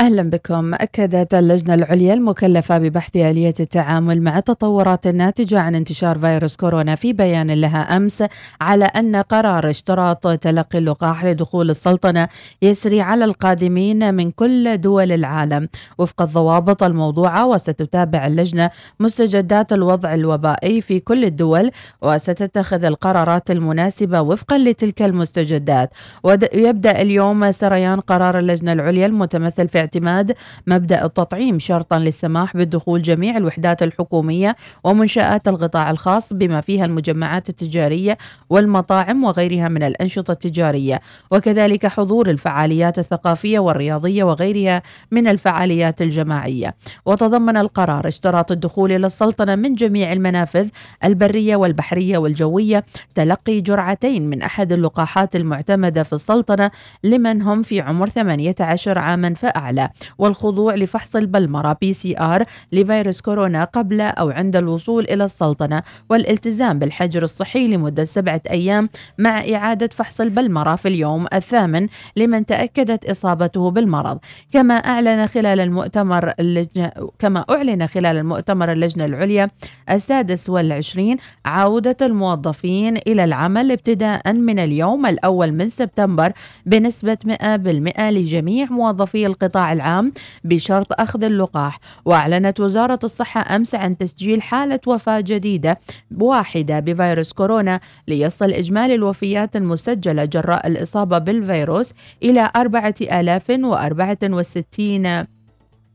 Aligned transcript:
أهلا 0.00 0.22
بكم. 0.22 0.74
أكدت 0.74 1.34
اللجنة 1.34 1.74
العليا 1.74 2.14
المكلفة 2.14 2.78
ببحث 2.78 3.16
آلية 3.16 3.54
التعامل 3.60 4.22
مع 4.22 4.38
التطورات 4.38 5.06
الناتجة 5.06 5.60
عن 5.60 5.74
انتشار 5.74 6.18
فيروس 6.18 6.56
كورونا 6.56 6.94
في 6.94 7.12
بيان 7.12 7.50
لها 7.50 7.96
أمس 7.96 8.24
على 8.60 8.84
أن 8.84 9.16
قرار 9.16 9.70
اشتراط 9.70 10.26
تلقي 10.38 10.78
اللقاح 10.78 11.24
لدخول 11.24 11.70
السلطنة 11.70 12.28
يسري 12.62 13.00
على 13.00 13.24
القادمين 13.24 14.14
من 14.14 14.30
كل 14.30 14.78
دول 14.78 15.12
العالم. 15.12 15.68
وفق 15.98 16.22
الضوابط 16.22 16.82
الموضوعة 16.82 17.46
وستتابع 17.46 18.26
اللجنة 18.26 18.70
مستجدات 19.00 19.72
الوضع 19.72 20.14
الوبائي 20.14 20.80
في 20.80 21.00
كل 21.00 21.24
الدول 21.24 21.70
وستتخذ 22.02 22.84
القرارات 22.84 23.50
المناسبة 23.50 24.20
وفقا 24.20 24.58
لتلك 24.58 25.02
المستجدات. 25.02 25.90
ويبدأ 26.24 27.02
اليوم 27.02 27.50
سريان 27.52 28.00
قرار 28.00 28.38
اللجنة 28.38 28.72
العليا 28.72 29.06
المتمثل 29.06 29.68
في 29.68 29.89
اعتماد 29.90 30.36
مبدأ 30.66 31.04
التطعيم 31.04 31.58
شرطا 31.58 31.98
للسماح 31.98 32.56
بدخول 32.56 33.02
جميع 33.02 33.36
الوحدات 33.36 33.82
الحكومية 33.82 34.56
ومنشآت 34.84 35.48
القطاع 35.48 35.90
الخاص 35.90 36.32
بما 36.32 36.60
فيها 36.60 36.84
المجمعات 36.84 37.48
التجارية 37.48 38.18
والمطاعم 38.50 39.24
وغيرها 39.24 39.68
من 39.68 39.82
الأنشطة 39.82 40.32
التجارية. 40.32 41.00
وكذلك 41.30 41.86
حضور 41.86 42.30
الفعاليات 42.30 42.98
الثقافية 42.98 43.58
والرياضية 43.58 44.24
وغيرها 44.24 44.82
من 45.10 45.28
الفعاليات 45.28 46.02
الجماعية. 46.02 46.74
وتضمن 47.06 47.56
القرار 47.56 48.08
اشتراط 48.08 48.52
الدخول 48.52 48.92
إلى 48.92 49.06
السلطنة 49.06 49.54
من 49.54 49.74
جميع 49.74 50.12
المنافذ 50.12 50.68
البرية 51.04 51.56
والبحرية 51.56 52.18
والجوية 52.18 52.84
تلقي 53.14 53.60
جرعتين 53.60 54.30
من 54.30 54.42
أحد 54.42 54.72
اللقاحات 54.72 55.36
المعتمدة 55.36 56.02
في 56.02 56.12
السلطنة 56.12 56.70
لمن 57.04 57.42
هم 57.42 57.62
في 57.62 57.80
عمر 57.80 58.08
18 58.08 58.98
عاما 58.98 59.34
فأعلى. 59.34 59.79
والخضوع 60.18 60.74
لفحص 60.74 61.16
البلمرة 61.16 61.76
PCR 61.80 62.44
لفيروس 62.72 63.20
كورونا 63.20 63.64
قبل 63.64 64.00
أو 64.00 64.30
عند 64.30 64.56
الوصول 64.56 65.04
إلى 65.04 65.24
السلطنة 65.24 65.82
والالتزام 66.10 66.78
بالحجر 66.78 67.22
الصحي 67.22 67.66
لمدة 67.66 68.04
سبعة 68.04 68.42
أيام 68.50 68.88
مع 69.18 69.38
إعادة 69.54 69.88
فحص 69.92 70.20
البلمرة 70.20 70.76
في 70.76 70.88
اليوم 70.88 71.26
الثامن 71.34 71.88
لمن 72.16 72.46
تأكدت 72.46 73.04
إصابته 73.10 73.70
بالمرض. 73.70 74.18
كما 74.52 74.74
أعلن 74.74 75.26
خلال 75.26 75.60
المؤتمر 75.60 76.32
اللجنة 76.40 76.92
كما 77.18 77.44
أعلن 77.50 77.86
خلال 77.86 78.16
المؤتمر 78.16 78.72
اللجنة 78.72 79.04
العليا 79.04 79.50
السادس 79.90 80.50
والعشرين 80.50 81.16
عودة 81.44 81.96
الموظفين 82.02 82.96
إلى 82.96 83.24
العمل 83.24 83.72
ابتداء 83.72 84.32
من 84.32 84.58
اليوم 84.58 85.06
الأول 85.06 85.52
من 85.52 85.68
سبتمبر 85.68 86.32
بنسبة 86.66 87.18
100% 87.26 88.00
لجميع 88.00 88.66
موظفي 88.70 89.26
القطاع 89.26 89.69
العام 89.72 90.12
بشرط 90.44 91.00
أخذ 91.00 91.24
اللقاح. 91.24 91.78
وأعلنت 92.04 92.60
وزارة 92.60 92.98
الصحة 93.04 93.56
أمس 93.56 93.74
عن 93.74 93.98
تسجيل 93.98 94.42
حالة 94.42 94.80
وفاة 94.86 95.20
جديدة 95.20 95.80
واحدة 96.20 96.80
بفيروس 96.80 97.32
كورونا 97.32 97.80
ليصل 98.08 98.50
إجمالي 98.50 98.94
الوفيات 98.94 99.56
المسجلة 99.56 100.24
جراء 100.24 100.66
الإصابة 100.66 101.18
بالفيروس 101.18 101.92
إلى 102.22 102.50
4064 102.56 105.26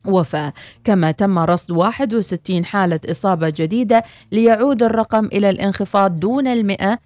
وفاة. 0.08 0.53
كما 0.84 1.12
تم 1.12 1.40
رصد 1.40 1.72
61 1.72 2.66
حالة 2.66 3.00
إصابة 3.12 3.50
جديدة 3.50 4.03
ليعود 4.31 4.84
الرقم 4.84 5.26
إلى 5.26 5.50
الانخفاض 5.50 6.20
دون 6.20 6.48
المئة 6.48 7.00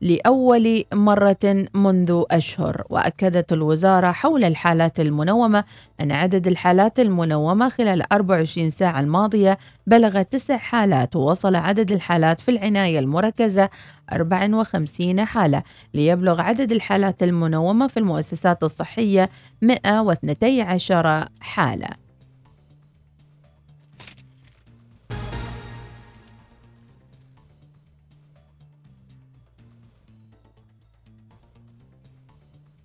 لأول 0.00 0.84
مرة 0.92 1.68
منذ 1.74 2.22
أشهر 2.30 2.84
وأكدت 2.90 3.52
الوزارة 3.52 4.10
حول 4.10 4.44
الحالات 4.44 5.00
المنومة 5.00 5.64
أن 6.00 6.12
عدد 6.12 6.46
الحالات 6.46 7.00
المنومة 7.00 7.68
خلال 7.68 8.12
24 8.12 8.70
ساعة 8.70 9.00
الماضية 9.00 9.58
بلغ 9.86 10.22
تسع 10.22 10.56
حالات 10.56 11.16
ووصل 11.16 11.54
عدد 11.54 11.92
الحالات 11.92 12.40
في 12.40 12.50
العناية 12.50 12.98
المركزة 12.98 13.70
54 14.12 15.24
حالة. 15.24 15.62
ليبلغ 15.94 16.40
عدد 16.40 16.72
الحالات 16.72 17.22
المنومة 17.22 17.86
في 17.86 17.96
المؤسسات 17.96 18.62
الصحية 18.62 19.30
112 19.62 21.28
حالة. 21.40 22.09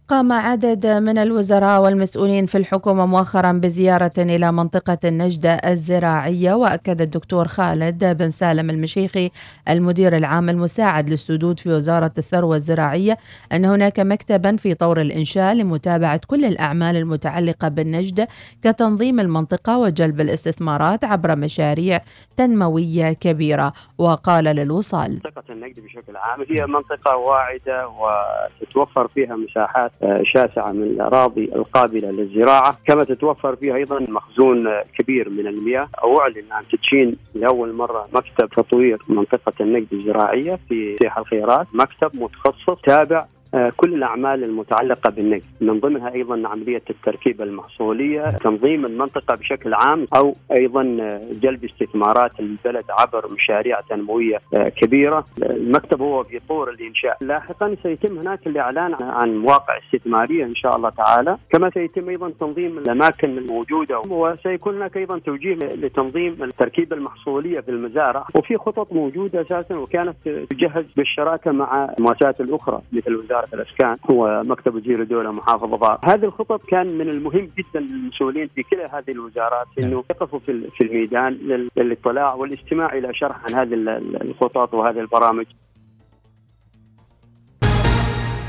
قام 0.08 0.32
عدد 0.32 0.88
من 0.88 1.18
الوزراء 1.18 1.82
والمسؤولين 1.82 2.46
في 2.46 2.58
الحكومة 2.58 3.06
مؤخرا 3.06 3.52
بزيارة 3.52 4.12
إلى 4.18 4.52
منطقة 4.52 4.98
النجدة 5.06 5.54
الزراعية 5.54 6.54
وأكد 6.54 7.02
الدكتور 7.02 7.48
خالد 7.48 8.06
بن 8.18 8.30
سالم 8.30 8.70
المشيخي 8.70 9.32
المدير 9.70 10.18
العام 10.18 10.50
المساعد 10.50 11.10
للسدود 11.10 11.60
في 11.60 11.70
وزارة 11.70 12.12
الثروة 12.18 12.56
الزراعية 12.56 13.18
أن 13.52 13.66
هناك 13.66 14.00
مكتبا 14.00 14.56
في 14.56 14.74
طور 14.74 15.02
الإنشاء 15.02 15.54
لمتابعة 15.54 16.22
كل 16.28 16.46
الأعمال 16.46 16.96
المتعلقة 16.96 17.68
بالنجدة 17.68 18.28
كتنظيم 18.64 19.20
المنطقة 19.20 19.78
وجلب 19.78 20.22
الاستثمارات 20.22 21.04
عبر 21.04 21.36
مشاريع 21.36 22.02
تنموية 22.38 23.14
كبيرة. 23.14 23.74
وقال 23.98 24.44
للوصال 24.44 25.12
منطقة 25.14 25.44
النجد 25.50 25.80
بشكل 25.80 26.18
عام 26.18 26.42
هي 26.50 26.66
منطقة 26.66 27.18
واعدة 27.18 27.88
وتتوفر 27.88 29.08
فيها 29.08 29.36
مساحات 29.36 29.92
شاسعة 30.24 30.72
من 30.72 30.84
الأراضي 30.84 31.44
القابلة 31.56 32.12
للزراعة. 32.12 32.78
كما 32.88 33.04
تتوفر 33.04 33.56
فيها 33.56 33.76
أيضا 33.76 34.00
مخزون 34.00 34.68
كبير 34.98 35.30
من 35.30 35.48
المياه. 35.48 35.90
أو 36.04 36.22
أعلن 36.22 36.52
عن 36.52 36.64
تدشين 36.72 37.18
لأول 37.36 37.74
مرة 37.74 38.08
مكتب 38.14 38.50
تطوير 38.50 39.02
منطقة 39.08 39.54
النقد 39.62 39.94
الزراعية 39.94 40.60
في 40.70 40.96
سيح 41.02 41.18
الخيرات. 41.18 41.68
مكتب 41.74 42.22
متخصص 42.22 42.82
تابع 42.88 43.20
آه، 43.20 43.35
كل 43.78 43.94
الأعمال 43.94 44.44
المتعلقة 44.44 45.10
بالنقد. 45.10 45.44
من 45.62 45.80
ضمنها 45.80 46.14
أيضا 46.14 46.48
عملية 46.48 46.82
التركيبة 46.90 47.44
المحصولية 47.44 48.30
تنظيم 48.30 48.86
المنطقة 48.86 49.36
بشكل 49.36 49.74
عام 49.74 50.08
أو 50.16 50.36
أيضا 50.52 50.98
آه، 51.02 51.22
جلب 51.32 51.66
استثمارات 51.66 52.32
البلد 52.40 52.86
عبر 52.90 53.32
مشاريع 53.32 53.82
تنموية 53.82 54.38
آه، 54.54 54.70
كبيرة. 54.70 55.26
المكتب 55.44 56.02
هو 56.02 56.24
في 56.24 56.40
طور 56.50 56.70
الإنشاء. 56.70 57.18
لاحقا 57.22 57.76
سيتم 57.84 58.18
هناك 58.18 58.48
الإعلان 58.48 58.94
عن 58.94 59.38
مواقع 59.38 59.78
استثمارية 59.78 60.44
إن 60.44 60.56
شاء 60.56 60.76
الله 60.76 60.90
تعالى. 60.90 61.38
كما 61.50 61.70
سيتم 61.70 62.10
أيضا 62.10 62.32
تنظيم 62.40 62.78
الأماكن 62.78 63.38
الموجودة. 63.38 64.00
وسيكون 64.00 64.76
هناك 64.76 64.98
أيضا 64.98 65.20
توجيه 65.20 65.56
لتنظيم 65.56 66.44
التركيبة 66.44 66.96
المحصولية 66.96 67.60
في 67.60 67.72
المزارع. 67.72 68.28
وفي 68.36 68.58
خطط 68.58 68.94
موجودة 68.94 69.42
أساسا 69.42 69.76
وكانت 69.76 70.16
تجهز 70.50 70.86
بالشراكة 70.98 71.52
مع 71.52 71.94
المؤسسات 72.00 72.42
الأخرى 72.42 72.82
مثل 72.94 73.16
وزارة 73.16 73.45
وزارة 73.46 73.62
الأسكان 73.62 73.98
هو 74.12 74.44
مكتب 74.44 74.76
وزير 74.76 75.02
الدولة 75.02 75.32
محافظه 75.32 75.78
ضار 75.78 76.00
هذه 76.06 76.26
الخطط 76.26 76.62
كان 76.68 76.98
من 76.98 77.10
المهم 77.10 77.50
جدا 77.58 77.80
للمسؤولين 77.80 78.50
في 78.56 78.64
كلا 78.64 79.00
هذه 79.00 79.12
الوزارات 79.12 79.68
نعم. 79.78 79.88
إنه 79.88 80.04
يقفوا 80.10 80.40
في 80.40 80.82
الميدان 80.82 81.34
للاطلاع 81.78 82.34
والاستماع 82.34 82.94
إلى 82.94 83.14
شرح 83.14 83.46
عن 83.46 83.54
هذه 83.54 83.74
الخطط 84.22 84.74
وهذه 84.74 85.00
البرامج 85.00 85.46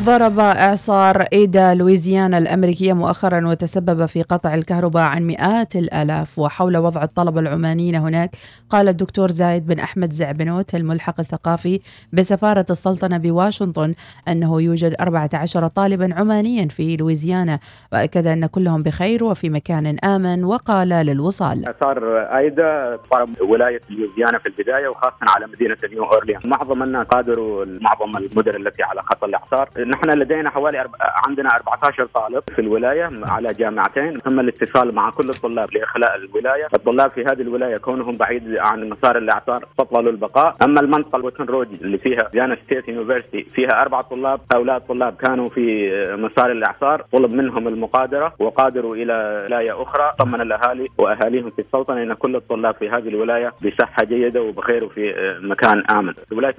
ضرب 0.07 0.39
إعصار 0.39 1.23
إيدا 1.33 1.75
لويزيانا 1.75 2.39
الأمريكية 2.39 2.93
مؤخرا 2.93 3.47
وتسبب 3.49 4.07
في 4.07 4.23
قطع 4.23 4.55
الكهرباء 4.55 5.03
عن 5.03 5.27
مئات 5.27 5.77
الآلاف 5.77 6.39
وحول 6.39 6.77
وضع 6.77 7.03
الطلبة 7.03 7.41
العمانيين 7.41 7.95
هناك. 7.95 8.31
قال 8.71 8.89
الدكتور 8.89 9.31
زايد 9.31 9.67
بن 9.67 9.79
أحمد 9.79 10.13
زعبنوت 10.13 10.75
الملحق 10.75 11.21
الثقافي 11.21 11.81
بسفارة 12.13 12.67
السلطنة 12.71 13.19
بواشنطن 13.19 13.95
أنه 14.29 14.63
يوجد 14.63 14.95
14 15.01 15.69
طالبا 15.69 16.15
عمانيا 16.15 16.69
في 16.69 16.97
لويزيانا 16.97 17.59
وأكد 17.93 18.27
أن 18.27 18.47
كلهم 18.47 18.83
بخير 18.83 19.25
وفي 19.25 19.51
مكان 19.51 19.99
آمن 20.05 20.45
وقال 20.45 20.89
للوصال. 20.89 21.65
إعصار 21.69 22.19
أيدا 22.37 22.99
ضرب 23.13 23.29
ولاية 23.51 23.81
لويزيانا 23.91 24.39
في 24.39 24.47
البداية 24.47 24.89
وخاصة 24.89 25.17
على 25.23 25.47
مدينة 25.47 25.77
نيو 25.93 26.05
أورليان 26.05 26.41
معظم 26.45 26.83
الناس 26.83 27.03
قادروا 27.07 27.65
معظم 27.65 28.17
المدن 28.17 28.67
التي 28.67 28.83
على 28.83 29.01
خط 29.03 29.25
الإعصار 29.25 29.69
نحن 29.97 30.11
لدينا 30.19 30.51
حوالي 30.51 30.81
أرب... 30.81 30.91
عندنا 31.27 31.49
14 31.57 32.07
طالب 32.15 32.43
في 32.55 32.59
الولاية 32.59 33.11
على 33.29 33.55
جامعتين. 33.55 34.19
تم 34.19 34.41
الاتصال 34.41 34.95
مع 34.95 35.11
كل 35.11 35.31
الطلاب 35.31 35.75
لإخلاء 35.75 36.17
الولاية، 36.17 36.67
الطلاب 36.75 37.11
في 37.11 37.25
هذه 37.25 37.41
الولاية 37.41 37.77
كونهم 37.77 38.17
بعيد 38.17 38.57
عن 38.59 38.89
مسار 38.89 39.19
الاعصار 39.19 39.65
فضلوا 39.79 40.13
البقاء، 40.13 40.57
أما 40.63 40.81
المنطقة 40.81 41.17
ال 41.17 41.22
Baton 41.22 41.45
Rouge 41.45 41.73
اللي 41.83 41.99
فيها 41.99 42.31
Louisiana 42.35 42.57
State 42.65 42.89
University 42.89 43.43
فيها 43.55 43.69
أربع 43.83 44.01
طلاب، 44.01 44.41
هؤلاء 44.55 44.77
الطلاب 44.77 45.17
كانوا 45.17 45.49
في 45.49 45.91
مسار 46.19 46.53
الاعصار، 46.53 47.05
طلب 47.13 47.33
منهم 47.35 47.69
المقادرة 47.69 48.35
وقادروا 48.39 48.97
إلى 48.97 49.47
ولاية 49.47 49.83
أخرى، 49.83 50.13
طمن 50.19 50.41
الأهالي 50.41 50.89
وأهاليهم 50.99 51.51
في 51.51 51.59
السلطنة 51.59 52.03
إن 52.03 52.15
كل 52.15 52.37
الطلاب 52.37 52.75
في 52.75 52.89
هذه 52.89 53.09
الولاية 53.09 53.53
بصحة 53.65 54.05
جيدة 54.05 54.43
وبخير 54.43 54.85
وفي 54.85 55.37
مكان 55.41 55.85
آمن. 55.91 56.15
ولاية 56.33 56.55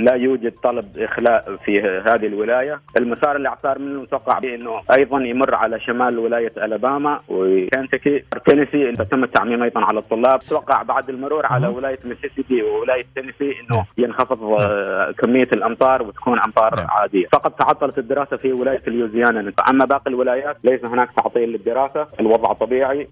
لا 0.00 0.14
يوجد 0.14 0.52
طلب 0.52 0.98
إخلاء 0.98 1.56
في 1.64 1.80
هذه 1.80 2.26
الولاية. 2.26 2.79
المسار 2.96 3.36
اللي 3.36 3.56
صار 3.62 3.78
من 3.78 3.88
المتوقع 3.88 4.38
إنه 4.38 4.80
أيضا 4.98 5.20
يمر 5.20 5.54
على 5.54 5.80
شمال 5.80 6.18
ولاية 6.18 6.52
ألاباما 6.56 7.20
وكنتكي 7.28 8.24
تينيسي 8.46 8.92
تم 8.92 9.24
التعميم 9.24 9.62
أيضا 9.62 9.80
على 9.80 9.98
الطلاب. 9.98 10.40
أتوقع 10.46 10.82
بعد 10.82 11.10
المرور 11.10 11.46
على 11.46 11.68
ولاية 11.68 11.98
ميسيسيبي 12.04 12.62
وولاية 12.62 13.06
تينيسي 13.14 13.60
إنه 13.60 13.76
نعم. 13.76 13.84
ينخفض 13.98 14.42
آه، 14.42 15.14
كمية 15.18 15.48
الأمطار 15.52 16.02
وتكون 16.02 16.38
أمطار 16.38 16.76
نعم. 16.76 16.86
عادية. 16.90 17.26
فقط 17.32 17.58
تعطلت 17.58 17.98
الدراسة 17.98 18.36
في 18.36 18.52
ولاية 18.52 18.82
لويزيانا 18.86 19.52
أما 19.70 19.84
باقي 19.84 20.10
الولايات 20.10 20.56
ليس 20.64 20.84
هناك 20.84 21.08
تعطيل 21.16 21.48
للدراسة. 21.48 22.06
الوضع 22.20 22.52
طبيعي. 22.52 23.08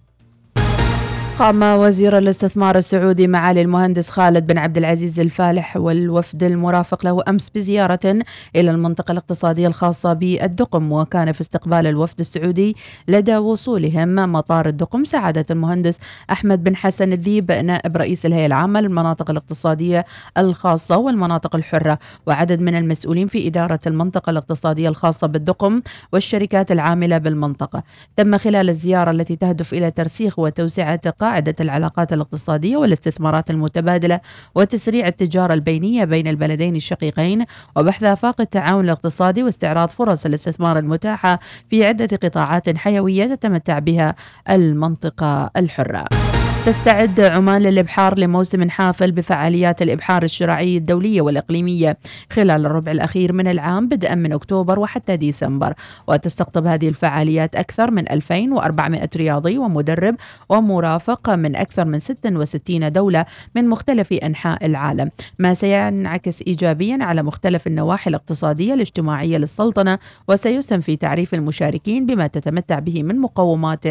قام 1.38 1.62
وزير 1.62 2.19
الاستثمار 2.19 2.76
السعودي 2.76 3.26
معالي 3.26 3.61
المهندس 3.61 4.11
خالد 4.11 4.46
بن 4.46 4.58
عبد 4.58 4.76
العزيز 4.76 5.20
الفالح 5.20 5.76
والوفد 5.76 6.43
المرافق 6.43 7.05
له 7.05 7.23
أمس 7.29 7.50
بزيارة 7.50 8.19
إلى 8.56 8.70
المنطقة 8.70 9.12
الاقتصادية 9.12 9.67
الخاصة 9.67 10.12
بالدقم 10.12 10.93
وكان 10.93 11.32
في 11.32 11.40
استقبال 11.40 11.87
الوفد 11.87 12.20
السعودي 12.20 12.76
لدى 13.08 13.37
وصولهم 13.37 14.32
مطار 14.32 14.67
الدقم. 14.69 15.05
سعادة 15.05 15.46
المهندس 15.50 15.99
أحمد 16.31 16.64
بن 16.64 16.76
حسن 16.76 17.12
الذيب 17.12 17.52
نائب 17.52 17.96
رئيس 17.96 18.26
الهيئة 18.26 18.46
العامة 18.46 18.81
للمناطق 18.81 19.31
الاقتصادية 19.31 20.05
الخاصة 20.38 20.96
والمناطق 20.96 21.56
الحرة 21.56 21.99
وعدد 22.26 22.61
من 22.61 22.75
المسؤولين 22.76 23.26
في 23.26 23.46
إدارة 23.46 23.81
المنطقة 23.87 24.31
الاقتصادية 24.31 24.88
الخاصة 24.88 25.26
بالدقم 25.26 25.82
والشركات 26.12 26.73
العاملة 26.73 27.19
بالمنطقة. 27.19 27.82
تم 28.17 28.38
خلال 28.38 28.69
الزيارة 28.69 29.11
التي 29.11 29.37
تهدف 29.37 29.73
إلى 29.75 29.90
ترسيخ 29.90 30.38
وتوسعة 30.38 31.00
قاعدة 31.28 31.54
العلاقات 31.60 32.12
الاقتصادية 32.12 32.76
والاستثمارات 32.76 33.50
المتبادلة 33.50 34.20
وتسريع 34.54 35.06
التجارة 35.06 35.54
البينية 35.54 36.04
بين 36.04 36.28
البلدين 36.28 36.76
الشقيقين 36.76 37.44
وبحث 37.76 38.04
آفاق 38.04 38.40
التعاون 38.40 38.84
الاقتصادي 38.84 39.42
واستعراض 39.42 39.88
فرص 39.88 40.26
الاستثمار 40.26 40.78
المتاحة 40.78 41.38
في 41.70 41.84
عدة 41.84 42.19
قطاعات 42.22 42.78
حيوية 42.78 43.26
تتمتع 43.26 43.78
بها 43.78 44.14
المنطقة 44.48 45.50
الحرة. 45.56 46.27
تستعد 46.68 47.20
عمان 47.20 47.62
للإبحار 47.62 48.18
لموسم 48.18 48.70
حافل 48.70 49.12
بفعاليات 49.12 49.82
الإبحار 49.82 50.22
الشراعي 50.22 50.76
الدولية 50.76 51.20
والإقليمية 51.20 51.98
خلال 52.32 52.66
الربع 52.66 52.92
الأخير 52.92 53.32
من 53.32 53.46
العام 53.46 53.88
بدءا 53.88 54.14
من 54.14 54.32
أكتوبر 54.32 54.78
وحتى 54.78 55.16
ديسمبر. 55.16 55.74
وتستقطب 56.08 56.66
هذه 56.66 56.88
الفعاليات 56.88 57.56
أكثر 57.56 57.90
من 57.90 58.10
2400 58.10 59.08
رياضي 59.16 59.58
ومدرب 59.58 60.16
ومرافق 60.48 61.30
من 61.30 61.56
أكثر 61.56 61.84
من 61.84 61.98
66 61.98 62.92
دولة 62.92 63.26
من 63.54 63.68
مختلف 63.68 64.12
أنحاء 64.12 64.66
العالم. 64.66 65.10
ما 65.38 65.54
سينعكس 65.54 66.42
إيجابيا 66.42 66.98
على 67.00 67.22
مختلف 67.22 67.66
النواحي 67.66 68.10
الاقتصادية 68.10 68.74
الاجتماعية 68.74 69.36
للسلطنة 69.36 69.98
وسيسهم 70.28 70.80
في 70.80 70.96
تعريف 70.96 71.34
المشاركين 71.34 72.06
بما 72.06 72.26
تتمتع 72.26 72.78
به 72.78 73.02
من 73.02 73.18
مقومات 73.18 73.84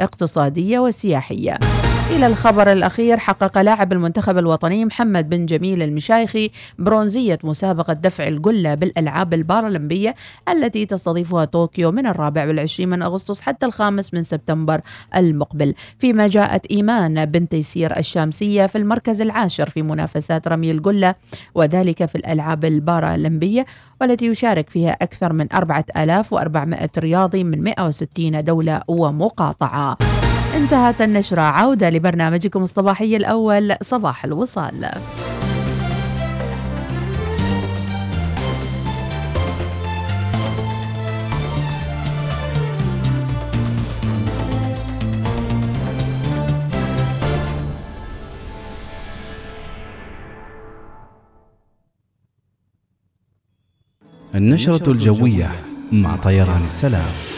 اقتصادية 0.00 0.78
وسياحية. 0.78 1.58
إلى 2.20 2.26
الخبر 2.26 2.72
الأخير 2.72 3.18
حقق 3.18 3.58
لاعب 3.58 3.92
المنتخب 3.92 4.38
الوطني 4.38 4.84
محمد 4.84 5.28
بن 5.28 5.46
جميل 5.46 5.82
المشايخي 5.82 6.50
برونزية 6.78 7.38
مسابقة 7.44 7.92
دفع 7.92 8.28
القلة 8.28 8.74
بالألعاب 8.74 9.34
البارالمبية 9.34 10.14
التي 10.48 10.86
تستضيفها 10.86 11.44
طوكيو 11.44 11.92
من 11.92 12.06
الرابع 12.06 12.46
والعشرين 12.46 12.88
من 12.88 13.02
أغسطس 13.02 13.40
حتى 13.40 13.66
الخامس 13.66 14.14
من 14.14 14.22
سبتمبر 14.22 14.80
المقبل. 15.16 15.74
فيما 15.98 16.28
جاءت 16.28 16.66
إيمان 16.66 17.24
بن 17.24 17.48
تيسير 17.48 17.98
الشامسية 17.98 18.66
في 18.66 18.78
المركز 18.78 19.20
العاشر 19.20 19.70
في 19.70 19.82
منافسات 19.82 20.48
رمي 20.48 20.70
القلة 20.70 21.14
وذلك 21.54 22.04
في 22.04 22.14
الألعاب 22.14 22.64
البارالمبية 22.64 23.66
والتي 24.00 24.26
يشارك 24.26 24.70
فيها 24.70 24.90
أكثر 24.90 25.32
من 25.32 25.52
4400 25.52 26.90
رياضي 26.98 27.44
من 27.44 27.62
160 27.62 28.44
دولة 28.44 28.82
ومقاطعة. 28.88 29.98
انتهت 30.56 31.02
النشرة 31.02 31.40
عودة 31.40 31.90
لبرنامجكم 31.90 32.62
الصباحي 32.62 33.16
الأول 33.16 33.76
صباح 33.82 34.24
الوصال. 34.24 34.90
النشرة 54.34 54.92
الجوية 54.92 55.50
مع 55.92 56.16
طيران 56.16 56.64
السلام. 56.64 57.29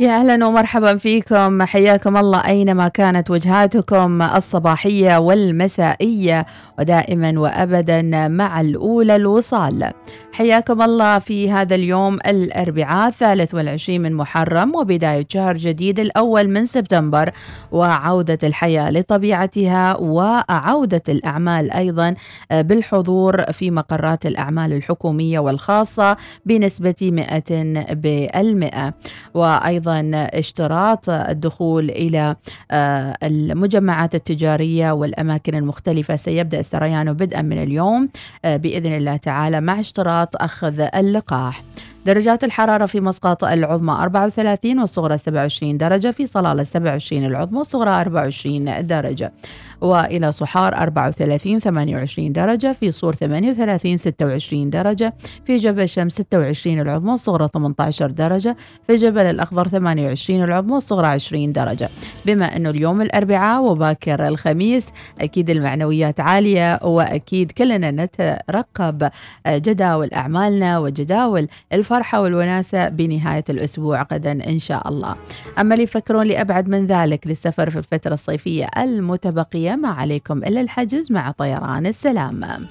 يا 0.00 0.20
أهلا 0.20 0.46
ومرحبا 0.46 0.96
فيكم 0.96 1.62
حياكم 1.62 2.16
الله 2.16 2.46
أينما 2.46 2.88
كانت 2.88 3.30
وجهاتكم 3.30 4.22
الصباحية 4.22 5.16
والمسائية 5.16 6.46
ودائما 6.78 7.40
وابدا 7.40 8.28
مع 8.28 8.60
الأولى 8.60 9.16
الوصال. 9.16 9.90
حياكم 10.32 10.82
الله 10.82 11.18
في 11.18 11.50
هذا 11.50 11.74
اليوم 11.74 12.14
الأربعاء 12.14 13.08
الثالث 13.08 13.54
والعشرين 13.54 14.02
من 14.02 14.14
محرم 14.14 14.74
وبداية 14.74 15.26
شهر 15.28 15.56
جديد 15.56 16.00
الأول 16.00 16.48
من 16.48 16.64
سبتمبر. 16.64 17.30
وعودة 17.72 18.38
الحياة 18.42 18.90
لطبيعتها 18.90 19.96
وعودة 19.96 21.02
الأعمال 21.08 21.70
أيضا 21.70 22.14
بالحضور 22.50 23.52
في 23.52 23.70
مقرات 23.70 24.26
الأعمال 24.26 24.72
الحكومية 24.72 25.38
والخاصة 25.38 26.16
بنسبة 26.46 26.94
100 27.02 27.94
بالمئة. 27.94 28.94
وأيضا 29.34 29.70
أيضا 29.80 30.10
اشتراط 30.14 31.10
الدخول 31.10 31.90
إلى 31.90 32.36
آه، 32.70 33.16
المجمعات 33.22 34.14
التجارية 34.14 34.92
والأماكن 34.92 35.54
المختلفة 35.54 36.16
سيبدأ 36.16 36.60
السريان 36.60 37.12
بدءا 37.12 37.42
من 37.42 37.62
اليوم 37.62 38.08
آه، 38.44 38.56
بإذن 38.56 38.96
الله 38.96 39.16
تعالى 39.16 39.60
مع 39.60 39.80
اشتراط 39.80 40.29
أخذ 40.36 40.80
اللقاح. 40.80 41.62
درجات 42.06 42.44
الحرارة 42.44 42.86
في 42.86 43.00
مسقط 43.00 43.44
العظمى 43.44 43.92
34 43.92 44.78
والصغرى 44.80 45.18
27 45.18 45.76
درجة 45.78 46.10
في 46.10 46.26
صلالة 46.26 46.62
27 46.62 47.24
العظمى 47.24 47.58
والصغرى 47.58 47.90
24 47.90 48.86
درجة. 48.86 49.32
وإلى 49.80 50.32
صحار 50.32 50.74
34 50.74 51.58
28 51.58 52.32
درجة 52.32 52.72
في 52.72 52.90
صور 52.90 53.14
38 53.14 53.96
26 53.96 54.70
درجة 54.70 55.14
في 55.44 55.56
جبل 55.56 55.82
الشمس 55.82 56.12
26 56.14 56.80
العظمى 56.80 57.10
والصغرى 57.10 57.48
18 57.54 58.10
درجة 58.10 58.56
في 58.86 58.96
جبل 58.96 59.20
الأخضر 59.22 59.68
28 59.68 60.44
العظمى 60.44 60.72
والصغرى 60.72 61.06
20 61.06 61.52
درجة. 61.52 61.88
بما 62.26 62.56
أنه 62.56 62.70
اليوم 62.70 63.00
الأربعاء 63.02 63.62
وباكر 63.62 64.28
الخميس 64.28 64.86
أكيد 65.20 65.50
المعنويات 65.50 66.20
عالية 66.20 66.80
وأكيد 66.82 67.52
كلنا 67.52 67.90
نترقب 67.90 69.10
جداول 69.48 70.10
أعمالنا 70.12 70.78
وجداول 70.78 71.48
الفرحة 71.90 72.20
والوناسة 72.20 72.88
بنهاية 72.88 73.44
الأسبوع 73.50 74.06
غدا 74.12 74.32
إن 74.32 74.58
شاء 74.58 74.88
الله. 74.88 75.16
أما 75.58 75.74
اللي 75.74 75.84
يفكرون 75.84 76.26
لأبعد 76.26 76.68
من 76.68 76.86
ذلك 76.86 77.26
للسفر 77.26 77.70
في 77.70 77.78
الفترة 77.78 78.14
الصيفية 78.14 78.68
المتبقية 78.78 79.74
ما 79.74 79.88
عليكم 79.88 80.38
إلا 80.38 80.60
الحجز 80.60 81.12
مع 81.12 81.30
طيران 81.30 81.86
السلام. 81.86 82.66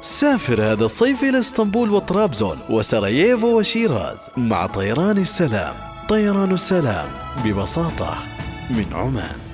سافر 0.00 0.72
هذا 0.72 0.84
الصيف 0.84 1.22
إلى 1.22 1.38
إسطنبول 1.38 1.90
وطرابزون 1.90 2.58
وسراييفو 2.70 3.58
وشيراز 3.58 4.18
مع 4.36 4.66
طيران 4.66 5.18
السلام. 5.18 5.74
طيران 6.08 6.52
السلام 6.52 7.08
ببساطة 7.44 8.14
من 8.70 8.86
عمان. 8.92 9.45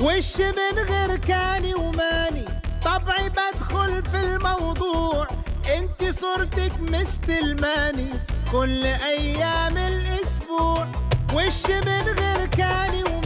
وش 0.00 0.40
من 0.40 0.78
غير 0.88 1.16
كاني 1.16 1.74
وماني؟ 1.74 2.44
طبعي 2.84 3.28
بدخل 3.28 4.02
في 4.10 4.20
الموضوع. 4.20 5.26
انت 5.78 6.10
صورتك 6.10 6.72
مستلماني 6.80 8.08
كل 8.52 8.86
أيام 8.86 9.76
الأسبوع. 9.76 10.86
وش 11.34 11.66
من 11.66 12.02
غير 12.18 12.46
كاني 12.46 13.02
وماني؟ 13.04 13.25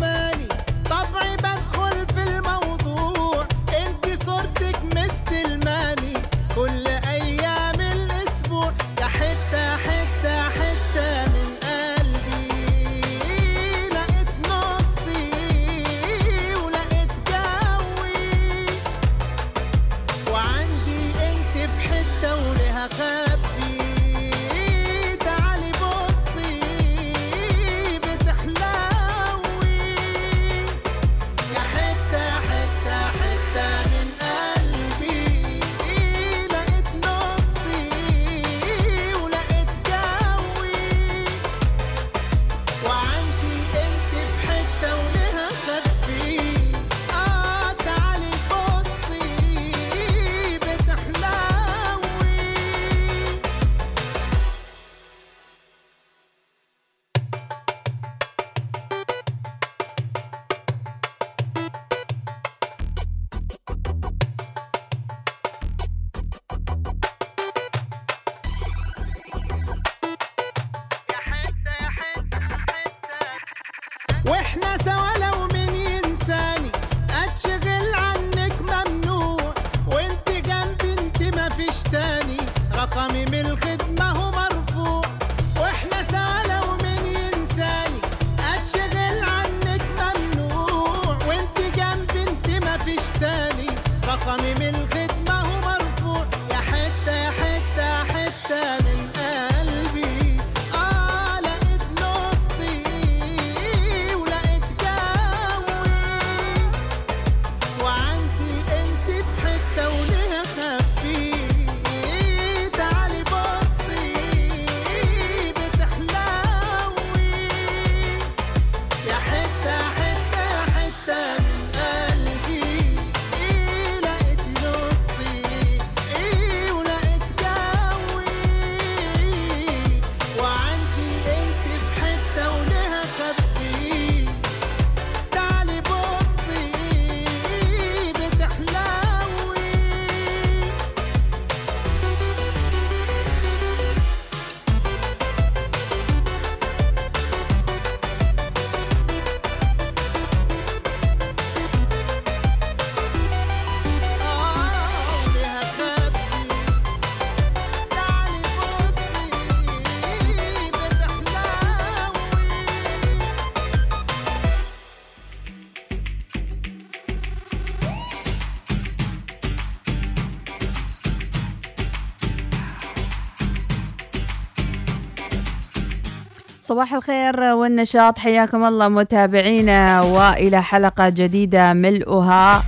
صباح 176.70 176.94
الخير 176.94 177.40
والنشاط. 177.40 178.18
حياكم 178.18 178.64
الله 178.64 178.88
متابعينا 178.88 180.02
وإلى 180.02 180.62
حلقة 180.62 181.08
جديدة 181.08 181.72
ملؤها 181.72 182.62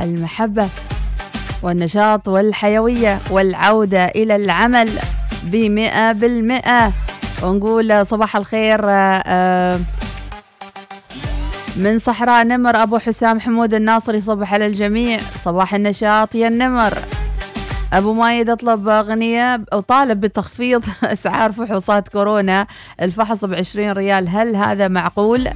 المحبة 0.00 0.68
والنشاط 1.62 2.28
والحيوية 2.28 3.18
والعودة 3.30 4.04
إلى 4.04 4.36
العمل 4.36 4.90
بمئة 5.42 6.12
بالمئة. 6.12 6.92
ونقول 7.42 8.06
صباح 8.06 8.36
الخير 8.36 8.80
آه، 8.84 9.80
من 11.76 11.98
صحراء 11.98 12.44
نمر 12.44 12.82
أبو 12.82 12.98
حسام 12.98 13.40
حمود 13.40 13.74
الناصري. 13.74 14.20
صبح 14.20 14.54
على 14.54 14.66
الجميع. 14.66 15.20
صباح 15.44 15.74
النشاط 15.74 16.34
يا 16.34 16.48
النمر. 16.48 16.98
أبو 17.94 18.12
مايد 18.12 18.50
أطلب 18.50 18.88
أغنية 18.88 19.60
وطالب 19.72 20.20
بتخفيض 20.20 20.84
أسعار 21.02 21.52
فحوصات 21.52 22.08
كورونا 22.08 22.66
الفحص 23.02 23.44
بعشرين 23.44 23.92
ريال. 23.92 24.28
هل 24.28 24.56
هذا 24.56 24.88
معقول؟ 24.88 25.48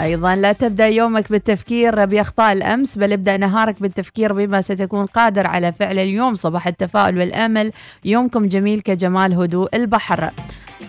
أيضا 0.00 0.36
لا 0.36 0.52
تبدأ 0.52 0.86
يومك 0.86 1.32
بالتفكير 1.32 2.04
بأخطاء 2.04 2.52
الأمس 2.52 2.98
بل 2.98 3.12
ابدأ 3.12 3.36
نهارك 3.36 3.82
بالتفكير 3.82 4.32
بما 4.32 4.60
ستكون 4.60 5.06
قادر 5.06 5.46
على 5.46 5.72
فعل 5.72 5.98
اليوم. 5.98 6.34
صباح 6.34 6.66
التفاؤل 6.66 7.18
والأمل 7.18 7.72
يومكم 8.04 8.46
جميل 8.46 8.80
كجمال 8.80 9.34
هدوء 9.34 9.76
البحر. 9.76 10.30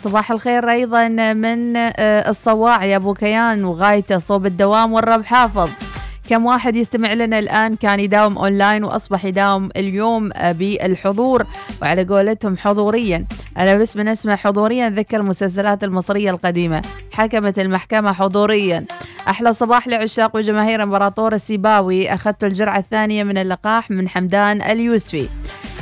صباح 0.01 0.31
الخير 0.31 0.69
أيضا 0.69 1.07
من 1.33 1.77
آه، 1.77 2.29
الصواع 2.29 2.85
يا 2.85 2.95
أبو 2.95 3.13
كيان 3.13 3.65
وغايته 3.65 4.17
صوب 4.17 4.45
الدوام 4.45 4.93
والرب 4.93 5.25
حافظ. 5.25 5.96
كم 6.29 6.45
واحد 6.45 6.75
يستمع 6.75 7.13
لنا 7.13 7.39
الآن 7.39 7.75
كان 7.75 7.99
يداوم 7.99 8.37
أونلاين 8.37 8.83
وأصبح 8.83 9.25
يداوم 9.25 9.69
اليوم 9.77 10.29
آه، 10.33 10.51
بالحضور. 10.51 11.45
وعلى 11.81 12.03
قولتهم 12.03 12.57
حضوريا. 12.57 13.25
أنا 13.57 13.75
بس 13.75 13.97
من 13.97 14.07
اسمه 14.07 14.35
حضوريا 14.35 14.89
ذكر 14.89 15.19
المسلسلات 15.19 15.83
المصرية 15.83 16.29
القديمة. 16.31 16.81
حكمت 17.11 17.59
المحكمة 17.59 18.13
حضوريا. 18.13 18.85
أحلى 19.29 19.53
صباح 19.53 19.87
لعشاق 19.87 20.35
وجماهير 20.35 20.83
إمبراطور 20.83 21.33
السيباوي. 21.33 22.13
أخذت 22.13 22.43
الجرعة 22.43 22.77
الثانية 22.77 23.23
من 23.23 23.37
اللقاح 23.37 23.91
من 23.91 24.09
حمدان 24.09 24.61
اليوسفي. 24.61 25.29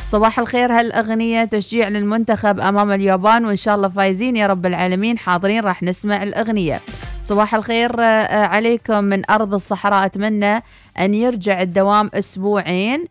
صباح 0.08 0.40
الخير 0.40 0.72
هالأغنية 0.72 1.44
تشجيع 1.46 1.88
للمنتخب 1.88 2.60
أمام 2.60 2.92
اليابان. 2.92 3.46
وإن 3.46 3.56
شاء 3.56 3.76
الله 3.76 3.90
فايزين 3.90 4.36
يا 4.36 4.48
رب 4.48 4.66
العالمين. 4.66 5.18
حاضرين 5.18 5.64
راح 5.64 5.84
نسمع 5.84 6.24
الأغنية. 6.24 6.80
صباح 7.26 7.56
الخير 7.56 8.00
آه، 8.00 8.04
آه، 8.04 8.46
عليكم 8.46 9.04
من 9.04 9.30
أرض 9.30 9.54
الصحراء. 9.54 10.06
أتمنى 10.06 10.64
أن 11.00 11.14
يرجع 11.14 11.62
الدوام 11.62 12.10
أسبوعين. 12.14 13.06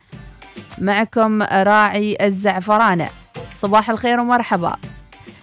معكم 0.78 1.42
راعي 1.42 2.16
الزعفرانة. 2.21 3.09
صباح 3.54 3.90
الخير 3.90 4.21
ومرحبا. 4.21 4.76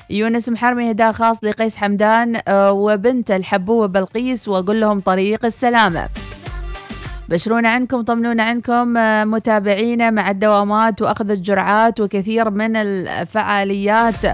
يونس 0.10 0.50
محرمي 0.50 0.92
هداء 0.92 1.12
خاص 1.12 1.44
لقيس 1.44 1.78
حمدان 1.78 2.42
آه، 2.48 2.72
وبنته 2.72 3.36
الحبوة 3.36 3.88
بلقيس 3.88 4.48
وأقول 4.48 4.82
لهم 4.82 5.00
طريق 5.00 5.46
السلامة. 5.46 6.10
بشرونا 7.30 7.70
عنكم 7.70 8.02
طمنونا 8.02 8.44
عنكم 8.44 8.94
متابعينا 9.32 10.10
مع 10.10 10.30
الدوامات 10.30 11.02
وأخذ 11.02 11.32
الجرعات 11.32 12.00
وكثير 12.00 12.50
من 12.50 12.76
الفعاليات. 12.76 14.26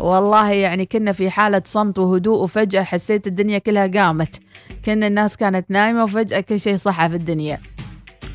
والله 0.00 0.50
يعني 0.50 0.86
كنا 0.86 1.12
في 1.12 1.30
حالة 1.30 1.62
صمت 1.66 1.98
وهدوء 1.98 2.42
وفجأة 2.42 2.82
حسيت 2.82 3.26
الدنيا 3.26 3.58
كلها 3.58 3.86
قامت. 3.86 4.36
كنا 4.84 5.06
الناس 5.06 5.36
كانت 5.36 5.70
نايمة 5.70 6.04
وفجأة 6.04 6.40
كل 6.40 6.60
شيء 6.60 6.76
صحى 6.76 7.08
في 7.08 7.16
الدنيا. 7.16 7.60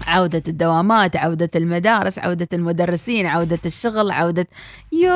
عودة 0.07 0.43
الدوامات 0.47 1.17
عودة 1.17 1.49
المدارس 1.55 2.19
عودة 2.19 2.47
المدرسين 2.53 3.25
عودة 3.25 3.59
الشغل 3.65 4.11
عودة 4.11 4.47
يو 4.91 5.11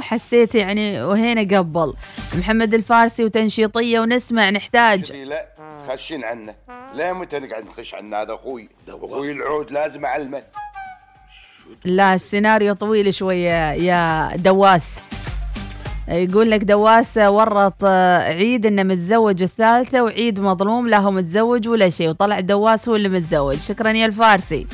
حسيت 0.00 0.54
يعني 0.54 1.02
وهنا 1.02 1.58
قبل 1.58 1.94
محمد 2.38 2.74
الفارسي 2.74 3.24
وتنشيطية 3.24 4.00
ونسمع 4.00 4.50
نحتاج 4.50 5.12
لا 5.12 5.46
خشين 5.88 6.24
عنه 6.24 6.54
لا 6.94 7.12
متى 7.12 7.38
نقعد 7.38 7.64
نخش 7.64 7.94
عنه 7.94 8.16
هذا 8.16 8.34
أخوي 8.34 8.68
أخوي 8.88 9.32
العود 9.32 9.70
لازم 9.70 10.04
اعلمه 10.04 10.42
لا 11.84 12.14
السيناريو 12.14 12.74
طويل 12.74 13.14
شوية 13.14 13.72
يا 13.72 14.36
دواس. 14.36 15.00
يقول 16.08 16.50
لك 16.50 16.64
دواس 16.64 17.18
ورط 17.18 17.84
عيد 17.84 18.66
إنه 18.66 18.82
متزوج 18.82 19.42
الثالثة 19.42 20.02
وعيد 20.02 20.40
مظلوم 20.40 20.88
لا 20.88 20.98
هو 20.98 21.10
متزوج 21.10 21.68
ولا 21.68 21.88
شيء 21.88 22.08
وطلع 22.08 22.40
دواس 22.40 22.88
هو 22.88 22.96
اللي 22.96 23.08
متزوج. 23.08 23.56
شكرا 23.56 23.90
يا 23.90 24.06
الفارسي. 24.06 24.66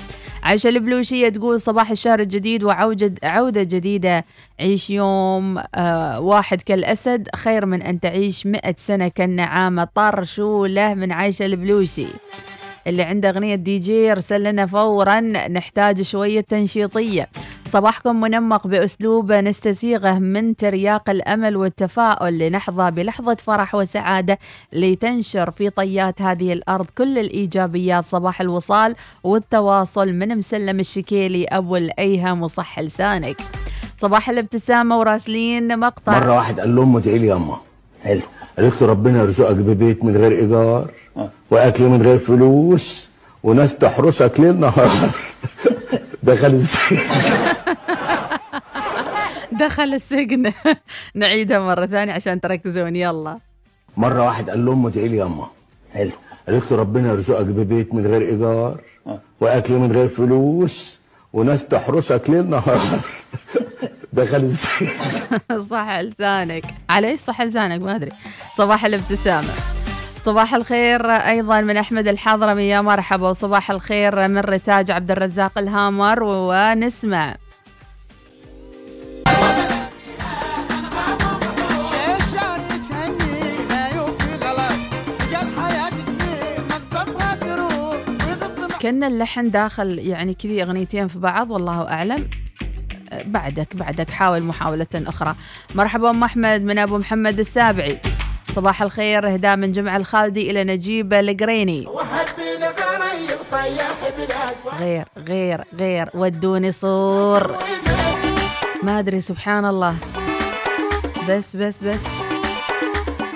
عايشة 0.43 0.69
البلوشية 0.69 1.29
تقول 1.29 1.61
صباح 1.61 1.91
الشهر 1.91 2.21
الجديد 2.21 2.65
وعودة 2.65 3.15
عودة 3.23 3.63
جديدة 3.63 4.25
عيش 4.61 4.91
يوم 4.91 5.63
آه 5.75 6.21
واحد 6.21 6.63
كالأسد 6.63 7.29
خير 7.37 7.67
من 7.67 7.83
أن 7.83 8.01
تعيش 8.01 8.47
مئة 8.47 8.75
سنة 8.79 9.09
كالنعامة. 9.09 9.89
طرشولة 9.95 10.95
من 10.95 11.13
عايشة 11.13 11.47
البلوشي. 11.47 12.07
اللي 12.87 13.03
عنده 13.03 13.29
أغنية 13.29 13.55
دي 13.55 13.79
جي 13.79 14.13
ارسل 14.13 14.43
لنا 14.43 14.67
فورا 14.67 15.21
نحتاج 15.21 16.03
شوية 16.03 16.41
تنشيطية. 16.41 17.29
صباحكم 17.69 18.21
منمق 18.21 18.67
بأسلوب 18.67 19.33
نستسيغه 19.33 20.19
من 20.19 20.57
ترياق 20.57 21.11
الأمل 21.11 21.57
والتفاؤل 21.57 22.39
لنحظى 22.39 22.91
بلحظة 22.91 23.35
فرح 23.35 23.75
وسعادة 23.75 24.39
لتنشر 24.73 25.51
في 25.51 25.71
طيات 25.71 26.23
هذه 26.23 26.53
الأرض 26.53 26.87
كل 26.99 27.19
الإيجابيات. 27.19 28.07
صباح 28.07 28.41
الوصال 28.41 28.95
والتواصل 29.25 30.09
من 30.13 30.39
مسلم 30.39 30.81
الشكيلي 30.81 31.45
أبو 31.45 31.77
الأيهم 31.77 32.43
وصح 32.43 32.81
لسانك. 32.81 33.37
صباح 33.99 34.31
الابتسامة 34.31 34.99
وراسلين 34.99 35.79
مقطع. 35.79 36.19
مرة 36.21 36.37
واحد 36.37 36.61
قال 36.61 36.77
لأمه 36.77 36.99
ادعي 36.99 37.19
لي 37.19 37.27
ياما 37.27 37.70
حلو. 38.05 38.21
قالت 38.59 38.83
له 38.83 38.89
ربنا 38.89 39.21
يرزقك 39.23 39.57
ببيت 39.57 40.05
من 40.05 40.17
غير 40.17 40.33
إيجار 40.33 40.91
وأكل 41.51 41.85
من 41.85 42.03
غير 42.03 42.19
فلوس 42.19 43.07
وناس 43.43 43.77
تحرسك 43.77 44.41
ليل 44.41 44.61
نهار. 44.61 44.91
دخل 46.23 46.47
السجن. 46.47 46.99
دخل 49.65 49.95
السجن. 49.95 50.53
نعيدها 51.15 51.59
مرة 51.59 51.87
ثانية 51.87 52.13
عشان 52.13 52.41
تركزون. 52.41 52.97
يلا. 52.97 53.39
مرة 53.97 54.25
واحد 54.25 54.51
قال 54.51 54.67
لأمه 54.67 54.89
ادعي 54.89 55.09
لي 55.09 55.17
ياما 55.17 55.47
حلو. 55.95 56.11
قالت 56.49 56.73
له 56.73 56.77
ربنا 56.79 57.09
يرزقك 57.13 57.47
ببيت 57.47 57.95
من 57.95 58.07
غير 58.07 58.23
إيجار 58.23 58.81
وأكل 59.41 59.75
من 59.75 59.93
غير 59.93 60.09
فلوس 60.09 60.99
وناس 61.33 61.67
تحرسك 61.67 62.23
ليل 62.31 62.51
نهار. 62.51 62.81
دخل 64.13 64.45
إزاي 64.45 64.89
صح 65.71 65.99
لسانك. 66.01 66.65
على 66.91 67.09
إيش 67.09 67.21
صح 67.21 67.43
لسانك؟ 67.43 67.83
ما 67.83 67.97
أدري. 67.97 68.11
صباح 68.57 68.85
الابتسامة. 68.85 69.49
صباح 70.25 70.55
الخير 70.55 71.11
أيضا 71.11 71.61
من 71.61 71.77
أحمد 71.77 72.09
الحضرمي. 72.09 72.69
يا 72.69 72.81
مرحبا. 72.81 73.29
وصباح 73.29 73.71
الخير 73.71 74.29
من 74.29 74.39
رتاج 74.39 74.91
عبد 74.91 75.11
الرزاق 75.11 75.59
الهامر. 75.59 76.23
ونسمع. 76.23 77.37
كأن 88.81 89.05
اللحن 89.05 89.51
داخل 89.51 89.99
يعني 89.99 90.35
كذي 90.35 90.63
أغنيتين 90.63 91.07
في 91.07 91.19
بعض 91.19 91.51
والله 91.51 91.89
أعلم. 91.89 92.31
بعدك 93.25 93.77
بعدك 93.77 94.11
حاول 94.11 94.43
محاولة 94.43 94.87
أخرى. 94.95 95.35
مرحبا 95.75 96.11
أم 96.11 96.25
أحمد 96.25 96.63
من 96.63 96.79
أبو 96.79 96.99
محمد 96.99 97.39
السابعي. 97.39 97.99
صباح 98.55 98.83
الخير 98.83 99.35
إهداء 99.35 99.57
من 99.57 99.73
جمع 99.73 99.97
الخالدي 99.97 100.51
إلى 100.51 100.65
نجيب 100.65 101.13
القريني. 101.15 101.89
غير 104.81 105.05
غير 105.29 105.65
غير 105.79 106.11
ودوني 106.15 106.73
صور. 106.73 107.57
ما 108.83 108.99
أدري 108.99 109.21
سبحان 109.21 109.65
الله. 109.65 109.95
بس 111.29 111.57
بس 111.57 111.85
بس. 111.85 112.07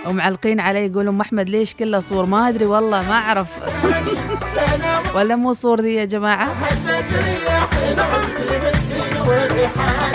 ومعلقين 0.07 0.61
علي 0.61 0.87
يقولوا 0.87 1.13
أم 1.13 1.21
أحمد 1.21 1.49
ليش 1.49 1.75
كله 1.75 2.01
صور؟ 2.01 2.27
ما 2.27 2.49
أدري 2.49 2.67
والله 2.67 3.03
ما 3.09 3.15
أعرف. 3.15 3.49
ولا 5.17 5.37
مو 5.37 5.53
صور 5.53 5.81
دي 5.81 5.95
يا 5.95 6.05
جماعة؟ 6.05 6.55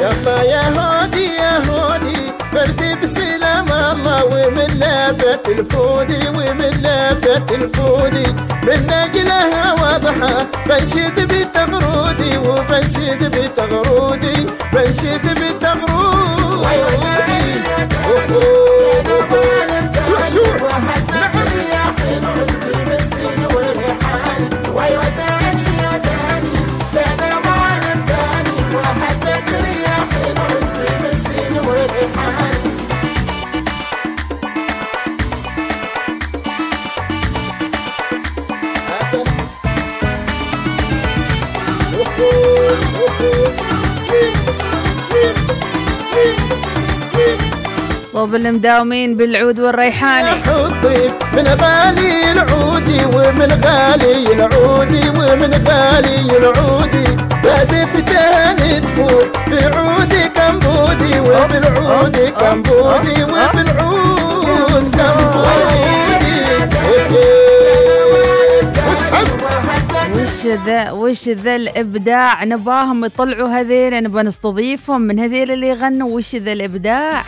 يلا 0.02 0.42
يا 0.44 0.64
هودي 0.78 1.26
يا 1.36 1.58
هودي 1.70 2.34
بردي 2.54 2.96
بسلام 2.96 3.72
الله 3.72 4.26
ومن 4.26 4.80
لابة 4.80 5.40
الفودي 5.48 6.28
ومن 6.30 6.82
لابة 6.82 7.56
الفودي. 7.56 8.28
من 8.64 8.88
نقلها 8.88 9.74
واضحة 9.74 10.48
بنشد 10.68 11.18
بتغرودي 11.32 12.38
وبنشد 12.38 13.22
بتغرودي 13.36 14.48
بنشد 14.74 15.26
بتغرودي. 15.40 16.00
شو 20.08 20.18
شو 20.34 20.46
يا 21.74 21.86
حلو 21.98 22.34
المسكين 22.74 23.46
والريحان 23.56 24.50
ويا 24.74 25.39
صوب 48.20 48.36
المداومين 48.36 49.18
بالعود 49.18 49.60
والريحاني. 49.60 50.32
الطيب 50.48 51.12
من 51.34 51.48
غالي 51.48 52.32
العودي 52.32 53.06
ومن 53.06 53.52
غالي 53.66 54.34
العودي 54.34 55.10
ومن 55.10 55.52
غالي 55.68 56.38
العودي. 56.38 57.08
بهدف 57.44 57.92
تاني 58.10 58.80
تفوق 58.80 59.28
بعودي 59.48 60.24
كمبودي 60.36 61.20
وبالعود 61.20 62.18
كمبودي 62.40 63.24
وبالعود 63.24 64.96
كمبودي. 64.98 66.40
واسحب 68.88 69.28
وش 70.16 70.46
ذا 70.66 70.92
وش 70.92 71.30
ذا 71.30 71.56
الإبداع؟ 71.56 72.44
نباهم 72.44 73.06
يطلعوا 73.06 73.50
هذيل 73.50 74.04
نبغى 74.04 74.24
نستضيفهم 74.24 75.02
من 75.02 75.20
هذيل 75.20 75.52
اللي 75.52 75.68
يغنوا. 75.68 76.16
وش 76.16 76.36
ذا 76.36 76.54
الإبداع؟ 76.54 77.24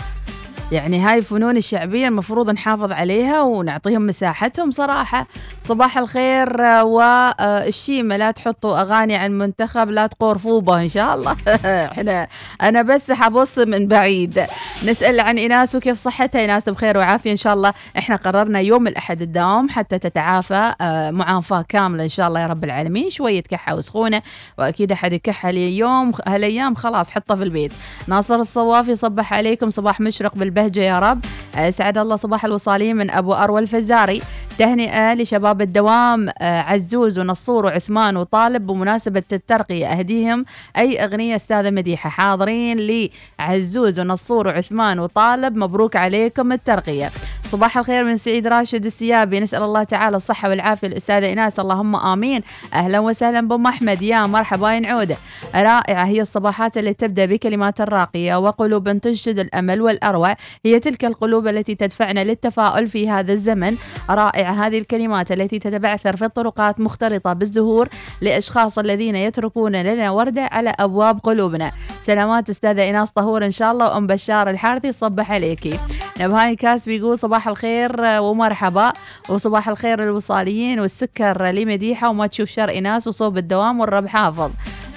يعني 0.72 1.00
هاي 1.00 1.18
الفنون 1.18 1.58
الشعبية 1.58 2.08
المفروض 2.08 2.50
نحافظ 2.50 2.92
عليها 2.92 3.42
ونعطيهم 3.42 4.08
مساحتهم 4.08 4.72
صراحة. 4.72 5.28
صباح 5.64 5.98
الخير 5.98 6.66
آه، 6.66 6.84
والشيمة 6.84 8.18
لا 8.18 8.32
تحطوا 8.32 8.82
أغاني 8.82 9.16
عن 9.16 9.32
المنتخب 9.32 9.90
لا 9.90 10.08
تقورفوبة 10.08 10.82
إن 10.82 10.90
شاء 10.90 11.16
الله. 11.16 11.38
إحنا 11.92 12.28
أنا 12.62 12.82
بس 12.82 13.12
حبص 13.12 13.58
من 13.58 13.88
بعيد. 13.88 14.46
نسأل 14.86 15.20
عن 15.20 15.38
إناس 15.38 15.76
وكيف 15.76 15.98
صحتها 15.98 16.46
إناس 16.46 16.70
بخير 16.70 16.98
وعافية 16.98 17.32
إن 17.32 17.36
شاء 17.36 17.54
الله. 17.54 17.74
إحنا 17.98 18.16
قررنا 18.16 18.60
يوم 18.60 18.88
الأحد 18.88 19.22
الدوام 19.22 19.70
حتى 19.70 20.00
تتعافى 20.00 20.74
آه، 20.82 21.12
معافاة 21.12 21.66
كاملة 21.70 22.04
إن 22.04 22.10
شاء 22.10 22.28
الله 22.28 22.40
يا 22.40 22.48
رب 22.48 22.64
العالمين. 22.64 23.10
شوية 23.10 23.42
كحة 23.42 23.76
وسخونة 23.76 24.22
وأكيد 24.58 24.92
أحد 24.92 25.14
يكح 25.14 25.46
اليوم 25.46 26.12
هالأيام 26.28 26.76
خلاص 26.76 27.10
حطه 27.10 27.36
في 27.36 27.44
البيت. 27.44 27.74
ناصر 28.08 28.36
الصوافي 28.36 28.96
صبح 28.96 29.34
عليكم. 29.34 29.70
صباح 29.70 30.00
مشرق 30.02 30.38
بالبهجة 30.62 30.82
يا 30.82 31.00
رب. 31.00 31.26
أسعد 31.56 31.98
الله 31.98 32.16
صباح 32.16 32.46
الوصالين 32.46 32.96
من 32.96 33.10
أبو 33.10 33.34
أروى 33.34 33.60
الفزاري. 33.62 34.22
تهنئة 34.58 35.14
لشباب 35.14 35.62
الدوام 35.62 36.30
آه، 36.40 36.62
عزوز 36.62 37.20
ونصور 37.20 37.66
وعثمان 37.66 38.18
وطالب. 38.18 38.68
بمناسبة 38.68 39.24
الترقية 39.34 39.88
أهديهم 39.88 40.46
أي 40.78 41.04
أغنية 41.04 41.36
أستاذة 41.36 41.70
مديحة. 41.70 42.10
حاضرين 42.10 43.08
لعزوز 43.40 44.00
ونصور 44.00 44.48
وعثمان 44.48 45.00
وطالب. 45.00 45.58
مبروك 45.58 45.96
عليكم 45.96 46.52
الترقية. 46.52 47.12
صباح 47.46 47.78
الخير 47.78 48.04
من 48.04 48.18
سعيد 48.18 48.48
راشد 48.48 48.86
السيابي. 48.86 49.40
نسأل 49.40 49.64
الله 49.64 49.84
تعالى 49.84 50.18
الصحة 50.18 50.50
والعافية 50.50 50.88
الأستاذة 50.88 51.26
إيناس 51.26 51.60
اللهم 51.60 51.96
آمين. 51.96 52.42
أهلا 52.74 53.00
وسهلا. 53.00 53.42
بأم 53.42 53.68
أحمد 53.68 54.02
يا 54.02 54.26
مرحبا. 54.26 54.80
نعودة 54.80 55.18
رائعة. 55.56 56.06
هي 56.06 56.22
الصباحات 56.22 56.78
التي 56.78 57.08
تبدأ 57.08 57.26
بكلمات 57.26 57.82
راقية 57.82 58.36
وقلوب 58.40 59.00
تنشد 59.00 59.40
الأمل 59.40 59.82
والأروع. 59.82 60.36
هي 60.66 60.80
تلك 60.80 61.06
القلوب 61.06 61.48
التي 61.48 61.76
تدفعنا 61.76 62.24
للتفاؤل 62.24 62.88
في 62.88 63.10
هذا 63.10 63.34
الزمن. 63.34 63.76
رائعة. 64.10 64.41
هذه 64.44 64.78
الكلمات 64.78 65.32
التي 65.32 65.60
تتبعثر 65.60 66.16
في 66.16 66.26
الطرقات 66.26 66.80
مختلطة 66.80 67.34
بالزهور 67.34 67.90
لأشخاص 68.22 68.80
الذين 68.80 69.16
يتركون 69.16 69.76
لنا 69.76 70.12
وردة 70.12 70.42
على 70.52 70.74
أبواب 70.80 71.20
قلوبنا. 71.20 71.72
سلامات 72.02 72.50
أستاذة 72.50 72.82
إيناس 72.82 73.12
طهور 73.12 73.46
إن 73.46 73.52
شاء 73.52 73.72
الله 73.72 73.86
وأم 73.86 74.08
بشار 74.08 74.50
الحارثي 74.50 74.92
صبح 74.92 75.32
عليكي 75.32 75.80
نبهاي 76.20 76.56
كاس 76.56 76.86
بيقول 76.86 77.18
صباح 77.18 77.48
الخير 77.48 77.92
ومرحبا 78.02 78.94
وصباح 79.30 79.70
الخير 79.70 80.02
للوصاليين 80.02 80.80
والسكر 80.80 81.52
لمديحة 81.52 82.10
وما 82.10 82.28
تشوف 82.28 82.50
شر 82.50 82.78
إناس 82.78 83.08
وصوب 83.08 83.38
الدوام 83.38 83.80
والرب 83.80 84.08
حافظ. 84.08 84.52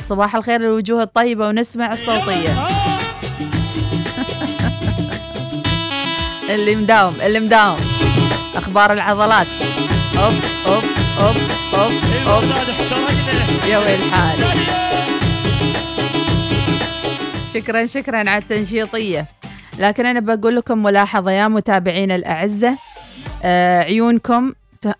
صباح 0.04 0.36
الخير 0.36 0.60
للوجوه 0.60 1.02
الطيبة 1.02 1.48
ونسمع 1.48 1.92
الصوتية. 1.92 2.54
اللي 6.54 6.76
مداوم 6.76 7.14
اللي 7.20 7.40
مداوم. 7.40 7.76
أخبار 8.56 8.92
العضلات. 8.92 9.46
اوب 10.18 10.34
اوب 10.66 10.84
اوب 11.20 11.36
اوب 11.74 11.92
اوب 12.28 12.44
يا 13.68 13.78
ويل 13.78 14.02
حال 14.12 14.38
شكرا 17.54 17.86
شكرا 17.86 18.18
على 18.18 18.36
التنشيطية. 18.38 19.26
لكن 19.78 20.06
أنا 20.06 20.20
بقول 20.20 20.56
لكم 20.56 20.82
ملاحظة 20.82 21.30
يا 21.30 21.48
متابعين 21.48 22.10
الأعزة 22.10 22.78
آه، 23.44 23.82
عيونكم 23.82 24.52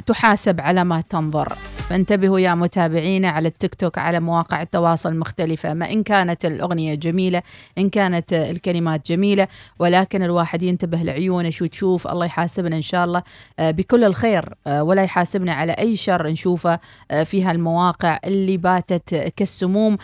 تحاسب 0.07 0.61
على 0.61 0.85
ما 0.85 1.01
تنظر. 1.11 1.53
فانتبهوا 1.89 2.39
يا 2.41 2.55
متابعينا 2.55 3.29
على 3.29 3.49
التيك 3.49 3.75
توك 3.75 3.99
على 3.99 4.21
مواقع 4.21 4.63
التواصل 4.63 5.09
المختلفة 5.13 5.75
ما 5.75 5.91
إن 5.93 6.03
كانت 6.03 6.45
الأغنية 6.45 6.95
جميلة 6.95 7.43
إن 7.79 7.91
كانت 7.91 8.33
الكلمات 8.33 9.09
جميلة 9.09 9.49
ولكن 9.79 10.23
الواحد 10.23 10.63
ينتبه 10.63 10.99
لعيونه 10.99 11.51
شو 11.51 11.67
تشوف 11.67 12.07
الله 12.07 12.27
يحاسبنا 12.27 12.77
إن 12.77 12.83
شاء 12.83 13.05
الله 13.05 13.23
آه، 13.59 13.71
بكل 13.71 14.05
الخير 14.05 14.55
آه، 14.67 14.83
ولا 14.83 15.03
يحاسبنا 15.03 15.53
على 15.53 15.73
أي 15.73 15.97
شر 15.97 16.27
نشوفه 16.27 16.79
آه، 17.11 17.23
في 17.23 17.43
هالمواقع 17.45 18.19
اللي 18.25 18.57
باتت 18.57 19.15
كالسموم 19.37 19.97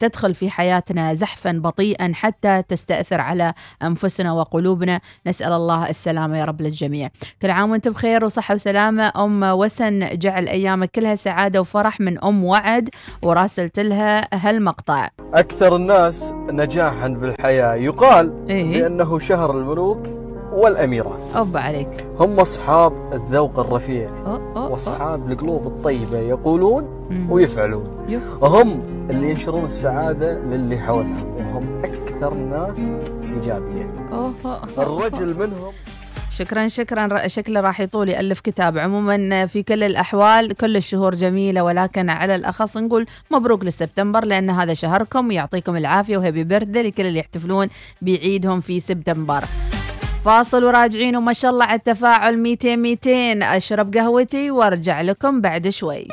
تدخل 0.00 0.34
في 0.34 0.50
حياتنا 0.50 1.14
زحفا 1.14 1.52
بطيئا 1.52 2.12
حتى 2.14 2.62
تستأثر 2.68 3.20
على 3.20 3.54
أنفسنا 3.82 4.32
وقلوبنا. 4.32 5.00
نسأل 5.26 5.52
الله 5.52 5.90
السلامة 5.90 6.38
يا 6.38 6.44
رب 6.44 6.62
للجميع. 6.62 7.10
كل 7.42 7.50
عام 7.50 7.70
وأنتم 7.70 7.90
بخير 7.92 8.24
وصحة 8.24 8.54
وسلامة. 8.54 9.12
أم 9.16 9.42
وسن 9.42 10.18
جعل 10.18 10.48
أيامك 10.48 10.90
كلها 10.90 11.14
سعادة 11.28 11.60
وفرح 11.60 12.00
من 12.00 12.24
أم 12.24 12.44
وعد 12.44 12.88
وراسلت 13.22 13.80
لها 13.80 14.28
هالمقطع. 14.32 15.08
أكثر 15.34 15.76
الناس 15.76 16.32
نجاحا 16.50 17.08
بالحياة. 17.08 17.74
يقال 17.74 18.32
إيه. 18.50 18.82
بأنه 18.82 19.18
شهر 19.18 19.50
الملوك 19.50 19.98
والأميرات. 20.52 21.20
أوب 21.36 21.56
عليك. 21.56 22.06
هم 22.18 22.40
أصحاب 22.40 22.92
الذوق 23.12 23.58
الرفيع. 23.58 24.10
وأصحاب 24.54 25.32
القلوب 25.32 25.66
الطيبة 25.66 26.18
يقولون 26.18 26.82
مم. 27.10 27.32
ويفعلون. 27.32 27.86
هم 28.42 28.82
اللي 29.10 29.30
ينشرون 29.30 29.64
السعادة 29.64 30.32
للي 30.32 30.78
حولهم. 30.78 31.34
وهم 31.38 31.84
أكثر 31.84 32.32
الناس 32.32 32.78
إيجابية. 33.22 33.86
الرجل 34.78 35.36
منهم 35.38 35.72
شكرا 36.30 36.68
شكرا. 36.68 37.28
شكله 37.28 37.60
راح 37.60 37.80
يطول 37.80 38.08
يألف 38.08 38.40
كتاب. 38.40 38.78
عموما 38.78 39.46
في 39.46 39.62
كل 39.62 39.82
الأحوال 39.82 40.52
كل 40.52 40.76
الشهور 40.76 41.14
جميلة 41.14 41.62
ولكن 41.62 42.10
على 42.10 42.34
الأخص 42.34 42.76
نقول 42.76 43.06
مبروك 43.30 43.64
لسبتمبر 43.64 44.24
لأن 44.24 44.50
هذا 44.50 44.74
شهركم 44.74 45.28
ويعطيكم 45.28 45.76
العافية 45.76 46.16
وهابي 46.16 46.44
بيرثدي 46.44 46.82
لكل 46.82 47.06
اللي 47.06 47.18
يحتفلون 47.18 47.68
بعيدهم 48.02 48.60
في 48.60 48.80
سبتمبر. 48.80 49.44
فاصل 50.24 50.64
وراجعين 50.64 51.16
وما 51.16 51.32
شاء 51.32 51.50
الله 51.50 51.64
على 51.64 51.78
التفاعل. 51.78 52.38
200 52.38 52.76
200 52.76 53.42
أشرب 53.42 53.94
قهوتي 53.94 54.50
وأرجع 54.50 55.00
لكم 55.00 55.40
بعد 55.40 55.68
شوي. 55.68 56.08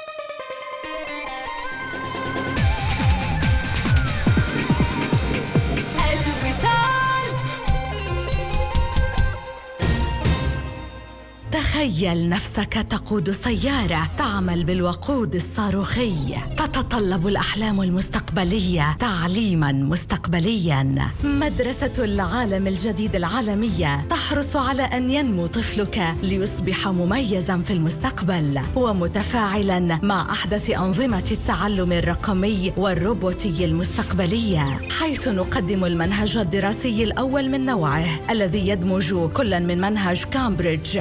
تخيل 11.85 12.29
نفسك 12.29 12.73
تقود 12.89 13.31
سيارة 13.31 14.07
تعمل 14.17 14.63
بالوقود 14.63 15.35
الصاروخي. 15.35 16.13
تتطلب 16.57 17.27
الأحلام 17.27 17.81
المستقبلية 17.81 18.95
تعليما 18.99 19.71
مستقبليا. 19.71 21.07
مدرسة 21.23 22.03
العالم 22.03 22.67
الجديد 22.67 23.15
العالمية 23.15 24.05
تحرص 24.09 24.55
على 24.55 24.83
أن 24.83 25.09
ينمو 25.09 25.47
طفلك 25.47 26.15
ليصبح 26.23 26.87
مميزا 26.87 27.57
في 27.57 27.73
المستقبل 27.73 28.59
ومتفاعلا 28.75 29.99
مع 30.03 30.31
أحدث 30.31 30.69
أنظمة 30.69 31.23
التعلم 31.31 31.91
الرقمي 31.91 32.73
والروبوتي 32.77 33.65
المستقبلية. 33.65 34.81
حيث 34.99 35.27
نقدم 35.27 35.85
المنهج 35.85 36.37
الدراسي 36.37 37.03
الأول 37.03 37.49
من 37.49 37.65
نوعه 37.65 38.05
الذي 38.29 38.67
يدمج 38.67 39.29
كلا 39.33 39.59
من 39.59 39.81
منهج 39.81 40.23
كامبريدج 40.23 40.99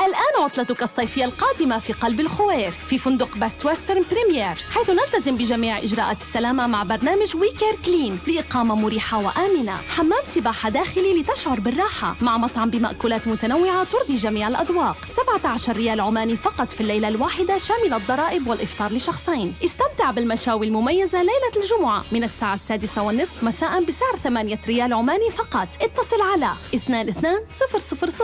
الآن 0.00 0.44
عطلتك 0.44 0.82
الصيفية 0.82 1.24
القادمة 1.24 1.78
في 1.78 1.92
قلب 1.92 2.20
الخوير 2.20 2.70
في 2.70 2.98
فندق 2.98 3.36
Best 3.36 3.66
Western 3.66 4.04
Premier 4.10 4.64
حيث 4.70 4.90
نلتزم 4.90 5.36
بجميع 5.36 5.78
إجراءات 5.78 6.16
السلامة 6.20 6.66
مع 6.66 6.82
برنامج 6.82 7.36
We 7.36 7.49
Care 7.49 7.74
Clean 7.84 8.18
لإقامة 8.26 8.74
مريحة 8.74 9.18
وآمنة 9.18 9.76
حمام 9.76 10.20
سباحة 10.24 10.68
داخلي 10.68 11.20
لتشعر 11.20 11.60
بالراحة 11.60 12.16
مع 12.20 12.36
مطعم 12.36 12.70
بمأكولات 12.70 13.28
متنوعة 13.28 13.84
ترضي 13.84 14.14
جميع 14.14 14.48
الأذواق 14.48 14.96
17 15.08 15.76
ريال 15.76 16.00
عماني 16.00 16.36
فقط 16.36 16.72
في 16.72 16.80
الليلة 16.80 17.08
الواحدة 17.08 17.58
شامل 17.58 17.94
الضرائب 17.94 18.46
والإفطار 18.48 18.92
لشخصين. 18.92 19.54
استمتع 19.64 20.10
بالمشاوي 20.10 20.66
المميزة 20.66 21.18
ليلة 21.22 21.52
الجمعة 21.64 22.04
من 22.12 22.24
الساعة 22.24 22.54
السادسة 22.54 23.02
والنصف 23.02 23.44
مساء 23.44 23.84
بسعر 23.84 24.16
8 24.24 24.58
ريال 24.68 24.92
عماني 24.92 25.30
فقط. 25.30 25.68
اتصل 25.82 26.20
على 26.32 26.52
22 26.74 27.36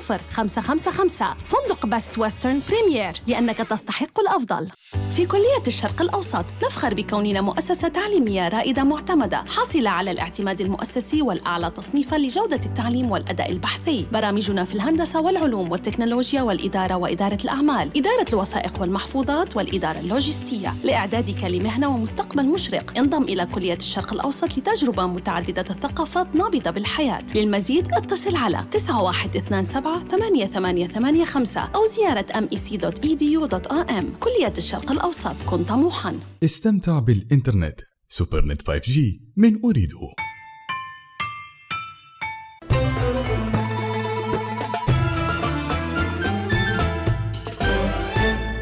000 0.09 0.21
555 0.33 1.35
فندق 1.65 1.87
Best 1.87 2.19
Western 2.19 2.63
Premier 2.69 3.13
لأنك 3.27 3.59
تستحق 3.59 4.21
الأفضل. 4.21 4.69
في 5.11 5.27
كلية 5.27 5.63
الشرق 5.67 6.03
الأوسط 6.03 6.45
نفخر 6.65 6.95
بكوننا 6.95 7.41
مؤسسة 7.41 7.89
تعليمية 7.89 8.49
رائدة 8.49 8.85
معتمدة 8.85 9.37
حاصلة 9.37 9.91
على 9.91 10.11
الاعتماد 10.11 10.61
المؤسسي 10.61 11.23
والأعلى 11.23 11.71
تصنيفا 11.71 12.17
لجودة 12.17 12.61
التعليم 12.67 13.11
والأداء 13.11 13.53
البحثي. 13.53 14.07
برامجنا 14.13 14.65
في 14.65 14.75
الهندسة 14.75 15.21
والعلوم 15.21 15.73
والتكنولوجيا 15.73 16.43
والإدارة 16.43 16.95
وإدارة 16.95 17.39
الأعمال 17.45 17.91
إدارة 17.97 18.27
الوثائق 18.33 18.81
والمحفوظات 18.81 19.57
والإدارة 19.57 19.99
اللوجستية. 19.99 20.75
لإعدادك 20.85 21.45
لمهنة 21.45 21.89
ومستقبل 21.89 22.47
مشرق 22.47 22.99
انضم 22.99 23.23
إلى 23.23 23.47
كلية 23.47 23.77
الشرق 23.77 24.13
الأوسط 24.13 24.59
لتجربة 24.59 25.07
متعددة 25.07 25.65
الثقافات 25.71 26.37
نابضة 26.37 26.71
بالحياة. 26.71 27.23
للمزيد 27.35 27.89
اتصل 27.93 28.37
على 28.37 28.65
9127 28.71 30.05
8885 30.47 31.25
أو 31.61 31.87
زيارة 31.87 32.27
mec.edu.am 32.27 34.05
كلية 34.21 34.53
الشرق 34.59 34.93
الأوسط 34.93 35.43
كن 35.47 35.65
طموحاً. 35.65 36.21
استمتع 36.45 36.99
بالإنترنت. 36.99 37.81
سوبرنت 38.09 38.63
5G 38.63 38.99
من 39.37 39.61
أريده. 39.65 40.13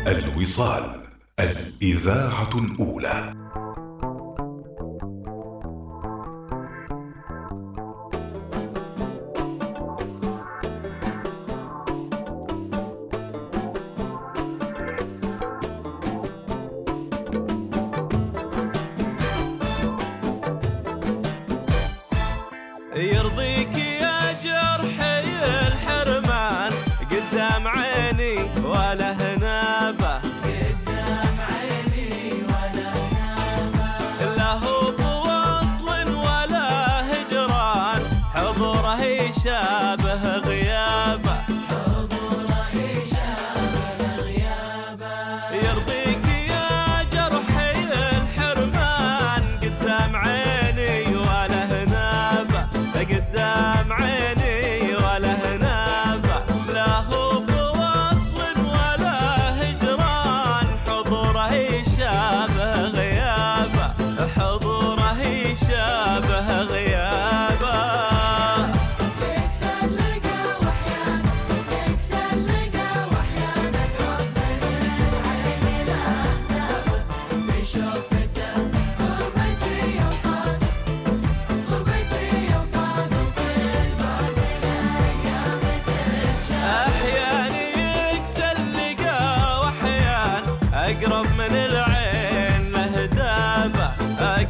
الوصال 0.07 1.03
الإذاعة 1.41 2.59
الأولى. 2.59 3.42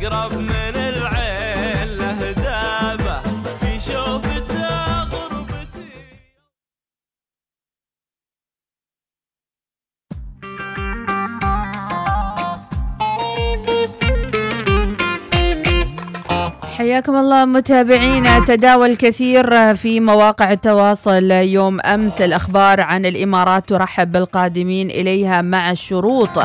أقرب 0.03 0.39
من 0.39 0.77
العين 0.77 1.89
له 1.99 2.33
دابة 2.33 3.21
في 3.61 3.81
شوفته 3.81 5.03
غربتي 5.05 5.93
حياكم 16.77 17.17
الله 17.17 17.45
متابعينا. 17.45 18.45
تداول 18.47 18.97
كثير 18.97 19.75
في 19.75 20.01
مواقع 20.01 20.53
التواصل 20.53 21.31
يوم 21.31 21.81
أمس. 21.81 22.21
الأخبار 22.21 22.81
عن 22.81 23.07
الإمارات 23.07 23.69
ترحب 23.69 24.13
بالقادمين 24.13 24.91
إليها 24.91 25.43
مع 25.43 25.71
الشروط. 25.71 26.39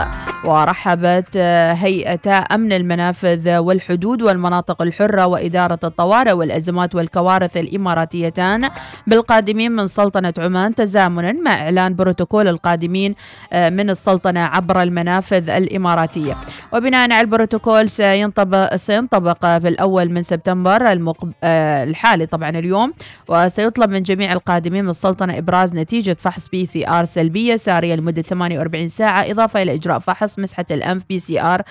ورحبت 0.48 1.38
هيئة 1.74 2.46
أمن 2.52 2.74
المنافذ 2.74 3.58
والحدود 3.58 4.22
والمناطق 4.22 4.82
الحرة 4.82 5.26
وإدارة 5.28 5.80
الطوارئ 5.84 6.32
والأزمات 6.32 6.96
والكوارث 6.96 7.58
الإماراتيتان. 7.58 8.70
بالقادمين 9.08 9.72
من 9.72 9.88
سلطنة 9.88 10.34
عمان 10.38 10.76
تزامنا 10.76 11.32
مع 11.32 11.54
إعلان 11.54 11.96
بروتوكول 11.96 12.48
القادمين 12.48 13.16
من 13.54 13.90
السلطنة 13.90 14.40
عبر 14.40 14.82
المنافذ 14.82 15.50
الإماراتية. 15.50 16.34
وبناء 16.74 17.12
على 17.12 17.22
البروتوكول 17.22 17.90
سينطبق, 17.90 18.76
سينطبق 18.76 19.46
في 19.46 19.68
الأول 19.68 20.10
من 20.12 20.24
سبتمبر 20.24 20.92
المقب... 20.92 21.32
آه، 21.44 21.84
الحالي 21.84 22.26
طبعا 22.26 22.50
اليوم 22.50 22.94
وسيطلب 23.28 23.90
من 23.90 24.04
جميع 24.04 24.34
القادمين 24.34 24.84
من 24.84 24.90
السلطنة 24.90 25.38
إبراز 25.38 25.74
نتيجة 25.74 26.18
فحص 26.20 26.48
PCR 26.48 27.06
سلبية 27.06 27.56
سارية 27.56 27.96
لمدة 27.96 28.22
48 28.22 28.88
ساعة 28.88 29.32
إضافة 29.32 29.62
إلى 29.62 29.74
إجراء 29.74 30.00
فحص 30.00 30.37
مسحة 30.40 30.66
الأنف 30.72 31.04
PCR 31.10 31.62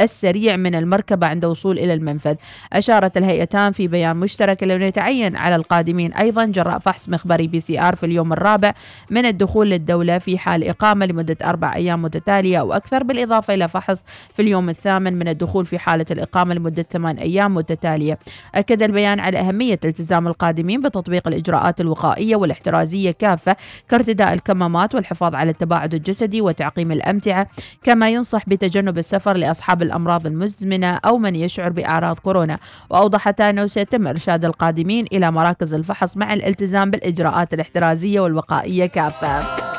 السريع 0.00 0.56
من 0.56 0.74
المركبة 0.74 1.26
عند 1.26 1.44
وصول 1.44 1.78
إلى 1.78 1.94
المنفذ. 1.94 2.34
أشارت 2.72 3.16
الهيئتان 3.16 3.72
في 3.72 3.88
بيان 3.88 4.16
مشترك 4.16 4.62
أنه 4.62 4.84
يتعين 4.84 5.36
على 5.36 5.56
القادمين 5.56 6.12
أيضا 6.12 6.44
إجراء 6.44 6.78
فحص 6.78 7.08
مخبري 7.08 7.46
PCR 7.46 7.96
في 7.96 8.06
اليوم 8.06 8.32
الرابع 8.32 8.74
من 9.10 9.26
الدخول 9.26 9.70
للدولة 9.70 10.18
في 10.18 10.38
حال 10.38 10.64
إقامة 10.68 11.06
لمدة 11.06 11.36
أربع 11.44 11.74
أيام 11.74 12.02
متتالية 12.02 12.60
أو 12.60 12.72
أكثر 12.72 13.02
بالإضافة 13.02 13.54
إلى 13.54 13.68
فحص 13.68 14.04
في 14.34 14.42
اليوم 14.42 14.68
الثامن 14.68 15.12
من 15.12 15.28
الدخول 15.28 15.66
في 15.66 15.78
حالة 15.78 16.06
الإقامة 16.10 16.54
لمدة 16.54 16.86
ثمان 16.90 17.16
أيام 17.16 17.54
متتالية. 17.54 18.18
أكد 18.54 18.82
البيان 18.82 19.20
على 19.20 19.38
أهمية 19.38 19.80
التزام 19.84 20.26
القادمين 20.26 20.80
بتطبيق 20.80 21.28
الإجراءات 21.28 21.80
الوقائية 21.80 22.36
والاحترازية 22.36 23.10
كافة 23.10 23.56
كارتداء 23.88 24.32
الكمامات 24.32 24.94
والحفاظ 24.94 25.34
على 25.34 25.50
التباعد 25.50 25.94
الجسدي 25.94 26.40
وتعقيم 26.40 26.92
الأمتعة. 26.92 27.48
كما 27.82 28.10
ينصح 28.10 28.48
بتجنب 28.48 28.98
السفر 28.98 29.36
لأصحاب 29.36 29.82
الأمراض 29.82 30.26
المزمنة 30.26 30.96
أو 31.04 31.18
من 31.18 31.36
يشعر 31.36 31.68
بأعراض 31.70 32.18
كورونا. 32.18 32.58
وأوضحت 32.90 33.40
أنه 33.40 33.66
سيتم 33.66 34.06
إرشاد 34.06 34.44
القادمين 34.44 35.06
إلى 35.12 35.30
مراكز 35.30 35.74
الفحص 35.74 36.16
مع 36.16 36.34
الالتزام 36.34 36.90
بالإجراءات 36.90 37.54
الاحترازية 37.54 38.20
والوقائية 38.20 38.86
كافة. 38.86 39.71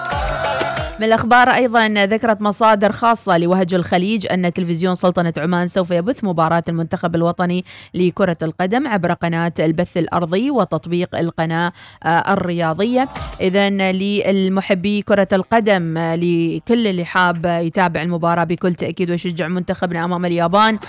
من 1.03 1.07
الأخبار 1.07 1.49
أيضا 1.49 1.87
ذكرت 1.87 2.41
مصادر 2.41 2.91
خاصة 2.91 3.37
لوهج 3.37 3.73
الخليج 3.73 4.27
أن 4.31 4.53
تلفزيون 4.53 4.95
سلطنة 4.95 5.33
عمان 5.37 5.67
سوف 5.67 5.91
يبث 5.91 6.23
مباراة 6.23 6.63
المنتخب 6.69 7.15
الوطني 7.15 7.65
لكرة 7.93 8.37
القدم 8.43 8.87
عبر 8.87 9.13
قناة 9.13 9.53
البث 9.59 9.97
الأرضي 9.97 10.51
وتطبيق 10.51 11.15
القناة 11.15 11.71
آه، 12.03 12.33
الرياضية. 12.33 13.07
إذا 13.41 13.69
للمحبي 13.69 15.01
كرة 15.01 15.27
القدم 15.33 15.97
آه، 15.97 16.15
لكل 16.15 16.87
اللي 16.87 17.05
حاب 17.05 17.45
يتابع 17.45 18.01
المباراة 18.01 18.43
بكل 18.43 18.73
تأكيد 18.73 19.09
ويشجع 19.11 19.47
منتخبنا 19.47 20.05
أمام 20.05 20.25
اليابان 20.25 20.79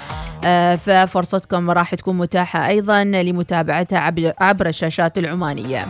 آه، 0.44 0.76
ففرصتكم 0.76 1.70
راح 1.70 1.94
تكون 1.94 2.18
متاحة 2.18 2.68
أيضا 2.68 3.04
لمتابعتها 3.04 3.98
عبر- 3.98 4.66
الشاشات 4.68 5.18
العمانية. 5.18 5.86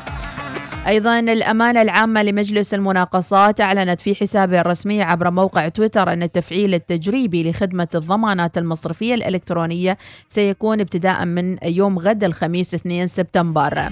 أيضا 0.86 1.18
الأمانة 1.18 1.82
العامة 1.82 2.22
لمجلس 2.22 2.74
المناقصات 2.74 3.60
أعلنت 3.60 4.00
في 4.00 4.14
حسابها 4.14 4.60
الرسمي 4.60 5.02
عبر 5.02 5.30
موقع 5.30 5.68
تويتر 5.68 6.12
أن 6.12 6.22
التفعيل 6.22 6.74
التجريبي 6.74 7.50
لخدمة 7.50 7.88
الضمانات 7.94 8.58
المصرفية 8.58 9.14
الإلكترونية 9.14 9.98
سيكون 10.28 10.80
ابتداء 10.80 11.24
من 11.24 11.58
يوم 11.62 11.98
غد 11.98 12.24
الخميس 12.24 12.74
2 12.74 13.06
سبتمبر. 13.06 13.88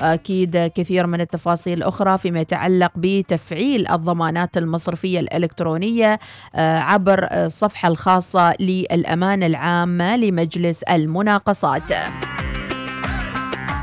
أكيد 0.00 0.56
كثير 0.74 1.06
من 1.06 1.20
التفاصيل 1.20 1.78
الأخرى 1.78 2.18
فيما 2.18 2.40
يتعلق 2.40 2.92
بتفعيل 2.96 3.88
الضمانات 3.88 4.56
المصرفية 4.56 5.20
الإلكترونية 5.20 6.18
آه، 6.54 6.78
عبر 6.78 7.28
الصفحة 7.32 7.88
الخاصة 7.88 8.54
للأمانة 8.60 9.46
العامة 9.46 10.16
لمجلس 10.16 10.82
المناقصات. 10.82 11.92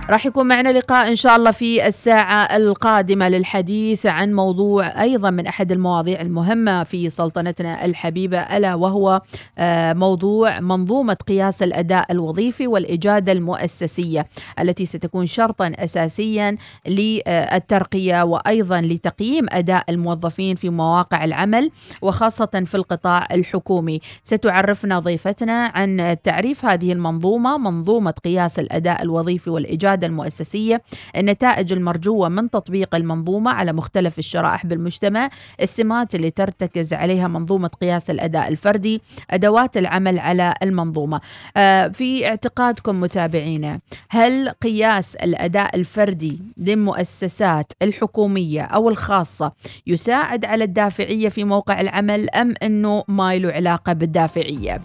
راح 0.10 0.26
يكون 0.26 0.48
معنا 0.48 0.70
لقاء 0.70 1.08
إن 1.08 1.16
شاء 1.16 1.36
الله 1.36 1.52
في 1.52 1.88
الساعة 1.88 2.58
القادمة 2.58 3.30
للحديث 3.30 4.06
عن 4.06 4.34
موضوع 4.34 5.02
أيضا 5.02 5.30
من 5.30 5.48
أحد 5.48 5.72
المواضيع 5.72 6.22
المهمة 6.22 6.84
في 6.84 7.10
سلطنتنا 7.10 7.86
الحبيبة 7.86 8.40
ألا 8.40 8.76
وهو 8.76 9.22
آه، 9.58 9.94
موضوع 9.94 10.60
منظومة 10.60 11.18
قياس 11.28 11.64
الأداء 11.64 12.12
الوظيفي 12.12 12.68
والإجادة 12.68 13.32
المؤسسية 13.32 14.28
التي 14.60 14.86
ستكون 14.86 15.26
شرطا 15.26 15.72
أساسيا 15.76 16.58
للترقية 16.88 18.24
وأيضا 18.24 18.82
لتقييم 18.82 19.46
أداء 19.50 19.84
الموظفين 19.90 20.56
في 20.56 20.70
مواقع 20.70 21.24
العمل 21.26 21.72
وخاصة 22.02 22.64
في 22.66 22.76
القطاع 22.76 23.28
الحكومي. 23.32 24.00
ستعرفنا 24.24 25.00
ضيفتنا 25.00 25.66
عن 25.76 26.18
تعريف 26.24 26.66
هذه 26.66 26.92
المنظومة 26.94 27.58
منظومة 27.58 28.14
قياس 28.26 28.60
الأداء 28.60 29.02
الوظيفي 29.02 29.50
والإجادة 29.50 29.99
المؤسسية 30.04 30.82
النتائج 31.16 31.74
المرجوة 31.74 32.30
من 32.30 32.50
تطبيق 32.50 32.96
المنظومة 32.96 33.52
على 33.52 33.74
مختلف 33.74 34.20
الشرائح 34.20 34.66
بالمجتمع 34.66 35.30
السمات 35.62 36.16
اللي 36.16 36.32
ترتكز 36.32 36.94
عليها 36.94 37.28
منظومة 37.28 37.68
قياس 37.68 38.10
الأداء 38.10 38.48
الفردي 38.48 39.02
أدوات 39.30 39.78
العمل 39.78 40.20
على 40.20 40.54
المنظومة 40.64 41.22
آه، 41.58 41.88
في 41.88 42.28
اعتقادكم 42.28 43.02
متابعينا 43.02 43.80
هل 44.10 44.50
قياس 44.50 45.16
الأداء 45.16 45.76
الفردي 45.76 46.42
للمؤسسات 46.58 47.74
الحكومية 47.82 48.62
أو 48.62 48.90
الخاصة 48.90 49.52
يساعد 49.88 50.46
على 50.46 50.64
الدافعية 50.64 51.30
في 51.30 51.44
موقع 51.44 51.82
العمل 51.82 52.30
أم 52.30 52.54
أنه 52.64 53.04
ما 53.08 53.36
له 53.36 53.52
علاقة 53.52 53.94
بالدافعية؟ 53.94 54.82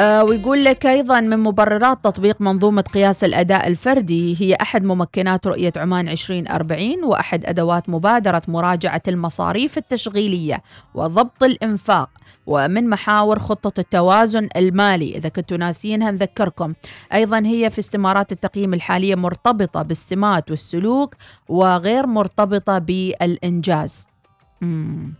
آه 0.00 0.24
ويقول 0.24 0.64
لك 0.64 0.86
أيضا 0.86 1.20
من 1.20 1.38
مبررات 1.38 2.04
تطبيق 2.04 2.40
منظومة 2.40 2.82
قياس 2.82 3.24
الأداء 3.24 3.66
الفردي 3.66 4.36
هي 4.40 4.54
أحد 4.54 4.84
ممكنات 4.84 5.46
رؤية 5.46 5.72
عمان 5.76 6.08
2040 6.08 7.04
وأحد 7.04 7.46
أدوات 7.46 7.88
مبادرة 7.88 8.42
مراجعة 8.48 9.02
المصاريف 9.08 9.78
التشغيلية 9.78 10.62
وضبط 10.94 11.42
الإنفاق 11.42 12.10
ومن 12.46 12.88
محاور 12.88 13.38
خطة 13.38 13.80
التوازن 13.80 14.48
المالي. 14.56 15.16
إذا 15.16 15.28
كنتوا 15.28 15.56
ناسينها 15.56 16.10
نذكركم. 16.10 16.74
أيضا 17.12 17.38
هي 17.38 17.70
في 17.70 17.78
استمارات 17.78 18.32
التقييم 18.32 18.74
الحالية 18.74 19.14
مرتبطة 19.14 19.82
بالسمات 19.82 20.50
والسلوك 20.50 21.14
وغير 21.48 22.06
مرتبطة 22.06 22.78
بالإنجاز. 22.78 24.06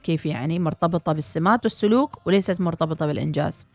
كيف 0.03 0.27
يعني 0.27 0.59
مرتبطة 0.59 1.13
بالسمات 1.13 1.65
والسلوك 1.65 2.19
وليست 2.27 2.61
مرتبطة 2.61 3.07
بالإنجاز؟ 3.07 3.67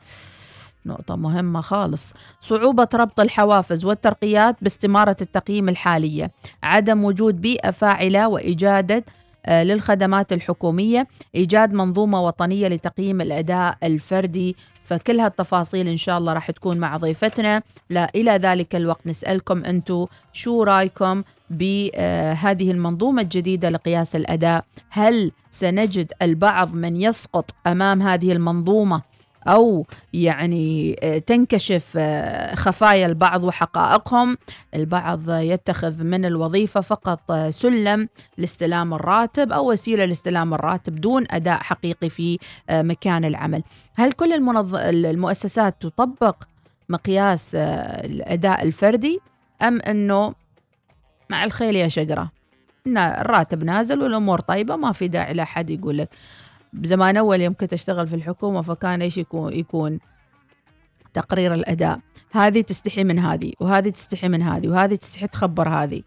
نقطة 0.85 1.15
مهمة 1.15 1.61
خالص. 1.61 2.13
صعوبة 2.41 2.87
ربط 2.93 3.19
الحوافز 3.19 3.85
والترقيات 3.85 4.55
باستمارة 4.61 5.17
التقييم 5.21 5.69
الحالية 5.69 6.31
عدم 6.63 7.03
وجود 7.03 7.41
بيئة 7.41 7.71
فاعلة 7.71 8.27
وإجادة 8.27 9.05
آه، 9.47 9.63
للخدمات 9.63 10.33
الحكومية 10.33 11.07
إيجاد 11.35 11.73
منظومة 11.73 12.21
وطنية 12.25 12.67
لتقييم 12.67 13.21
الأداء 13.21 13.77
الفردي. 13.83 14.55
فكل 14.83 15.19
هالتفاصيل 15.19 15.87
إن 15.87 15.97
شاء 15.97 16.17
الله 16.17 16.33
راح 16.33 16.51
تكون 16.51 16.77
مع 16.77 16.97
ضيفتنا. 16.97 17.61
لا 17.89 18.11
إلى 18.15 18.31
ذلك 18.31 18.75
الوقت 18.75 19.07
نسألكم 19.07 19.65
أنتم 19.65 20.05
شو 20.33 20.63
رأيكم 20.63 21.23
بهذه 21.49 22.71
المنظومة 22.71 23.21
الجديدة 23.21 23.69
لقياس 23.69 24.15
الأداء؟ 24.15 24.65
هل 24.89 25.31
سنجد 25.49 26.11
البعض 26.21 26.73
من 26.73 27.01
يسقط 27.01 27.51
أمام 27.67 28.01
هذه 28.01 28.31
المنظومة؟ 28.31 29.01
أو 29.47 29.85
يعني 30.13 30.95
آه، 31.03 31.17
تنكشف 31.17 31.93
آه، 31.97 32.55
خفايا 32.55 33.05
البعض 33.05 33.43
وحقائقهم. 33.43 34.37
البعض 34.75 35.29
يتخذ 35.29 36.03
من 36.03 36.25
الوظيفة 36.25 36.81
فقط 36.81 37.31
آه، 37.31 37.49
سلم 37.49 38.09
لاستلام 38.37 38.93
الراتب 38.93 39.51
أو 39.51 39.71
وسيلة 39.71 40.05
لاستلام 40.05 40.53
الراتب 40.53 40.95
دون 40.95 41.25
أداء 41.31 41.57
حقيقي 41.59 42.09
في 42.09 42.37
مكان 42.71 43.25
العمل. 43.25 43.63
هل 43.95 44.11
كل 44.11 44.33
المنظ... 44.33 44.75
المؤسسات 44.75 45.75
تطبق 45.81 46.35
مقياس 46.89 47.55
الأداء 47.55 48.63
الفردي 48.63 49.19
أم 49.61 49.81
أنه 49.81 50.33
مع 51.29 51.43
الخيل 51.43 51.75
يا 51.75 51.87
شجرة؟ 51.87 52.31
الراتب 52.87 53.63
نازل 53.63 54.01
والأمور 54.01 54.39
طيبة 54.39 54.75
ما 54.75 54.91
في 54.91 55.07
داعي 55.07 55.33
لأحد 55.33 55.69
يقول 55.69 55.97
لك. 55.97 56.09
بزمان 56.75 57.17
أول 57.17 57.41
يوم 57.41 57.53
كنت 57.53 57.73
أشتغل 57.73 58.07
في 58.07 58.15
الحكومة 58.15 58.61
فكان 58.61 59.01
إيش 59.01 59.17
يكون 59.17 59.53
يكون 59.53 59.99
تقرير 61.13 61.53
الأداء. 61.53 61.99
هذه 62.31 62.61
تستحي 62.61 63.03
من 63.03 63.19
هذه 63.19 63.53
وهذه 63.59 63.89
تستحي 63.89 64.27
من 64.27 64.41
هذه 64.41 64.67
وهذه 64.67 64.95
تستحي 64.95 65.27
تخبر 65.27 65.69
هذه. 65.69 66.01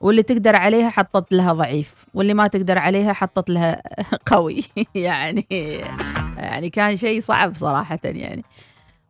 واللي 0.00 0.22
تقدر 0.22 0.56
عليها 0.56 0.90
حطت 0.90 1.32
لها 1.32 1.52
ضعيف 1.52 1.94
واللي 2.14 2.34
ما 2.34 2.46
تقدر 2.46 2.78
عليها 2.78 3.12
حطت 3.12 3.50
لها 3.50 3.82
قوي. 4.32 4.64
يعني 4.94 5.46
يعني 6.36 6.70
كان 6.70 6.96
شيء 6.96 7.20
صعب 7.20 7.56
صراحة 7.56 7.98
يعني. 8.04 8.44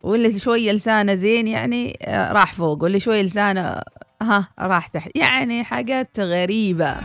واللي 0.03 0.39
شوية 0.39 0.71
لسانه 0.71 1.15
زين 1.15 1.47
يعني 1.47 1.97
آه، 2.01 2.31
راح 2.31 2.53
فوق 2.53 2.83
واللي 2.83 2.99
شوية 2.99 3.21
لسانه 3.21 3.81
ها 4.21 4.47
راح 4.59 4.87
تحت. 4.87 5.11
يعني 5.15 5.63
حاجات 5.63 6.19
غريبة. 6.19 6.95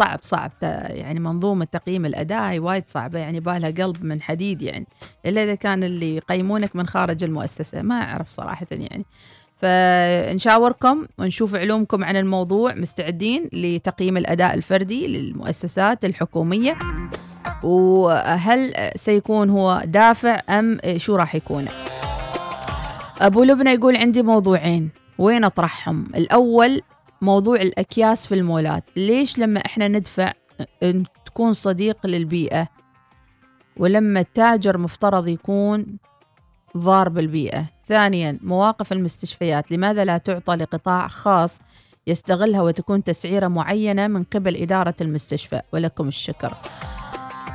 صعب 0.00 0.18
صعب. 0.22 0.52
يعني 0.62 1.20
منظومة 1.20 1.64
تقييم 1.64 2.06
الأداء 2.06 2.42
هي 2.42 2.58
وايد 2.58 2.84
صعبة 2.88 3.18
يعني 3.18 3.40
بالها 3.40 3.70
قلب 3.70 4.04
من 4.04 4.22
حديد 4.22 4.62
يعني. 4.62 4.86
إلا 5.26 5.44
إذا 5.44 5.54
كان 5.54 5.84
اللي 5.84 6.16
يقيمونك 6.16 6.76
من 6.76 6.86
خارج 6.86 7.24
المؤسسة 7.24 7.82
ما 7.82 7.94
أعرف 7.94 8.30
صراحة 8.30 8.66
يعني. 8.70 9.04
فنشاوركم 9.56 11.06
ونشوف 11.18 11.54
علومكم 11.54 12.04
عن 12.04 12.16
الموضوع 12.16 12.74
مستعدين 12.74 13.48
لتقييم 13.52 14.16
الأداء 14.16 14.54
الفردي 14.54 15.06
للمؤسسات 15.06 16.04
الحكومية. 16.04 16.76
وهل 17.62 18.72
سيكون 18.96 19.50
هو 19.50 19.82
دافع 19.84 20.40
أم 20.48 20.78
شو 20.96 21.16
راح 21.16 21.34
يكون؟ 21.34 21.64
أبو 23.20 23.42
لبنى 23.42 23.70
يقول 23.70 23.96
عندي 23.96 24.22
موضوعين 24.22 24.90
وين 25.18 25.44
أطرحهم؟ 25.44 26.04
الأول 26.16 26.80
موضوع 27.22 27.56
الأكياس 27.56 28.26
في 28.26 28.34
المولات. 28.34 28.84
ليش 28.96 29.38
لما 29.38 29.60
إحنا 29.66 29.88
ندفع 29.88 30.32
تكون 31.26 31.52
صديق 31.52 32.06
للبيئة؟ 32.06 32.68
ولما 33.76 34.20
التاجر 34.20 34.78
مفترض 34.78 35.28
يكون 35.28 35.86
ضار 36.76 37.08
بالبيئة. 37.08 37.64
ثانيا 37.86 38.38
مواقف 38.42 38.92
المستشفيات. 38.92 39.72
لماذا 39.72 40.04
لا 40.04 40.18
تعطى 40.18 40.54
لقطاع 40.54 41.08
خاص 41.08 41.60
يستغلها 42.06 42.62
وتكون 42.62 43.04
تسعيرة 43.04 43.48
معينة 43.48 44.06
من 44.06 44.22
قبل 44.22 44.56
إدارة 44.56 44.94
المستشفى؟ 45.00 45.60
ولكم 45.72 46.08
الشكر. 46.08 46.52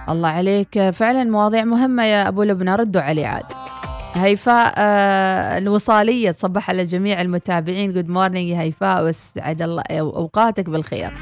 الله 0.09 0.29
عليك. 0.29 0.89
فعلا 0.89 1.23
مواضيع 1.23 1.63
مهمة 1.63 2.03
يا 2.03 2.27
أبو 2.27 2.43
لبنى. 2.43 2.75
ردوا 2.75 3.01
علي 3.01 3.25
عاد. 3.25 3.64
هيفاء 4.15 4.73
آه 4.77 5.57
الوصالية 5.57 6.31
تصبح 6.31 6.69
على 6.69 6.85
جميع 6.85 7.21
المتابعين. 7.21 7.93
Good 7.93 8.09
morning 8.09 8.49
يا 8.49 8.61
هيفاء 8.61 9.05
وسعد 9.07 9.61
الله 9.61 9.83
أوقاتك 9.91 10.69
بالخير. 10.69 11.13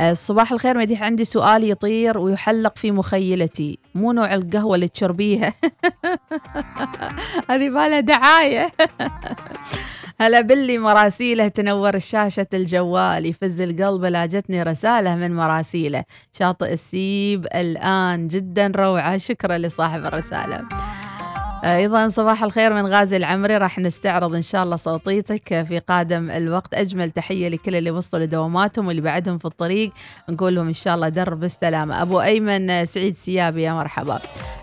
آه، 0.00 0.12
صباح 0.12 0.52
الخير 0.52 0.78
مديح. 0.78 1.02
عندي 1.02 1.24
سؤال 1.24 1.70
يطير 1.70 2.18
ويحلق 2.18 2.76
في 2.78 2.90
مخيلتي. 2.92 3.78
مو 3.94 4.12
نوع 4.12 4.34
القهوة 4.34 4.74
اللي 4.74 4.88
تشربيها 4.88 5.54
هذه 7.50 7.68
بالها 7.68 8.00
دعاية. 8.00 8.72
هلا 10.20 10.40
باللي 10.40 10.78
مراسيله 10.78 11.48
تنور 11.48 11.98
شاشة 11.98 12.46
الجوال. 12.54 13.26
يفز 13.26 13.60
القلب 13.60 14.04
لا 14.04 14.26
جتني 14.26 14.62
رسالة 14.62 15.16
من 15.16 15.36
مراسيله. 15.36 16.04
شاطئ 16.38 16.72
السيب 16.72 17.46
الآن 17.54 18.28
جدا 18.28 18.72
روعة. 18.76 19.18
شكرا 19.18 19.58
لصاحب 19.58 20.04
الرسالة. 20.04 20.62
أيضا 21.64 22.08
صباح 22.08 22.42
الخير 22.42 22.74
من 22.74 22.86
غازي 22.86 23.16
العمري. 23.16 23.56
راح 23.56 23.78
نستعرض 23.78 24.34
إن 24.34 24.42
شاء 24.42 24.64
الله 24.64 24.76
صوتيتك 24.76 25.62
في 25.62 25.78
قادم 25.78 26.30
الوقت. 26.30 26.74
أجمل 26.74 27.10
تحية 27.10 27.48
لكل 27.48 27.76
اللي 27.76 27.90
وصلوا 27.90 28.24
لدواماتهم 28.24 28.86
واللي 28.86 29.02
بعدهم 29.02 29.38
في 29.38 29.44
الطريق. 29.44 29.92
نقول 30.28 30.54
لهم 30.54 30.66
إن 30.66 30.72
شاء 30.72 30.94
الله 30.94 31.08
درب 31.08 31.40
بالسلامة. 31.40 32.02
أبو 32.02 32.20
أيمن 32.20 32.86
سعيد 32.86 33.16
سيابي 33.16 33.62
يا 33.62 33.72
مرحبا. 33.72 34.20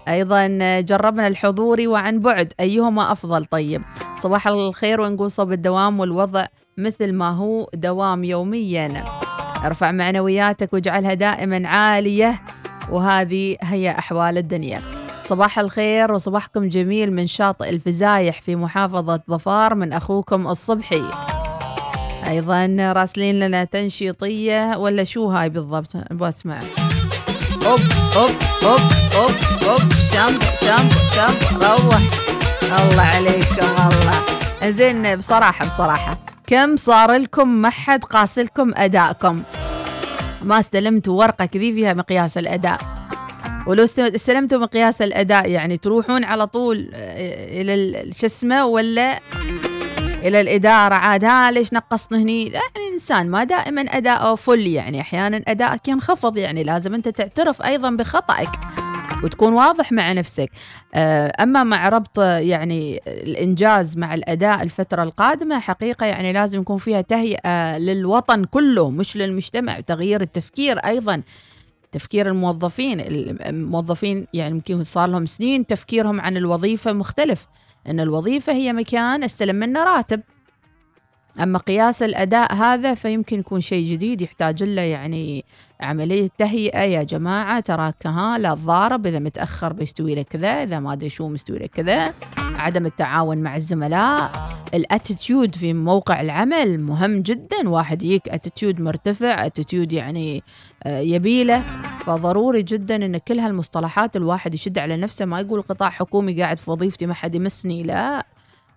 أيضا 0.08 0.48
جربنا 0.80 1.28
الحضوري 1.28 1.88
وعن 1.88 2.20
بعد. 2.20 2.54
أيهما 2.60 3.12
أفضل؟ 3.12 3.46
طيب 3.46 3.82
صباح 4.20 4.48
الخير 4.48 5.02
ونقول 5.02 5.32
صوب 5.32 5.52
الدوام 5.52 6.00
والوضع 6.00 6.46
مثل 6.78 7.14
ما 7.14 7.30
هو 7.30 7.70
دوام 7.74 8.24
يوميا. 8.24 9.04
ارفع 9.66 9.92
معنوياتك 9.92 10.74
واجعلها 10.74 11.14
دائما 11.14 11.68
عالية. 11.68 12.36
وهذه 12.92 13.58
هي 13.62 13.92
أحوال 13.92 14.38
الدنيا. 14.38 14.99
صباح 15.30 15.60
الخير 15.60 16.12
وصباحكم 16.12 16.70
جميل 16.70 17.14
من 17.14 17.28
شاطئ 17.28 17.70
الفزايح 17.70 18.42
في 18.42 18.56
محافظة 18.56 19.22
ظفار 19.30 19.76
من 19.76 19.94
أخوكم 19.94 20.48
الصبحي. 20.48 21.04
أيضا 22.28 22.94
راسلين 22.96 23.40
لنا 23.40 23.64
تنشيطية 23.64 24.78
ولا 24.78 25.04
شو 25.04 25.30
هاي 25.30 25.50
بالضبط؟ 25.50 25.96
أبغى 25.96 26.30
أسمع. 26.30 26.60
أوب 27.66 27.80
أوب 28.18 28.32
أوب 28.64 28.80
أوب 29.16 29.32
أوب. 29.70 29.82
شامب 30.14 30.42
شامب 30.62 30.92
شامب 31.16 31.64
روح. 31.64 32.02
الله 32.64 33.02
عليكم 33.02 33.66
الله. 33.66 34.70
زين 34.70 35.16
بصراحة 35.16 35.66
بصراحة. 35.66 36.18
كم 36.48 36.78
صار 36.78 37.12
لكم 37.12 37.48
ما 37.48 37.70
حد 37.70 38.04
قاسلكم 38.04 38.72
أدائكم؟ 38.76 39.44
ما 40.42 40.60
استلمتوا 40.60 41.20
ورقة 41.20 41.46
كذي 41.46 41.74
فيها 41.74 41.94
مقياس 41.94 42.38
الأداء. 42.38 42.99
ولو 43.68 43.84
است- 43.84 44.00
استلمتوا 44.00 44.58
مقياس 44.60 45.02
الأداء 45.02 45.50
يعني 45.50 45.78
تروحون 45.78 46.24
على 46.24 46.48
طول 46.48 46.90
آه، 46.94 47.62
إلى 47.62 47.74
ال- 47.74 48.16
شو 48.16 48.26
اسمه 48.26 48.66
ولا 48.66 49.20
إلى 50.24 50.42
الإدارة 50.42 50.94
عاد 50.96 51.24
ها 51.26 51.52
ليش 51.52 51.74
نقصنا 51.74 52.18
هني؟ 52.18 52.48
يعني 52.48 52.66
الانسان 52.88 53.30
ما 53.30 53.44
دائما 53.44 53.82
اداؤه 53.82 54.36
فل 54.36 54.68
يعني 54.68 55.02
أحيانا 55.02 55.42
ادائك 55.48 55.88
ينخفض 55.88 56.38
يعني 56.38 56.64
لازم 56.64 56.94
أنت 56.94 57.10
تعترف 57.10 57.62
أيضا 57.62 57.90
بخطأك 57.90 58.50
وتكون 59.24 59.54
واضح 59.54 59.92
مع 59.92 60.12
نفسك. 60.14 60.50
آه، 60.94 61.34
أما 61.44 61.64
مع 61.64 61.90
ربط 61.90 62.20
آه، 62.20 62.38
يعني 62.38 63.02
الإنجاز 63.08 63.98
مع 63.98 64.14
الأداء 64.14 64.64
الفترة 64.64 65.04
القادمة 65.04 65.60
حقيقة 65.60 66.06
يعني 66.06 66.34
لازم 66.34 66.62
يكون 66.62 66.78
فيها 66.78 67.02
تهيئة 67.02 67.78
للوطن 67.78 68.44
كله 68.46 68.90
مش 68.90 69.18
للمجتمع 69.18 69.80
تغيير 69.80 70.22
التفكير 70.22 70.78
أيضا. 70.80 71.22
تفكير 71.92 72.28
الموظفين 72.28 73.00
الموظفين 73.46 74.28
يعني 74.34 74.52
يمكن 74.52 74.84
صار 74.84 75.10
لهم 75.10 75.26
سنين 75.26 75.68
تفكيرهم 75.68 76.22
عن 76.22 76.38
الوظيفة 76.38 76.94
مختلف 76.94 77.48
أن 77.88 78.00
الوظيفة 78.00 78.54
هي 78.54 78.74
مكان 78.74 79.24
استلم 79.24 79.56
منه 79.56 79.84
راتب. 79.84 80.22
أما 81.42 81.60
قياس 81.60 82.04
الأداء 82.04 82.54
هذا 82.54 82.94
فيمكن 82.94 83.40
يكون 83.40 83.62
شيء 83.62 83.92
جديد 83.92 84.22
يحتاج 84.22 84.64
له 84.64 84.82
يعني 84.82 85.46
عملية 85.82 86.30
تهيئة. 86.38 86.80
يا 86.80 87.04
جماعة 87.04 87.60
تراك 87.60 88.08
ها 88.08 88.38
لا 88.38 88.56
تضارب 88.56 89.08
إذا 89.08 89.20
متأخر 89.20 89.74
بيستوي 89.74 90.16
لك 90.16 90.28
كذا 90.28 90.64
إذا 90.64 90.80
ما 90.80 90.94
أدري 90.94 91.10
شو 91.10 91.28
مستوي 91.28 91.60
لك 91.60 91.70
كذا. 91.70 92.14
عدم 92.38 92.86
التعاون 92.86 93.38
مع 93.38 93.56
الزملاء 93.56 94.32
ال 94.74 94.83
attitude 94.83 95.56
في 95.56 95.74
موقع 95.74 96.22
العمل 96.22 96.80
مهم 96.80 97.22
جدا 97.22 97.70
واحد 97.70 98.04
يجيك 98.04 98.30
attitude 98.30 98.82
مرتفع 98.82 99.46
attitude 99.46 99.94
يعني 99.94 100.44
يبيله. 100.86 101.64
فضروري 102.00 102.64
جدا 102.64 102.96
إن 102.96 103.18
كل 103.18 103.40
هالمصطلحات 103.40 104.16
الواحد 104.16 104.54
يشد 104.54 104.78
على 104.78 104.98
نفسه 104.98 105.26
ما 105.26 105.40
يقول 105.40 105.62
قطاع 105.62 105.90
حكومي 105.90 106.42
قاعد 106.42 106.58
في 106.58 106.72
وظيفتي 106.72 107.06
ما 107.06 107.14
حد 107.14 107.36
يمسني. 107.36 107.84
لا 107.84 108.26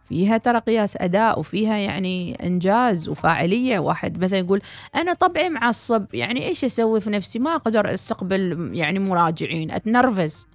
فيها 0.08 0.38
ترى 0.38 0.58
قياس 0.58 0.96
أداء 0.96 1.38
وفيها 1.40 1.76
يعني 1.76 2.46
إنجاز 2.46 3.08
وفاعلية. 3.08 3.78
واحد 3.78 4.24
مثلا 4.24 4.38
يقول 4.38 4.62
أنا 4.94 5.12
طبعي 5.14 5.48
معصب 5.48 6.06
يعني 6.14 6.46
إيش 6.48 6.64
أسوي 6.64 7.00
في 7.00 7.10
نفسي؟ 7.10 7.38
ما 7.38 7.54
أقدر 7.54 7.94
أستقبل 7.94 8.70
يعني 8.74 8.98
مراجعين. 8.98 9.70
أتنرفز. 9.70 10.46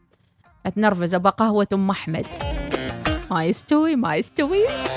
أتنرفز 0.66 1.14
ابى 1.14 1.30
قهوة 1.30 1.68
أم 1.74 1.90
أحمد. 1.90 2.26
ما 3.32 3.46
يستوي 3.46 3.96
ما 3.96 4.16
يستوي. 4.16 4.68
آه، 4.68 4.97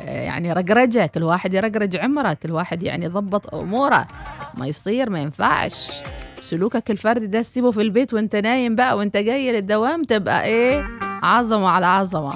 يعني 0.00 0.52
رقرجه 0.52 1.06
كل 1.06 1.22
واحد 1.22 1.54
يرقرج 1.54 1.96
عمره 1.96 2.32
كل 2.32 2.50
واحد 2.52 2.82
يعني 2.82 3.04
يضبط 3.04 3.54
أموره. 3.54 4.06
ما 4.54 4.66
يصير 4.66 5.10
ما 5.10 5.18
ينفعش. 5.20 5.92
سلوكك 6.40 6.90
الفردي 6.90 7.26
ده 7.26 7.40
تسيبه 7.42 7.70
في 7.70 7.82
البيت 7.82 8.14
وانت 8.14 8.36
نايم 8.36 8.76
بقى 8.76 8.96
وانت 8.96 9.16
جاي 9.16 9.52
للدوام 9.52 10.02
تبقى 10.04 10.44
إيه؟ 10.44 10.84
عظمة 11.22 11.68
على 11.68 11.86
عظمة. 11.86 12.32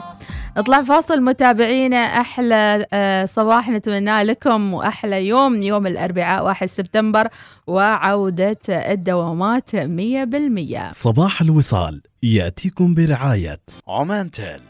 نطلع 0.59 0.83
فاصل 0.83 1.21
متابعينا 1.21 1.97
أحلى 1.97 2.87
آه، 2.93 3.25
صباح 3.25 3.69
نتمناه 3.71 4.23
لكم 4.23 4.75
وأحلى 4.75 5.27
يوم 5.27 5.63
يوم 5.63 5.87
الأربعاء 5.87 6.45
1 6.45 6.67
سبتمبر 6.69 7.29
وعودة 7.67 8.57
الدوامات 8.69 9.71
100% 9.77 10.91
صباح 10.91 11.41
الوصال 11.41 12.03
يأتيكم 12.23 12.95
برعاية 12.95 13.61
عمان 13.89 14.31
تيل. 14.31 14.61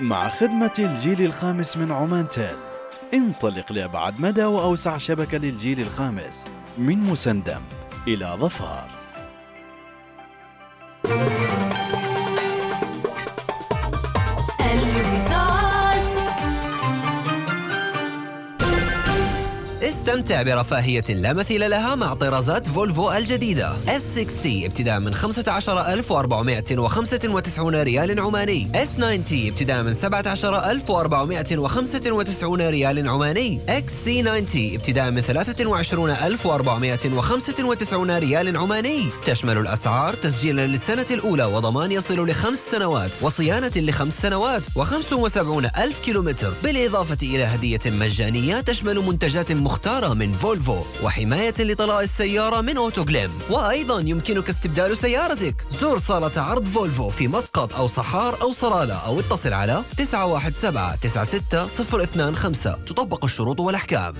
مع 0.00 0.28
خدمة 0.28 0.72
الجيل 0.78 1.22
الخامس 1.22 1.76
من 1.76 1.92
عمان 1.92 2.28
تيل. 2.28 2.56
انطلق 3.14 3.72
لأبعد 3.72 4.20
مدى 4.20 4.44
وأوسع 4.44 4.98
شبكة 4.98 5.38
للجيل 5.38 5.80
الخامس 5.80 6.46
من 6.78 6.98
مسندم 6.98 7.60
إلى 8.08 8.36
ظفار. 8.40 8.88
استمتع 20.04 20.42
برفاهية 20.42 21.04
لا 21.08 21.32
مثيل 21.32 21.70
لها 21.70 21.94
مع 21.94 22.14
طرازات 22.14 22.68
فولفو 22.68 23.12
الجديدة. 23.12 23.76
S6C 23.86 24.46
ابتداء 24.46 25.00
من 25.00 25.14
15495 25.14 27.82
ريال 27.82 28.20
عماني. 28.20 28.68
S90 28.74 29.32
ابتداء 29.32 29.82
من 29.82 29.94
17495 29.94 32.60
ريال 32.60 33.08
عماني. 33.08 33.60
XC90 33.68 34.56
ابتداء 34.56 35.10
من 35.10 35.20
23495 35.20 38.18
ريال 38.18 38.56
عماني. 38.56 39.08
تشمل 39.26 39.58
الأسعار 39.58 40.14
تسجيلا 40.14 40.66
للسنة 40.66 41.06
الأولى 41.10 41.44
وضمان 41.44 41.92
يصل 41.92 42.28
لخمس 42.28 42.58
سنوات 42.70 43.10
وصيانة 43.22 43.72
لخمس 43.76 44.12
سنوات 44.22 44.62
و75 44.78 45.38
ألف 45.78 45.98
كيلومتر. 46.04 46.52
بالإضافة 46.64 47.18
إلى 47.22 47.44
هدية 47.44 47.80
مجانية 47.86 48.60
تشمل 48.60 48.98
منتجات 48.98 49.50
مختارة 49.94 50.14
من 50.14 50.32
فولفو 50.32 50.82
وحماية 51.02 51.54
لطلاء 51.58 52.02
السيارة 52.02 52.60
من 52.60 52.76
أوتوغليم. 52.76 53.30
وأيضا 53.50 54.00
يمكنك 54.00 54.48
استبدال 54.48 54.96
سيارتك. 54.96 55.66
زور 55.80 55.98
صالة 55.98 56.42
عرض 56.42 56.64
فولفو 56.64 57.10
في 57.10 57.28
مسقط 57.28 57.74
أو 57.74 57.86
صحار 57.86 58.42
أو 58.42 58.52
صرالة 58.52 58.94
أو 58.94 59.20
اتصل 59.20 59.52
على 59.52 59.82
917 59.96 60.96
96025 61.02 62.84
تطبق 62.84 63.24
الشروط 63.24 63.60
والأحكام. 63.60 64.14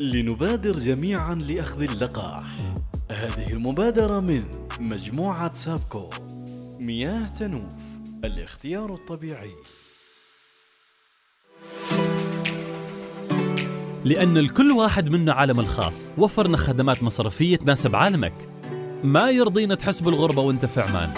لنبادر 0.00 0.72
جميعا 0.72 1.34
لأخذ 1.34 1.82
اللقاح. 1.82 2.44
هذه 3.10 3.52
المبادرة 3.52 4.20
من 4.20 4.42
مجموعة 4.80 5.52
سابكو. 5.52 6.10
مياه 6.80 7.28
تنوف. 7.38 7.72
الاختيار 8.24 8.94
الطبيعي. 8.94 9.50
لأن 14.04 14.38
الكل 14.38 14.72
واحد 14.72 15.08
منا 15.08 15.32
عالم 15.32 15.60
الخاص. 15.60 16.10
وفرنا 16.18 16.56
خدمات 16.56 17.02
مصرفية 17.02 17.56
تناسب 17.56 17.96
عالمك. 17.96 18.32
ما 19.04 19.30
يرضينا 19.30 19.74
تحس 19.74 20.00
بالغربة 20.00 20.42
وانت 20.42 20.66
في 20.66 20.80
عمان 20.80 21.10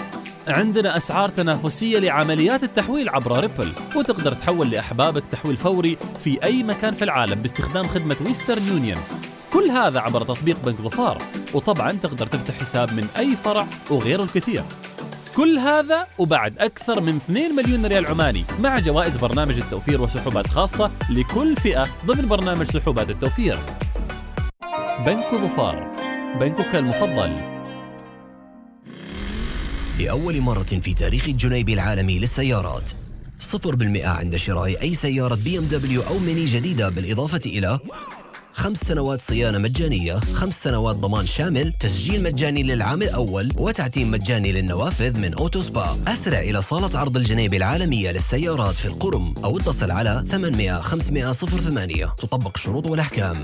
عندنا 0.47 0.97
أسعار 0.97 1.29
تنافسية 1.29 1.99
لعمليات 1.99 2.63
التحويل 2.63 3.09
عبر 3.09 3.39
Ripple. 3.39 3.71
وتقدر 3.95 4.33
تحول 4.33 4.69
لأحبابك 4.69 5.23
تحويل 5.31 5.57
فوري 5.57 5.97
في 6.19 6.43
أي 6.43 6.63
مكان 6.63 6.93
في 6.93 7.03
العالم 7.03 7.41
باستخدام 7.41 7.87
خدمة 7.87 8.15
Western 8.25 8.67
Union. 8.67 9.01
كل 9.53 9.63
هذا 9.63 9.99
عبر 9.99 10.23
تطبيق 10.23 10.57
بنك 10.65 10.81
ظفار. 10.81 11.17
وطبعا 11.53 11.91
تقدر 11.91 12.27
تفتح 12.27 12.59
حساب 12.59 12.93
من 12.93 13.07
أي 13.17 13.35
فرع 13.35 13.67
وغيره 13.89 14.23
الكثير. 14.23 14.63
كل 15.35 15.57
هذا 15.57 16.07
وبعد 16.17 16.57
أكثر 16.57 17.01
من 17.01 17.15
2 17.15 17.55
مليون 17.55 17.85
ريال 17.85 18.05
عماني 18.05 18.45
مع 18.59 18.79
جوائز 18.79 19.17
برنامج 19.17 19.57
التوفير 19.57 20.01
وسحوبات 20.01 20.47
خاصة 20.47 20.91
لكل 21.09 21.55
فئة 21.55 21.87
ضمن 22.05 22.27
برنامج 22.27 22.71
سحوبات 22.71 23.09
التوفير. 23.09 23.59
بنك 25.05 25.35
ظفار 25.35 25.91
بنكك 26.39 26.75
المفضل. 26.75 27.35
لأول 29.99 30.41
مرة 30.41 30.63
في 30.63 30.93
تاريخ 30.93 31.27
الجنيب 31.27 31.69
العالمي 31.69 32.19
للسيارات. 32.19 32.91
صفر 33.39 33.75
بالمئة 33.75 34.09
عند 34.09 34.35
شراء 34.35 34.81
أي 34.81 34.95
سيارة 34.95 35.35
BMW 35.43 36.01
أو 36.01 36.19
ميني 36.19 36.45
جديدة 36.45 36.89
بالإضافة 36.89 37.41
إلى 37.45 37.79
خمس 38.55 38.77
سنوات 38.77 39.21
صيانة 39.21 39.57
مجانية 39.57 40.13
خمس 40.13 40.63
سنوات 40.63 40.95
ضمان 40.95 41.25
شامل 41.25 41.73
تسجيل 41.79 42.23
مجاني 42.23 42.63
للعام 42.63 43.01
الأول 43.01 43.51
وتعتيم 43.57 44.11
مجاني 44.11 44.51
للنوافذ 44.51 45.19
من 45.19 45.33
Auto 45.33 45.61
Spa 45.61 45.99
أسرع 46.07 46.39
إلى 46.39 46.61
صالة 46.61 46.99
عرض 46.99 47.17
الجنيب 47.17 47.53
العالمية 47.53 48.11
للسيارات 48.11 48.75
في 48.75 48.85
القرم 48.85 49.33
أو 49.43 49.57
اتصل 49.57 49.91
على 49.91 50.23
800 50.29 50.73
500 50.81 51.31
08 51.31 52.05
تطبق 52.17 52.51
الشروط 52.55 52.87
والأحكام. 52.87 53.37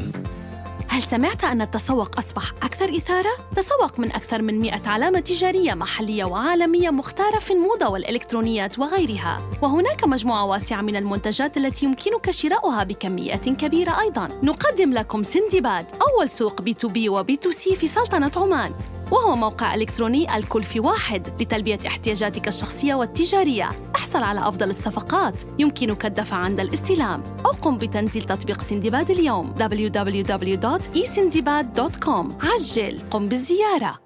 هل 0.92 1.02
سمعت 1.02 1.44
أن 1.44 1.62
التسوق 1.62 2.18
أصبح 2.18 2.54
أكثر 2.64 2.98
إثارة؟ 2.98 3.30
تسوق 3.56 4.00
من 4.00 4.12
أكثر 4.12 4.42
من 4.42 4.60
100 4.60 4.82
علامة 4.86 5.20
تجارية 5.20 5.74
محلية 5.74 6.24
وعالمية 6.24 6.90
مختارة 6.90 7.40
في 7.40 7.54
الموضة 7.54 7.88
والإلكترونيات 7.90 8.80
وغيرها. 8.80 9.42
وهناك 9.62 10.04
مجموعة 10.04 10.46
واسعة 10.46 10.82
من 10.82 10.96
المنتجات 10.96 11.58
التي 11.58 11.86
يمكنك 11.86 12.32
شراؤها 12.32 12.84
بكميات 12.84 13.50
كبيرة 13.50 14.00
أيضاً. 14.02 14.30
نقدم 14.44 14.94
لكم 14.94 15.24
سندباد 15.24 15.86
أول 15.92 16.30
سوق 16.30 16.62
بي 16.62 16.74
تو 16.74 16.88
بي 16.88 17.10
وبي 17.10 17.36
تو 17.36 17.52
سي 17.52 17.76
في 17.76 17.88
سلطنة 17.88 18.32
عمان. 18.36 18.72
وهو 19.12 19.36
موقع 19.36 19.76
إلكتروني 19.76 20.38
الكل 20.38 20.64
في 20.64 20.80
واحد 20.80 21.42
لتلبية 21.42 21.80
احتياجاتك 21.88 22.48
الشخصية 22.48 22.94
والتجارية. 22.94 23.72
احصل 23.96 24.24
على 24.24 24.48
أفضل 24.48 24.70
الصفقات 24.70 25.44
يمكنك 25.60 26.06
الدفع 26.06 26.38
عند 26.38 26.60
الاستلام. 26.60 27.24
أو 27.46 27.52
قم 27.52 27.78
بتنزيل 27.78 28.24
تطبيق 28.24 28.62
سندباد 28.62 29.12
اليوم. 29.12 29.56
www.esindibad.com 29.60 32.46
عجل. 32.46 33.00
قم 33.12 33.30
بالزيارة. 33.30 34.00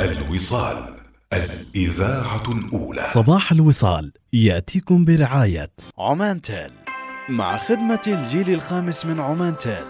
الوصال. 0.00 0.94
الإذاعة 1.32 2.52
الأولى. 2.52 3.02
صباح 3.02 3.52
الوصال. 3.52 4.12
يأتيكم 4.32 5.04
برعاية. 5.04 5.70
عمان 5.98 6.40
تيل. 6.40 6.87
مع 7.28 7.56
خدمة 7.56 8.00
الجيل 8.06 8.50
الخامس 8.50 9.06
من 9.06 9.20
عمان 9.20 9.56
تيل. 9.56 9.84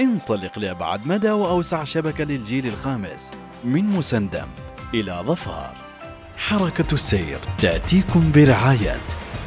انطلق 0.00 0.58
لأبعد 0.58 1.06
مدى 1.06 1.30
وأوسع 1.30 1.84
شبكة 1.84 2.24
للجيل 2.24 2.66
الخامس 2.66 3.32
من 3.64 3.84
مسندم 3.84 4.46
إلى 4.94 5.22
ظفار. 5.26 5.72
حركة 6.36 6.92
السير 6.92 7.36
تأتيكم 7.58 8.32
برعاية. 8.34 8.96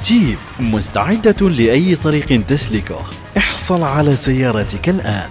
جيب 0.04 0.38
مستعدة 0.60 1.50
لأي 1.50 1.96
طريق 1.96 2.46
تسلكه. 2.46 3.02
احصل 3.38 3.84
على 3.84 4.16
سيارتك 4.16 4.90
الآن. 4.90 5.30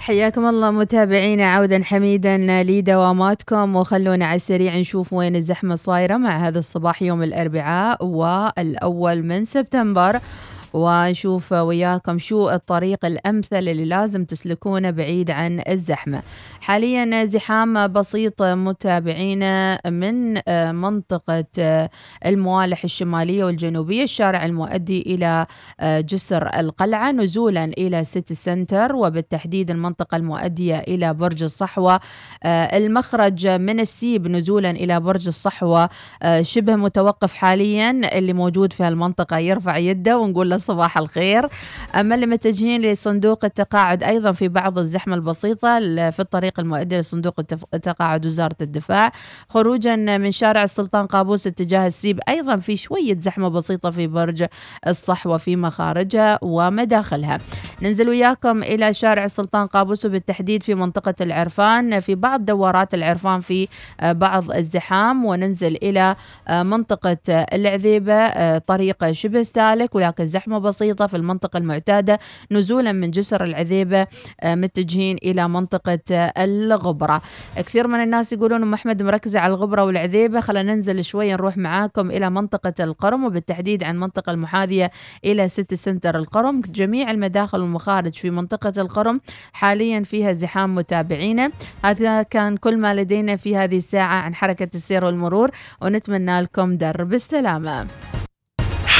حياكم 0.00 0.46
الله 0.46 0.70
متابعينا 0.70 1.54
عودا 1.54 1.84
حميدا 1.84 2.62
لدواماتكم 2.62 3.76
وخلونا 3.76 4.26
على 4.26 4.36
السريع 4.36 4.78
نشوف 4.78 5.12
وين 5.12 5.36
الزحمة 5.36 5.74
صايرة 5.74 6.16
مع 6.16 6.48
هذا 6.48 6.58
الصباح 6.58 7.02
يوم 7.02 7.22
الأربعاء 7.22 8.04
والأول 8.04 9.22
من 9.22 9.44
سبتمبر. 9.44 10.20
ونشوف 10.74 11.52
وياكم 11.52 12.18
شو 12.18 12.50
الطريق 12.50 13.04
الأمثل 13.04 13.56
اللي 13.56 13.84
لازم 13.84 14.24
تسلكونه 14.24 14.90
بعيد 14.90 15.30
عن 15.30 15.62
الزحمة. 15.68 16.22
حاليا 16.60 17.24
زحام 17.24 17.92
بسيط 17.92 18.42
متابعينا 18.42 19.80
من 19.86 20.40
منطقة 20.80 21.44
الموالح 22.26 22.84
الشمالية 22.84 23.44
والجنوبية 23.44 24.02
الشارع 24.02 24.46
المؤدي 24.46 25.02
إلى 25.02 25.46
جسر 25.82 26.60
القلعة 26.60 27.12
نزولا 27.12 27.64
إلى 27.64 28.04
سيتي 28.04 28.34
سنتر 28.34 28.94
وبالتحديد 28.96 29.70
المنطقة 29.70 30.16
المؤدية 30.16 30.78
إلى 30.78 31.14
برج 31.14 31.42
الصحوة. 31.42 32.00
المخرج 32.46 33.46
من 33.46 33.80
السيب 33.80 34.28
نزولا 34.28 34.70
إلى 34.70 35.00
برج 35.00 35.26
الصحوة. 35.26 35.90
شبه 36.40 36.76
متوقف 36.76 37.34
حاليا 37.34 38.18
اللي 38.18 38.32
موجود 38.32 38.72
في 38.72 38.88
المنطقة 38.88 39.38
يرفع 39.38 39.76
يده 39.76 40.18
ونقول 40.18 40.50
له 40.50 40.59
صباح 40.60 40.98
الخير. 40.98 41.46
أما 41.94 42.14
اللي 42.14 42.26
متجهين 42.26 42.82
لصندوق 42.82 43.44
التقاعد 43.44 44.02
أيضا 44.02 44.32
في 44.32 44.48
بعض 44.48 44.78
الزحمة 44.78 45.14
البسيطة 45.14 45.78
في 46.10 46.20
الطريق 46.20 46.60
المؤدي 46.60 46.98
لصندوق 46.98 47.40
التقاعد 47.74 48.26
وزارة 48.26 48.56
الدفاع 48.60 49.12
خروجا 49.48 49.96
من 49.96 50.30
شارع 50.30 50.62
السلطان 50.62 51.06
قابوس 51.06 51.46
اتجاه 51.46 51.86
السيب 51.86 52.20
أيضا 52.28 52.56
في 52.56 52.76
شوية 52.76 53.16
زحمة 53.16 53.48
بسيطة 53.48 53.90
في 53.90 54.06
برج 54.06 54.44
الصحوة 54.86 55.38
في 55.38 55.56
مخارجها 55.56 56.38
ومداخلها. 56.42 57.38
ننزل 57.82 58.08
وياكم 58.08 58.62
إلى 58.62 58.92
شارع 58.92 59.24
السلطان 59.24 59.66
قابوس 59.66 60.06
وبالتحديد 60.06 60.62
في 60.62 60.74
منطقة 60.74 61.14
العرفان 61.20 62.00
في 62.00 62.14
بعض 62.14 62.44
دوارات 62.44 62.94
العرفان 62.94 63.40
في 63.40 63.68
آه، 64.00 64.12
بعض 64.12 64.50
الزحام 64.50 65.24
وننزل 65.24 65.76
إلى 65.82 66.16
آه، 66.48 66.62
منطقة 66.62 67.16
العذيبة 67.28 68.12
آه، 68.12 68.58
طريق 68.58 69.10
شبه 69.10 69.42
سالك 69.42 69.94
ولكن 69.94 70.26
زحمة 70.26 70.49
بسيطة 70.58 71.06
في 71.06 71.16
المنطقة 71.16 71.56
المعتادة 71.56 72.18
نزولا 72.50 72.92
من 72.92 73.10
جسر 73.10 73.44
العذيبة 73.44 74.06
آه، 74.40 74.54
متجهين 74.54 75.16
إلى 75.16 75.48
منطقة 75.48 75.98
آه، 76.12 76.32
الغبرة. 76.44 77.22
كثير 77.56 77.86
من 77.88 78.02
الناس 78.02 78.32
يقولون 78.32 78.62
أم 78.62 78.74
أحمد 78.74 79.02
مركزة 79.02 79.40
على 79.40 79.54
الغبرة 79.54 79.84
والعذيبة 79.84 80.40
خلينا 80.40 80.74
ننزل 80.74 81.04
شوي 81.04 81.32
نروح 81.32 81.56
معاكم 81.56 82.10
إلى 82.10 82.30
منطقة 82.30 82.74
القرم 82.80 83.24
وبالتحديد 83.24 83.84
عن 83.84 83.94
المنطقة 83.94 84.30
المحاذية 84.30 84.90
إلى 85.24 85.48
سيتي 85.48 85.76
سنتر 85.76 86.16
القرم. 86.16 86.60
جميع 86.60 87.10
المداخل 87.10 87.60
والمخارج 87.60 88.14
في 88.14 88.30
منطقة 88.30 88.72
القرم 88.78 89.20
حاليا 89.52 90.02
فيها 90.02 90.32
زحام 90.32 90.74
متابعينا. 90.74 91.50
هذا 91.84 92.22
كان 92.22 92.56
كل 92.56 92.78
ما 92.78 92.94
لدينا 92.94 93.36
في 93.36 93.56
هذه 93.56 93.76
الساعة 93.76 94.14
عن 94.14 94.34
حركة 94.34 94.68
السير 94.74 95.04
والمرور 95.04 95.50
ونتمنى 95.82 96.40
لكم 96.40 96.76
درب 96.76 97.14
السلامة. 97.14 97.86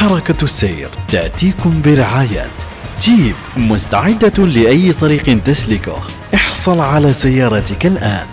حركة 0.01 0.45
السير 0.45 0.89
تأتيكم 1.09 1.83
برعاية 1.85 2.47
جيب 3.01 3.35
مستعدة 3.57 4.45
لأي 4.47 4.93
طريق 4.93 5.43
تسلكه. 5.43 5.99
احصل 6.35 6.81
على 6.81 7.13
سيارتك 7.13 7.87
الآن. 7.87 8.27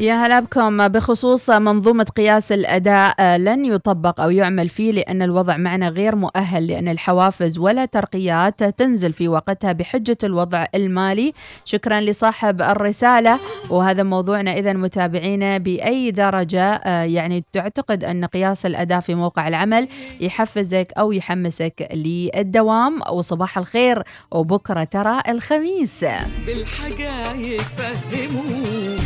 يا 0.00 0.26
هلا 0.26 0.40
بكم. 0.40 0.88
بخصوص 0.88 1.50
منظومة 1.50 2.06
قياس 2.16 2.52
الأداء 2.52 3.14
آه، 3.20 3.36
لن 3.36 3.64
يطبق 3.64 4.20
أو 4.20 4.30
يعمل 4.30 4.68
فيه 4.68 4.92
لأن 4.92 5.22
الوضع 5.22 5.56
معنا 5.56 5.88
غير 5.88 6.16
مؤهل 6.16 6.66
لأن 6.66 6.88
الحوافز 6.88 7.58
ولا 7.58 7.84
ترقيات 7.84 8.64
تنزل 8.64 9.12
في 9.12 9.28
وقتها 9.28 9.72
بحجة 9.72 10.16
الوضع 10.24 10.64
المالي. 10.74 11.32
شكرا 11.64 12.00
لصاحب 12.00 12.62
الرسالة. 12.62 13.38
وهذا 13.70 14.02
موضوعنا 14.02 14.58
إذا 14.58 14.72
متابعينا 14.72 15.58
بأي 15.58 16.10
درجة 16.10 16.74
آه، 16.74 17.02
يعني 17.02 17.44
تعتقد 17.52 18.04
أن 18.04 18.24
قياس 18.24 18.66
الأداء 18.66 19.00
في 19.00 19.14
موقع 19.14 19.48
العمل 19.48 19.88
يحفزك 20.20 20.92
أو 20.98 21.12
يحمسك 21.12 21.88
للدوام. 21.94 23.00
وصباح 23.12 23.58
الخير 23.58 24.02
وبكرة 24.30 24.84
ترى 24.84 25.20
الخميس. 25.28 26.04
بالحقايق 26.46 27.60
فهموه 27.60 29.03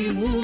فهموه 0.00 0.39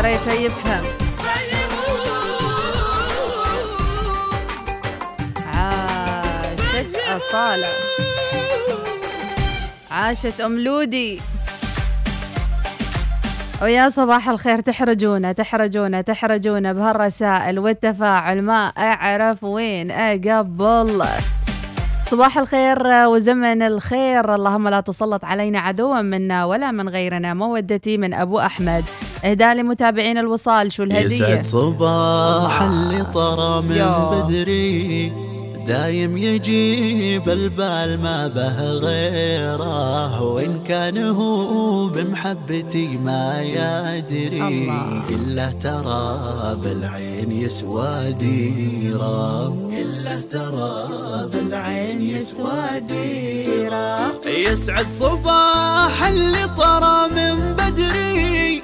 ريته 0.00 0.32
يفهم. 0.32 0.84
أصالة. 7.10 7.68
عاشت 9.90 10.40
أم 10.40 10.58
لودي. 10.58 11.20
ويا 13.62 13.90
صباح 13.90 14.28
الخير 14.28 14.60
تحرجونا 14.60 15.32
تحرجونا 15.32 16.00
تحرجونا 16.00 16.72
بهالرسائل 16.72 17.58
والتفاعل. 17.58 18.42
ما 18.42 18.66
أعرف 18.66 19.44
وين 19.44 19.90
أقبل. 19.90 21.04
صباح 22.06 22.38
الخير 22.38 22.78
وزمن 22.86 23.62
الخير. 23.62 24.34
اللهم 24.34 24.68
لا 24.68 24.80
تسلط 24.80 25.24
علينا 25.24 25.60
عدوا 25.60 26.02
منا 26.02 26.44
ولا 26.44 26.70
من 26.70 26.88
غيرنا. 26.88 27.34
مودتي 27.34 27.98
من 27.98 28.14
أبو 28.14 28.38
أحمد. 28.38 28.84
إهداء 29.24 29.54
لمتابعين 29.54 30.18
الوصال 30.18 30.72
شو 30.72 30.82
الهدية 30.82 31.06
يسعد 31.06 31.44
صباح 31.44 32.62
اللي 32.62 33.04
طرى 33.04 33.62
من. 33.62 33.76
بدري 34.12 35.12
دايم 35.66 36.16
يجيب 36.16 37.28
البال 37.28 38.00
ما 38.02 38.26
به 38.26 38.62
غيره 38.62 40.22
وإن 40.22 40.60
كان 40.68 40.98
هو 41.06 41.86
بمحبتي 41.86 42.88
ما 42.88 43.42
يدري. 43.42 44.72
إلا 45.10 45.52
ترى 45.52 46.56
بالعين 46.62 47.32
يسوى 47.32 48.12
ديرة 48.12 49.48
إلا 49.72 50.20
ترى 50.20 51.28
بالعين 51.32 52.00
يسوى 52.02 52.80
ديرة 52.88 54.20
يسعد 54.26 54.86
صباح 54.90 56.06
اللي 56.06 56.48
طرى 56.56 57.08
من 57.16 57.54
بدري 57.58 58.62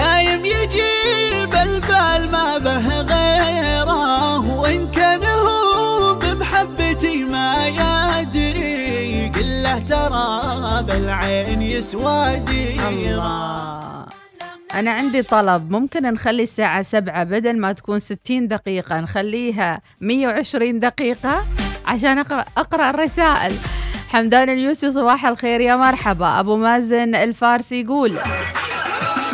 دايم 0.00 0.44
يجيب 0.44 1.54
البال 1.54 2.30
ما 2.32 2.58
به 2.58 3.00
غيره 3.00 4.60
وإن 4.60 4.92
كان 4.92 5.24
هو 5.24 6.14
بمحبتي 6.14 7.24
ما 7.24 7.66
يدري 7.66 9.32
قل 9.34 9.62
له 9.62 9.78
ترى 9.78 10.82
بالعين 10.82 11.62
يسوى 11.62 12.38
ديره. 12.38 14.06
أنا 14.74 14.90
عندي 14.90 15.22
طلب 15.22 15.70
ممكن 15.70 16.02
نخلي 16.02 16.42
الساعة 16.42 16.82
سبعة 16.82 17.24
بدل 17.24 17.58
ما 17.58 17.72
تكون 17.72 17.98
ستين 17.98 18.48
دقيقة 18.48 19.00
نخليها 19.00 19.80
مية 20.00 20.28
وعشرين 20.28 20.80
دقيقة 20.80 21.44
عشان 21.86 22.18
أقرأ, 22.18 22.44
أقرأ 22.56 22.90
الرسائل. 22.90 23.52
حمدان 24.08 24.48
اليوسفي 24.48 24.92
صباح 24.92 25.26
الخير 25.26 25.60
يا 25.60 25.76
مرحبا. 25.76 26.40
أبو 26.40 26.56
مازن 26.56 27.14
الفارسي 27.14 27.80
يقول 27.80 28.16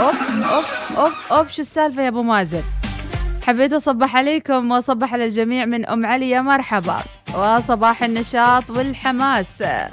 أوب 0.01 0.15
أوب 0.55 0.65
أوب 0.99 1.13
أوب 1.33 1.49
شو 1.49 1.63
السالفة 1.63 2.03
يا 2.03 2.09
أبو 2.09 2.23
مازن؟ 2.23 2.63
حبيت 3.47 3.73
أصبح 3.73 4.17
عليكم 4.17 4.71
وأصبح 4.71 5.13
على 5.13 5.25
الجميع 5.25 5.65
من 5.65 5.87
أم 5.87 6.07
علي 6.07 6.31
يا 6.31 6.41
مرحبا. 6.41 6.97
وصباح 7.35 8.03
النشاط 8.03 8.71
والحماس. 8.71 9.47
صار 9.59 9.91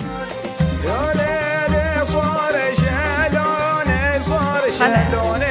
شالوني 2.78 4.24
صار 4.24 4.72
شالوني 4.78 4.86
أنا 4.86 5.08
أيوه 5.12 5.43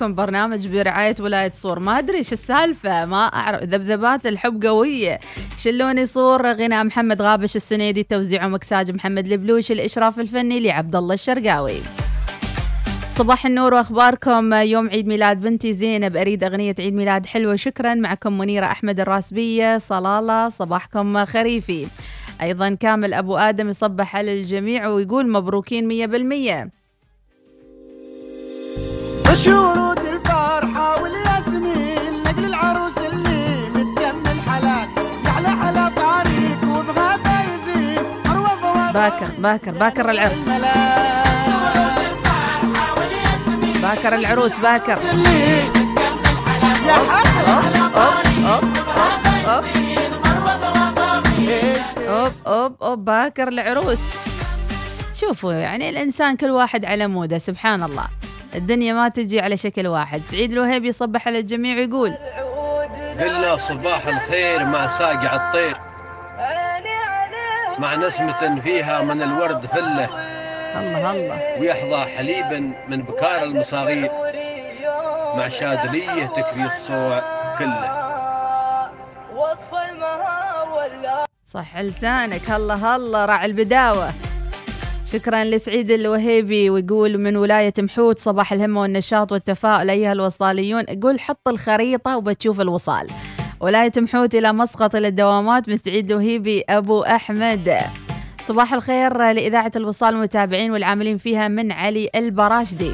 لكم 0.00 0.14
برنامج 0.14 0.66
برعاية 0.66 1.14
ولاية 1.20 1.50
صور. 1.50 1.78
ما 1.78 1.98
أدري 1.98 2.22
شو 2.22 2.32
السالفة 2.32 3.06
ما 3.06 3.26
أعرف. 3.26 3.62
ذبذبات 3.62 4.26
الحب 4.26 4.64
قوية. 4.64 5.20
شلوني 5.56 6.06
صور 6.06 6.46
غناء 6.52 6.84
محمد 6.84 7.22
غابش 7.22 7.56
السنيدي 7.56 8.02
توزيع 8.02 8.48
مكساج 8.48 8.90
محمد 8.90 9.32
البلوش 9.32 9.72
الإشراف 9.72 10.20
الفني 10.20 10.60
لعبد 10.60 10.96
الله 10.96 11.14
الشرقاوي. 11.14 11.80
صباح 13.10 13.46
النور 13.46 13.74
وأخباركم. 13.74 14.52
يوم 14.52 14.88
عيد 14.88 15.06
ميلاد 15.06 15.40
بنتي 15.40 15.72
زينب 15.72 16.16
أريد 16.16 16.44
أغنية 16.44 16.74
عيد 16.78 16.94
ميلاد 16.94 17.26
حلوة. 17.26 17.56
شكرا 17.56 17.94
معكم 17.94 18.38
منيرة 18.38 18.66
أحمد 18.66 19.00
الراسبية. 19.00 19.78
صلاله 19.78 20.48
صباحكم 20.48 21.24
خريفي. 21.24 21.86
أيضا 22.42 22.74
كامل 22.74 23.14
أبو 23.14 23.36
آدم 23.36 23.68
يصبح 23.68 24.16
على 24.16 24.34
الجميع 24.40 24.88
ويقول 24.88 25.30
مبروكين 25.30 25.88
100% 25.88 26.79
وشرود 29.40 29.98
الفرحة 29.98 31.02
والياسمين 31.02 32.22
لقل 32.24 32.44
العروس 32.44 32.98
اللي 32.98 33.68
متم 33.68 34.22
الحلال. 34.32 34.88
يحلى 35.24 35.48
على 35.48 35.90
طريق 35.96 36.64
وبغابة 36.64 37.40
يزيد 37.40 38.04
أروى 38.26 38.92
باكر 38.94 39.30
باكر 39.38 39.70
باكر 39.70 40.10
العرس. 40.10 40.48
باكر 43.82 44.14
العروس 44.14 44.58
باكر. 44.58 44.98
يا 46.86 46.96
أوب 52.08 52.32
أوب 52.46 52.76
أوب. 52.82 53.04
باكر 53.04 53.48
العروس. 53.48 54.00
شوفوا 55.14 55.52
يعني 55.52 55.90
الإنسان 55.90 56.36
كل 56.36 56.50
واحد 56.50 56.84
على 56.84 57.06
موده 57.06 57.38
سبحان 57.38 57.82
الله. 57.82 58.04
الدنيا 58.54 58.92
ما 58.92 59.08
تجي 59.08 59.40
على 59.40 59.56
شكل 59.56 59.86
واحد. 59.86 60.20
سعيد 60.20 60.52
الوهيبي 60.52 60.88
يصبح 60.88 61.28
على 61.28 61.38
الجميع 61.38 61.76
ويقول 61.76 62.14
قلنا 63.20 63.56
صباح 63.56 64.06
الخير 64.06 64.64
مع 64.64 64.86
ساقع 64.86 65.34
الطير. 65.34 65.76
مع 67.78 67.94
نسمة 67.94 68.60
فيها 68.60 69.02
من 69.02 69.22
الورد 69.22 69.66
فلة. 69.66 70.08
الله 70.78 71.12
الله. 71.12 71.60
ويحظى 71.60 72.10
حليبا 72.16 72.72
من 72.88 73.02
بكار 73.02 73.42
المصاغير 73.42 74.10
مع 75.36 75.48
شاذلية 75.48 76.26
تكفي 76.26 76.64
الصوع 76.64 77.20
كله. 77.58 78.00
صح 81.46 81.78
لسانك. 81.78 82.50
الله 82.50 82.96
الله 82.96 83.24
راعي 83.24 83.46
البداوة. 83.46 84.10
شكرا 85.12 85.44
لسعيد 85.44 85.90
الوهيبي 85.90 86.70
ويقول 86.70 87.18
من 87.18 87.36
ولاية 87.36 87.72
محوت 87.78 88.18
صباح 88.18 88.52
الهمة 88.52 88.80
والنشاط 88.80 89.32
والتفاؤل 89.32 89.90
أيها 89.90 90.12
الوصاليون. 90.12 90.84
يقول 90.88 91.20
حط 91.20 91.48
الخريطة 91.48 92.16
وبتشوف 92.16 92.60
الوصال. 92.60 93.06
ولاية 93.60 93.92
محوت 93.96 94.34
إلى 94.34 94.52
مسقط 94.52 94.94
إلى 94.94 95.08
الدوامات 95.08 95.68
من 95.68 95.76
سعيد 95.76 96.10
الوهيبي 96.10 96.64
أبو 96.68 97.02
أحمد. 97.02 97.76
صباح 98.44 98.74
الخير 98.74 99.16
لإذاعة 99.16 99.72
الوصال 99.76 100.14
المتابعين 100.14 100.70
والعاملين 100.70 101.16
فيها 101.16 101.48
من 101.48 101.72
علي 101.72 102.08
البراشدي. 102.14 102.92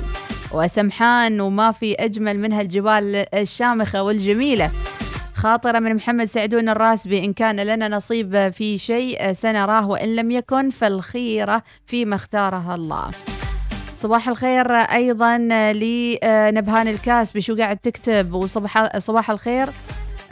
وسمحان 0.52 1.40
وما 1.40 1.70
في 1.72 1.94
أجمل 1.94 2.38
منها 2.38 2.60
الجبال 2.60 3.26
الشامخة 3.34 4.02
والجميلة. 4.02 4.70
خاطرة 5.36 5.78
من 5.78 5.94
محمد 5.94 6.24
سعدون 6.24 6.68
الراسبي 6.68 7.24
إن 7.24 7.32
كان 7.32 7.60
لنا 7.60 7.88
نصيب 7.88 8.48
في 8.48 8.78
شيء 8.78 9.32
سنراه 9.32 9.88
وإن 9.88 10.16
لم 10.16 10.30
يكن 10.30 10.70
فالخيرة 10.70 11.62
فيما 11.86 12.16
اختارها 12.16 12.74
الله. 12.74 13.10
صباح 13.96 14.28
الخير 14.28 14.72
أيضا 14.72 15.38
لنبهان 15.72 16.88
الكاسبي 16.88 17.40
شو 17.40 17.56
قاعد 17.56 17.76
تكتب 17.76 18.34
وصباح 18.34 18.98
صباح 18.98 19.30
الخير. 19.30 19.68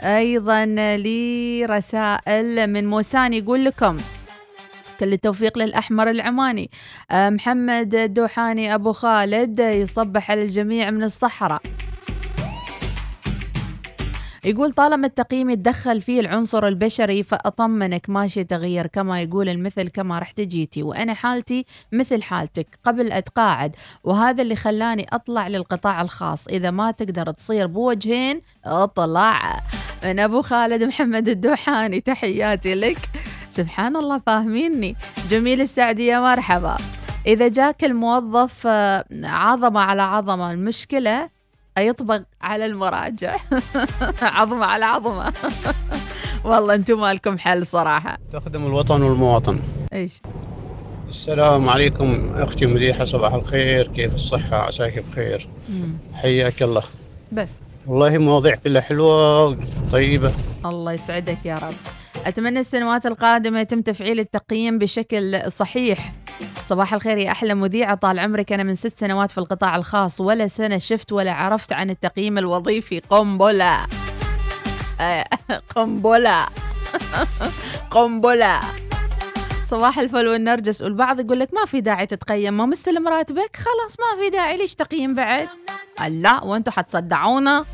أيضا 0.01 0.65
لرسائل 0.97 2.67
من 2.67 2.87
موسان 2.87 3.33
يقول 3.33 3.65
لكم 3.65 3.97
كل 4.99 5.13
التوفيق 5.13 5.57
للأحمر 5.57 6.09
العماني. 6.09 6.69
آه، 7.11 7.29
محمد 7.29 7.95
الدوحاني 7.95 8.75
أبو 8.75 8.91
خالد 8.93 9.59
يصبح 9.59 10.31
على 10.31 10.43
الجميع 10.43 10.91
من 10.91 11.03
الصحراء. 11.03 11.61
يقول 14.45 14.71
طالما 14.71 15.07
التقييم 15.07 15.49
يتدخل 15.49 16.01
فيه 16.01 16.19
العنصر 16.19 16.67
البشري 16.67 17.23
فأطمنك 17.23 18.09
ماشي 18.09 18.43
تغير 18.43 18.87
كما 18.87 19.21
يقول 19.21 19.49
المثل 19.49 19.87
كما 19.87 20.19
رحت 20.19 20.41
جيتي 20.41 20.83
وأنا 20.83 21.13
حالتي 21.13 21.65
مثل 21.91 22.23
حالتك 22.23 22.67
قبل 22.83 23.11
أتقاعد. 23.11 23.75
وهذا 24.03 24.41
اللي 24.41 24.55
خلاني 24.55 25.07
أطلع 25.13 25.47
للقطاع 25.47 26.01
الخاص. 26.01 26.47
إذا 26.47 26.71
ما 26.71 26.91
تقدر 26.91 27.31
تصير 27.31 27.67
بوجهين 27.67 28.41
اطلع. 28.65 29.61
من 30.03 30.19
أبو 30.19 30.41
خالد 30.41 30.83
محمد 30.83 31.27
الدوحاني 31.27 32.01
تحياتي 32.01 32.75
لك. 32.75 32.97
سبحان 33.51 33.95
الله 33.95 34.19
فاهميني. 34.19 34.95
جميل 35.29 35.61
السعدي 35.61 36.05
يا 36.05 36.19
مرحبا. 36.19 36.77
إذا 37.27 37.47
جاك 37.47 37.83
الموظف 37.83 38.67
آه، 38.67 39.05
عظمة 39.23 39.79
على 39.79 40.01
عظمة 40.01 40.51
المشكلة 40.51 41.34
يطبق 41.77 42.21
على 42.41 42.65
المراجع. 42.65 43.35
عظمة 44.21 44.65
على 44.65 44.85
عظمة. 44.85 45.33
والله 46.45 46.75
أنتم 46.75 47.01
مالكم 47.01 47.37
حل 47.37 47.67
صراحة. 47.67 48.17
تخدم 48.33 48.65
الوطن 48.65 49.01
والمواطن. 49.01 49.59
إيش؟ 49.93 50.21
السلام 51.09 51.69
عليكم 51.69 52.31
أختي 52.35 52.65
مديحة 52.65 53.05
صباح 53.05 53.33
الخير. 53.33 53.87
كيف 53.87 54.15
الصحة؟ 54.15 54.55
عساك 54.57 55.03
بخير. 55.11 55.47
مم. 55.69 55.97
حياك 56.13 56.63
الله. 56.63 56.83
بس. 57.31 57.49
والله 57.87 58.17
مواضيع 58.17 58.55
كلها 58.55 58.81
حلوة 58.81 59.57
طيبه 59.91 60.31
الله 60.65 60.93
يسعدك 60.93 61.37
يا 61.45 61.55
رب. 61.55 61.73
أتمنى 62.25 62.59
السنوات 62.59 63.05
القادمة 63.05 63.59
يتم 63.59 63.81
تفعيل 63.81 64.19
التقييم 64.19 64.77
بشكل 64.79 65.51
صحيح. 65.51 66.11
صباح 66.65 66.93
الخير 66.93 67.17
يا 67.17 67.31
أحلى 67.31 67.53
مذيعة 67.53 67.95
طال 67.95 68.19
عمرك. 68.19 68.53
أنا 68.53 68.63
من 68.63 68.75
ست 68.75 68.99
سنوات 68.99 69.31
في 69.31 69.37
القطاع 69.37 69.75
الخاص 69.75 70.21
ولا 70.21 70.47
سنة 70.47 70.77
شفت 70.77 71.11
ولا 71.11 71.31
عرفت 71.31 71.73
عن 71.73 71.89
التقييم 71.89 72.37
الوظيفي. 72.37 72.99
قنبلة. 72.99 73.85
آه، 75.01 75.25
قنبلة. 75.75 76.45
قنبلة. 77.91 78.59
صباح 79.65 79.99
الفل 79.99 80.27
والنرجس. 80.27 80.81
والبعض 80.81 81.19
يقول 81.19 81.39
لك 81.39 81.53
ما 81.53 81.65
في 81.65 81.81
داعي 81.81 82.05
تتقيم. 82.05 82.57
ما 82.57 82.65
مستلم 82.65 83.07
راتبك؟ 83.07 83.55
خلاص 83.55 83.95
ما 83.99 84.23
في 84.23 84.29
داعي. 84.29 84.57
ليش 84.57 84.75
تقييم 84.75 85.13
بعد؟ 85.13 85.47
لا 86.09 86.43
وأنتم 86.43 86.71
حتصدعونا. 86.71 87.65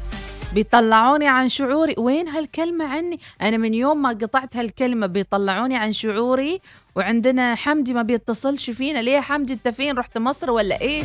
بيطلعوني 0.54 1.28
عن 1.28 1.48
شعوري. 1.48 1.96
وين 1.98 2.28
هالكلمة 2.28 2.86
عني؟ 2.86 3.20
أنا 3.42 3.58
من 3.58 3.74
يوم 3.74 4.02
ما 4.02 4.10
قطعت 4.10 4.56
هالكلمة 4.56 5.08
بيطلعوني 5.08 5.76
عن 5.76 5.92
شعوري 5.92 6.62
وعندنا 6.96 7.56
حمدي 7.56 7.94
ما 7.94 8.02
بيتصلش 8.02 8.70
فينا 8.70 9.00
ليه 9.00 9.20
حمدي 9.20 9.54
انت 9.54 9.68
فين؟ 9.68 9.98
رحت 9.98 10.18
مصر 10.18 10.52
ولا 10.52 10.82
إيه؟ 10.82 11.04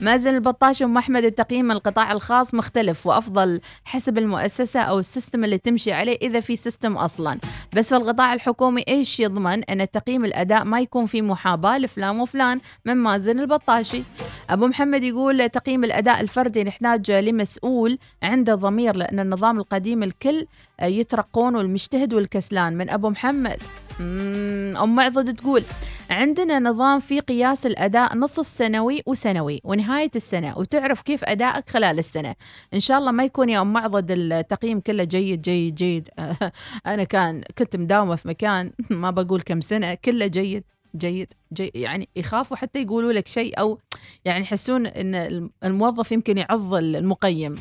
مازن 0.00 0.34
البطاش 0.34 0.82
أم 0.82 0.96
أحمد 0.96 1.24
التقييم 1.24 1.70
القطاع 1.70 2.12
الخاص 2.12 2.54
مختلف 2.54 3.06
وأفضل 3.06 3.60
حسب 3.84 4.18
المؤسسة 4.18 4.80
أو 4.80 4.98
ال 4.98 5.05
system 5.05 5.44
اللي 5.44 5.58
تمشي 5.58 5.92
عليه 5.92 6.18
إذا 6.22 6.40
في 6.40 6.56
system 6.56 6.96
أصلا. 6.96 7.38
بس 7.76 7.88
في 7.88 7.96
القطاع 7.96 8.34
الحكومي 8.34 8.84
إيش 8.88 9.20
يضمن؟ 9.20 9.64
إن 9.64 9.90
تقييم 9.90 10.24
الأداء 10.24 10.64
ما 10.64 10.80
يكون 10.80 11.06
في 11.06 11.22
محاباة 11.22 11.78
لفلان 11.78 12.20
وفلان 12.20 12.60
من 12.84 12.94
مازن 12.94 13.40
البطاشي. 13.40 14.02
أبو 14.50 14.66
محمد 14.66 15.02
يقول 15.02 15.48
تقييم 15.48 15.84
الأداء 15.84 16.20
الفردي 16.20 16.64
نحتاج 16.64 17.10
لمسؤول 17.10 17.98
عنده 18.22 18.54
ضمير 18.54 18.96
لأن 18.96 19.20
النظام 19.20 19.58
القديم 19.58 20.02
الكل 20.02 20.46
يترقون 20.82 21.56
والمجتهد 21.56 22.14
والكسلان 22.14 22.78
من 22.78 22.90
أبو 22.90 23.10
محمد. 23.10 23.62
أم 24.00 24.94
معضد 24.94 25.34
تقول 25.34 25.62
عندنا 26.10 26.58
نظام 26.58 27.00
في 27.00 27.20
قياس 27.20 27.66
الأداء 27.66 28.16
نصف 28.16 28.46
سنوي 28.46 29.02
وسنوي 29.06 29.60
ونهاية 29.64 30.10
السنة 30.16 30.58
وتعرف 30.58 31.02
كيف 31.02 31.24
أدائك 31.24 31.70
خلال 31.70 31.98
السنة. 31.98 32.34
إن 32.74 32.80
شاء 32.80 32.98
الله 32.98 33.12
ما 33.12 33.24
يكون 33.24 33.48
يا 33.48 33.60
أم 33.60 33.72
معضد 33.72 34.10
التقييم 34.10 34.80
كله 34.80 35.04
جيد 35.04 35.42
جيد 35.42 35.74
جيد. 35.74 36.08
أنا 36.86 37.04
كان 37.04 37.42
كنت 37.58 37.76
مداومة 37.76 38.16
في 38.16 38.28
مكان 38.28 38.72
ما 38.90 39.10
بقول 39.10 39.40
كم 39.40 39.60
سنة 39.60 39.94
كله 39.94 40.26
جيد 40.26 40.64
جيد 40.96 41.32
جيد. 41.52 41.70
يعني 41.74 42.08
يخافوا 42.16 42.56
حتى 42.56 42.82
يقولوا 42.82 43.12
لك 43.12 43.26
شيء 43.28 43.60
أو 43.60 43.78
يعني 44.24 44.40
يحسون 44.40 44.86
إن 44.86 45.50
الموظف 45.64 46.12
يمكن 46.12 46.38
يعض 46.38 46.74
المقيم. 46.74 47.54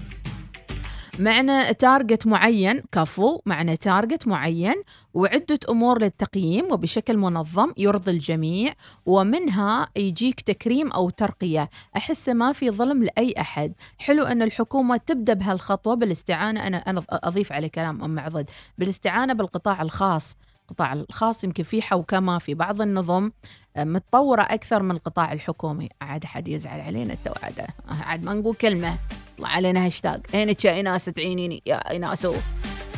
معنا 1.20 1.72
target 1.72 2.28
معين 2.28 2.84
كفو 2.91 3.41
معنا 3.45 3.76
target 3.76 4.28
معين 4.28 4.84
وعدة 5.13 5.59
أمور 5.70 6.01
للتقييم 6.01 6.72
وبشكل 6.72 7.18
منظم 7.18 7.74
يرضي 7.78 8.11
الجميع 8.11 8.74
ومنها 9.05 9.88
يجيك 9.95 10.41
تكريم 10.41 10.91
أو 10.91 11.09
ترقية. 11.09 11.70
أحس 11.97 12.30
ما 12.30 12.53
في 12.53 12.72
ظلم 12.72 13.03
لأي 13.03 13.34
أحد. 13.39 13.74
حلو 13.97 14.24
أن 14.24 14.41
الحكومة 14.41 14.97
تبدأ 14.97 15.34
بهالخطوة. 15.34 15.95
بالاستعانة 15.95 16.68
أنا 16.68 16.78
أنا 16.78 17.03
أضيف 17.09 17.51
على 17.51 17.70
كلام 17.70 18.03
أم 18.03 18.20
معضد. 18.20 18.50
بالاستعانة 18.78 19.34
بالقطاع 19.34 19.82
الخاص. 19.82 20.38
القطاع 20.70 20.93
الخاص 20.93 21.43
يمكن 21.43 21.63
في 21.63 21.82
حوكمة 21.82 22.38
في 22.38 22.53
بعض 22.53 22.82
النظم 22.82 23.32
متطورة 23.78 24.41
أكثر 24.41 24.84
من 24.84 24.91
القطاع 24.91 25.34
الحكومي. 25.34 25.89
عاد 26.01 26.26
حد 26.26 26.47
يزعل 26.47 26.82
علينا 26.82 27.13
التوعدة. 27.13 27.68
عاد 27.88 28.24
ما 28.24 28.34
نقول 28.34 28.55
كلمة. 28.55 28.95
طلع 29.38 29.48
علينا 29.48 29.86
هاشتاج. 29.86 30.22
عينك 30.34 30.66
يا 30.66 30.80
إناس 30.80 31.06
تعينيني. 31.06 31.64
يا 31.66 31.96
إناسو. 31.96 32.36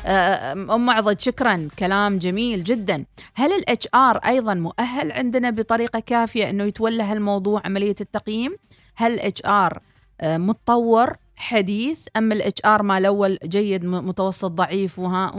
أم 0.05 0.85
معضد 0.85 1.19
شكرا. 1.19 1.67
كلام 1.79 2.17
جميل 2.17 2.63
جدا. 2.63 3.05
هل 3.35 3.51
ال 3.51 3.87
HR 3.95 4.17
أيضا 4.17 4.53
مؤهل 4.53 5.11
عندنا 5.11 5.49
بطريقة 5.49 5.99
كافية 5.99 6.49
إنه 6.49 6.63
يتولى 6.63 7.03
هالموضوع 7.03 7.61
عملية 7.65 7.95
التقييم؟ 8.01 8.55
هل 8.95 9.13
ال 9.13 9.41
HR 9.45 9.81
متطور 10.23 11.15
حديث؟ 11.35 12.07
أم 12.17 12.31
ال 12.31 12.61
HR 12.65 12.83
مال 12.83 12.97
الأول 12.97 13.37
جيد 13.43 13.85
متوسط 13.85 14.51
ضعيف؟ 14.51 14.99
وها 14.99 15.33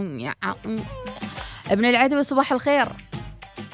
ابن 1.71 1.85
العدوي 1.85 2.23
صباح 2.23 2.53
الخير. 2.53 2.89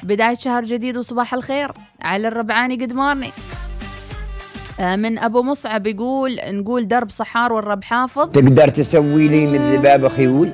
بداية 0.03 0.35
شهر 0.35 0.63
جديد 0.63 0.97
وصباح 0.97 1.33
الخير. 1.33 1.71
على 2.01 2.27
الربعاني 2.27 2.75
قد 2.75 2.93
مورني 2.93 3.31
من 4.79 5.19
أبو 5.19 5.41
مصعب 5.41 5.87
يقول 5.87 6.39
نقول 6.47 6.87
درب 6.87 7.09
صحار 7.09 7.53
والرب 7.53 7.83
حافظ. 7.83 8.31
تقدر 8.31 8.67
تسوي 8.67 9.27
لي 9.27 9.47
من 9.47 9.71
ذباب 9.71 10.07
خيول 10.07 10.49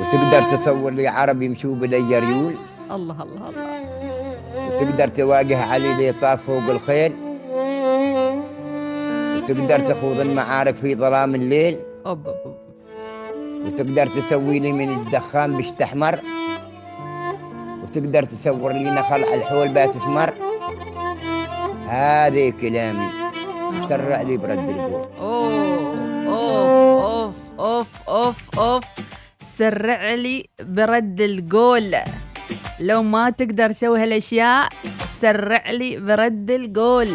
وتقدر 0.00 0.42
تصور 0.42 0.92
لي 0.92 1.08
عرب 1.08 1.42
يمشوا 1.42 1.74
بلي 1.74 2.18
ريول 2.18 2.54
الله 2.90 3.22
الله 3.22 3.48
الله. 3.48 4.74
وتقدر 4.74 5.08
تواجه 5.08 5.62
علي 5.62 5.94
لي 5.94 6.12
طاف 6.12 6.42
فوق 6.46 6.70
الخيل؟ 6.70 7.12
وتقدر 9.36 9.78
تخوض 9.80 10.20
المعارك 10.20 10.76
في 10.76 10.94
ظلام 10.94 11.34
الليل؟ 11.34 11.78
أوب. 12.06 12.26
وتقدر 13.66 14.06
تسوي 14.06 14.58
لي 14.58 14.72
من 14.72 14.92
الدخان 14.92 15.56
بيشتحمر 15.56 16.18
وتقدر 17.82 18.22
تصور 18.22 18.72
لي 18.72 18.90
نخل 18.90 19.24
على 19.24 19.34
الحول 19.34 19.68
بات 19.68 19.90
ثمر 19.90 20.34
هذا 21.88 22.50
كلامي 22.50 23.08
سرع 23.88 24.22
لي 24.22 24.36
برد 24.36 24.68
البول. 24.68 25.06
أوف 25.20 26.26
أوف 26.28 27.36
أوف 27.58 27.88
أوف 28.08 28.58
أوف. 28.58 28.84
سرع 29.42 30.14
لي 30.14 30.48
برد 30.60 31.20
القول. 31.20 31.94
لو 32.80 33.02
ما 33.02 33.30
تقدر 33.30 33.70
تسوي 33.70 34.02
هالأشياء 34.02 34.68
سرع 35.20 35.70
لي 35.70 35.96
برد 35.96 36.50
القول. 36.50 37.08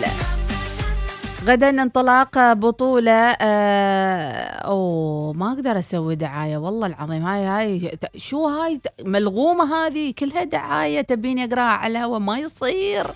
غدا 1.46 1.70
انطلاق 1.70 2.54
بطولة 2.54 3.36
آه 3.42 4.44
أوه 4.72 5.34
ما 5.34 5.52
أقدر 5.54 5.80
أسوي 5.80 6.16
دعاية 6.16 6.58
والله 6.58 6.88
العظيم. 6.88 7.26
هاي 7.26 7.46
هاي 7.46 7.98
شو 8.16 8.48
هاي؟ 8.48 8.82
ملغومة 9.02 9.76
هذه 9.76 10.14
كلها 10.20 10.44
دعاية 10.44 11.02
تبيني 11.02 11.46
أقرأها 11.46 11.64
على 11.64 11.98
الهواء 11.98 12.20
ما 12.20 12.38
يصير. 12.38 13.08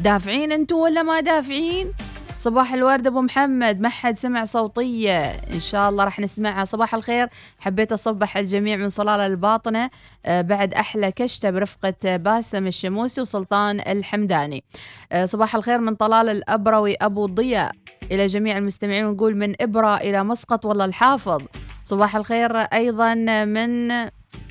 دافعين 0.00 0.52
أنتوا 0.52 0.84
ولا 0.84 1.02
ما 1.02 1.20
دافعين؟ 1.20 1.92
صباح 2.38 2.74
الورد 2.74 3.06
أبو 3.06 3.20
محمد 3.20 3.80
ما 3.80 3.88
حد 3.88 4.18
سمع 4.18 4.44
صوتية. 4.44 5.20
إن 5.30 5.60
شاء 5.60 5.90
الله 5.90 6.04
راح 6.04 6.20
نسمعها. 6.20 6.64
صباح 6.64 6.94
الخير. 6.94 7.28
حبيت 7.58 7.92
أصبح 7.92 8.36
الجميع 8.36 8.76
من 8.76 8.88
صلالة 8.88 9.26
الباطنه 9.26 9.90
آه 10.26 10.40
بعد 10.40 10.74
أحلى 10.74 11.12
كشتة 11.12 11.50
برفقة 11.50 12.16
باسم 12.16 12.66
الشموسي 12.66 13.20
وسلطان 13.20 13.80
الحمداني. 13.80 14.64
آه 15.12 15.24
صباح 15.24 15.54
الخير 15.54 15.78
من 15.78 15.94
طلال 15.94 16.28
الأبروي 16.28 16.94
أبو 16.94 17.26
ضياء. 17.26 17.72
إلى 18.12 18.26
جميع 18.26 18.58
المستمعين 18.58 19.04
ونقول 19.04 19.36
من 19.36 19.62
إبرة 19.62 19.96
إلى 19.96 20.24
مسقط 20.24 20.64
والله 20.64 20.84
الحافظ. 20.84 21.42
صباح 21.84 22.16
الخير 22.16 22.56
أيضا 22.56 23.14
من 23.44 23.88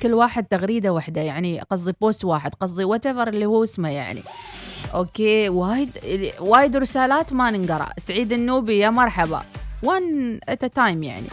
كل 0.02 0.14
واحد 0.14 0.44
تغريدة 0.44 0.92
واحدة 0.92 1.20
يعني 1.20 1.60
قصدي 1.60 1.92
post 2.00 2.24
واحد 2.24 2.54
قصدي 2.54 2.84
what 2.84 3.06
اللي 3.06 3.46
هو 3.46 3.62
اسمه 3.62 3.88
يعني. 3.88 4.22
okay 4.94 5.48
وايد 5.48 5.90
وايد 6.40 6.76
رسالات 6.76 7.32
ما 7.32 7.50
ننقرأ. 7.50 7.88
سعيد 7.98 8.32
النوبي 8.32 8.78
يا 8.78 8.90
مرحبا. 8.90 9.42
one 9.82 10.40
at 10.48 10.64
a 10.64 10.72
time 10.72 11.02
يعني. 11.02 11.26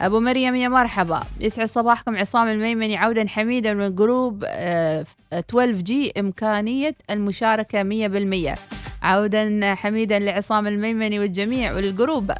أبو 0.00 0.20
مريم 0.20 0.54
يا 0.54 0.68
مرحبا. 0.68 1.20
يسعد 1.40 1.68
صباحكم. 1.68 2.16
عصام 2.16 2.48
الميمني 2.48 2.96
عودا 2.96 3.28
حميدا 3.28 3.74
من 3.74 3.94
group 3.94 4.44
12 4.44 5.72
G 5.72 6.12
إمكانية 6.18 6.94
المشاركة 7.10 7.82
100% 7.82 8.58
عودا 9.02 9.74
حميدا 9.74 10.18
لعصام 10.18 10.66
الميمني 10.66 11.18
والجميع 11.18 11.74
والجروب. 11.74 12.32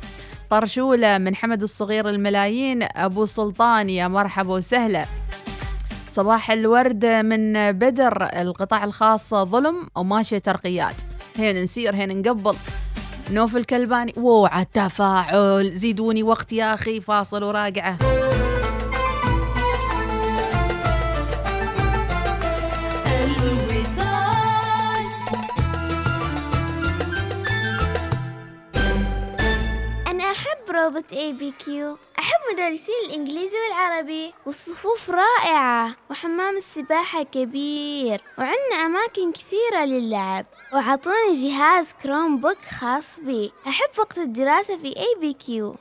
طرشولة 0.51 1.19
من 1.19 1.35
حمد 1.35 1.63
الصغير 1.63 2.09
الملايين. 2.09 2.83
أبو 2.83 3.27
سلطان 3.27 3.91
يا 3.91 4.09
مرحبا 4.09 4.55
وسهلا. 4.55 5.05
صباح 6.13 6.51
الورد 6.51 7.07
من 7.07 7.73
بدر 7.73 8.23
القطاع 8.23 8.85
الخاص 8.85 9.35
ظلم 9.35 9.87
وماشية 9.97 10.39
ترقيات. 10.39 10.95
هين 11.37 11.63
نسير 11.63 11.95
هين 11.95 12.23
نقبل. 12.23 12.55
نوف 13.31 13.57
الكلباني 13.57 14.15
وو 14.17 14.47
على 14.47 14.63
التفاعل. 14.63 15.73
زيدوني 15.73 16.23
وقت 16.23 16.53
يا 16.53 16.75
أخي 16.75 17.01
فاصل 17.01 17.43
وراجعة. 17.43 17.99
روضة 30.73 31.05
ABQ 31.13 31.99
أحب 32.19 32.41
مدرسين 32.53 32.95
الإنجليزي 33.07 33.57
والعربي 33.69 34.33
والصفوف 34.47 35.11
رائعة 35.11 35.97
وحمام 36.11 36.57
السباحة 36.57 37.23
كبير 37.23 38.21
وعندنا 38.39 38.87
أماكن 38.87 39.33
كثيرة 39.33 39.85
للعب 39.85 40.47
وعطوني 40.73 41.33
جهاز 41.33 41.95
Chromebook 42.03 42.59
خاص 42.81 43.21
بي. 43.21 43.53
أحب 43.67 43.89
وقت 43.99 44.19
الدراسة 44.19 44.77
في 44.77 44.97
ABQ 44.97 45.77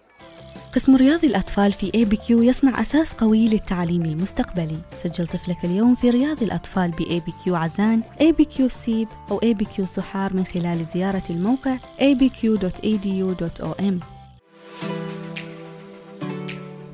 قسم 0.75 0.95
رياض 0.95 1.25
الأطفال 1.25 1.71
في 1.71 1.91
ABQ 1.95 2.43
يصنع 2.43 2.81
أساس 2.81 3.13
قوي 3.13 3.47
للتعليم 3.47 4.01
المستقبلي. 4.01 4.79
سجل 5.03 5.27
طفلك 5.27 5.65
اليوم 5.65 5.95
في 5.95 6.09
رياض 6.09 6.43
الأطفال 6.43 6.91
ب 6.91 7.19
ABQ 7.19 7.55
عزان 7.55 8.03
ABQ 8.21 8.69
سيب 8.69 9.07
أو 9.31 9.39
ABQ 9.43 9.85
صحار 9.85 10.33
من 10.33 10.45
خلال 10.45 10.85
زيارة 10.93 11.23
الموقع 11.29 11.77
abq.edu.om 11.99 14.20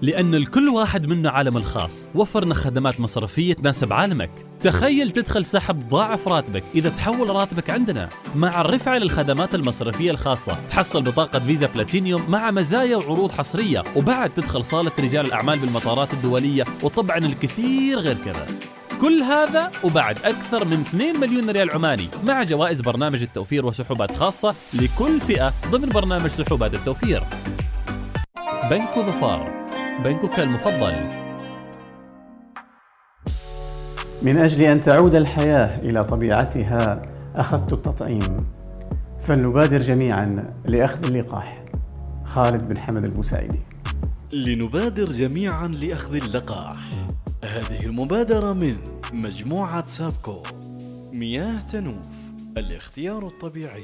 لأن 0.01 0.35
لكل 0.35 0.69
واحد 0.69 1.05
منا 1.05 1.29
عالم 1.29 1.57
الخاص. 1.57 2.07
وفرنا 2.15 2.53
خدمات 2.53 2.99
مصرفية 2.99 3.53
تناسب 3.53 3.93
عالمك. 3.93 4.29
تخيل 4.61 5.11
تدخل 5.11 5.45
سحب 5.45 5.89
ضاعف 5.89 6.27
راتبك 6.27 6.63
إذا 6.75 6.89
تحول 6.89 7.29
راتبك 7.29 7.69
عندنا. 7.69 8.09
مع 8.35 8.61
الرفعة 8.61 8.97
للخدمات 8.97 9.55
المصرفية 9.55 10.11
الخاصة 10.11 10.57
تحصل 10.69 11.01
بطاقة 11.01 11.39
فيزا 11.39 11.67
بلاتينيوم 11.67 12.31
مع 12.31 12.51
مزايا 12.51 12.97
وعروض 12.97 13.31
حصرية. 13.31 13.83
وبعد 13.95 14.29
تدخل 14.29 14.65
صالة 14.65 14.91
رجال 14.99 15.25
الأعمال 15.25 15.59
بالمطارات 15.59 16.13
الدولية. 16.13 16.65
وطبعا 16.83 17.17
الكثير 17.17 17.99
غير 17.99 18.17
كذا. 18.25 18.45
كل 19.01 19.21
هذا 19.21 19.71
وبعد 19.83 20.17
أكثر 20.23 20.65
من 20.65 20.79
2 20.79 21.19
مليون 21.19 21.49
ريال 21.49 21.71
عماني. 21.71 22.07
مع 22.23 22.43
جوائز 22.43 22.81
برنامج 22.81 23.21
التوفير 23.21 23.65
وسحوبات 23.65 24.15
خاصة 24.15 24.55
لكل 24.73 25.19
فئة 25.19 25.53
ضمن 25.71 25.89
برنامج 25.89 26.29
سحوبات 26.29 26.73
التوفير. 26.73 27.23
بنك 28.69 28.99
ظفار. 28.99 29.57
بنكك 30.03 30.39
المفضل. 30.39 30.93
من 34.21 34.37
أجل 34.37 34.61
أن 34.61 34.81
تعود 34.81 35.15
الحياة 35.15 35.79
إلى 35.79 36.03
طبيعتها 36.03 37.01
أخذت 37.35 37.73
التطعيم. 37.73 38.45
فلنبادر 39.21 39.79
جميعا 39.79 40.53
لأخذ 40.65 41.05
اللقاح. 41.05 41.65
خالد 42.25 42.67
بن 42.67 42.77
حمد 42.77 43.05
البوسعيدي. 43.05 43.59
لنبادر 44.31 45.11
جميعا 45.11 45.67
لأخذ 45.67 46.15
اللقاح. 46.15 46.77
هذه 47.43 47.85
المبادرة 47.85 48.53
من 48.53 48.77
مجموعة 49.13 49.85
سابكو. 49.85 50.43
مياه 51.13 51.61
تنوف. 51.61 52.05
الاختيار 52.57 53.27
الطبيعي. 53.27 53.83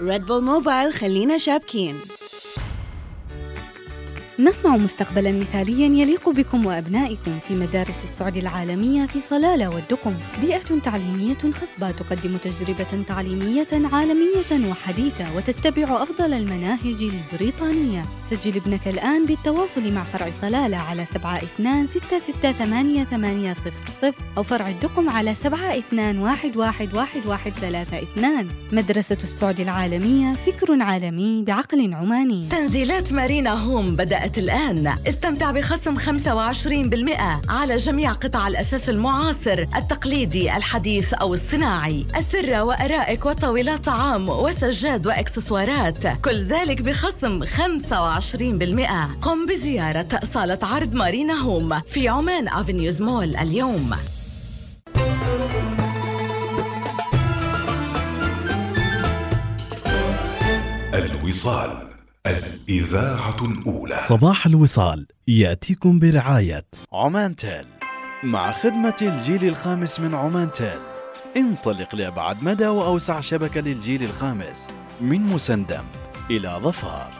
ريد 0.00 0.26
بول 0.26 0.42
موبايل 0.44 0.92
خلينا 0.92 1.38
شابكين 1.38 1.94
نصنع 4.40 4.76
مستقبلا 4.76 5.32
مثاليا 5.32 5.86
يليق 5.86 6.28
بكم 6.28 6.66
وأبنائكم 6.66 7.38
في 7.48 7.54
مدارس 7.54 7.94
السعودي 8.04 8.40
العالمية 8.40 9.06
في 9.06 9.20
صلالة 9.20 9.68
والدقم. 9.68 10.14
بيئة 10.40 10.78
تعليمية 10.84 11.34
خصبة 11.34 11.90
تقدم 11.90 12.36
تجربة 12.36 13.02
تعليمية 13.08 13.66
عالمية 13.72 14.68
وحديثة 14.70 15.36
وتتبع 15.36 16.02
أفضل 16.02 16.32
المناهج 16.32 17.10
البريطانية. 17.32 18.04
سجل 18.30 18.56
ابنك 18.56 18.88
الآن 18.88 19.26
بالتواصل 19.26 19.92
مع 19.92 20.04
فرع 20.04 20.30
صلالة 20.42 20.76
على 20.76 21.06
72668800 21.06 21.18
أو 24.36 24.42
فرع 24.42 24.68
الدقم 24.68 25.10
على 25.10 25.34
72111132 25.34 25.46
مدرسة 28.72 29.18
السعودي 29.24 29.62
العالمية 29.62 30.34
فكر 30.46 30.82
عالمي 30.82 31.42
بعقل 31.42 31.94
عماني. 31.94 32.48
تنزيلات 32.50 33.12
مارينا 33.12 33.50
هوم 33.50 33.96
بدأت 34.28 34.38
الآن. 34.38 34.98
استمتع 35.08 35.50
بخصم 35.50 35.98
25% 35.98 37.40
على 37.48 37.76
جميع 37.76 38.12
قطع 38.12 38.48
الأساس 38.48 38.88
المعاصر 38.88 39.64
التقليدي 39.76 40.56
الحديث 40.56 41.14
أو 41.14 41.34
الصناعي. 41.34 42.06
السرة 42.16 42.62
وأرائك 42.62 43.26
وطاولات 43.26 43.84
طعام 43.84 44.28
وسجاد 44.28 45.06
وإكسسوارات. 45.06 46.06
كل 46.06 46.44
ذلك 46.44 46.82
بخصم 46.82 47.44
25% 47.44 49.16
قم 49.22 49.46
بزيارة 49.46 50.08
صالة 50.34 50.58
عرض 50.62 50.94
مارينا 50.94 51.34
هوم 51.34 51.80
في 51.80 52.08
عمان 52.08 52.48
أفنيوز 52.48 53.02
مول 53.02 53.36
اليوم. 53.36 53.90
الوصال. 60.94 61.87
الإذاعة 62.28 63.44
الأولى. 63.44 63.96
صباح 64.08 64.46
الوصال 64.46 65.06
يأتيكم 65.28 65.98
برعاية. 65.98 66.66
عمان 66.92 67.36
تيل. 67.36 67.64
مع 68.22 68.52
خدمة 68.52 68.94
الجيل 69.02 69.44
الخامس 69.44 70.00
من 70.00 70.14
عمان 70.14 70.50
تيل. 70.50 70.80
انطلق 71.36 71.94
لأبعد 71.94 72.42
مدى 72.42 72.66
وأوسع 72.66 73.20
شبكة 73.20 73.60
للجيل 73.60 74.02
الخامس 74.02 74.68
من 75.00 75.20
مسندم 75.20 75.84
إلى 76.30 76.60
ظفار. 76.62 77.17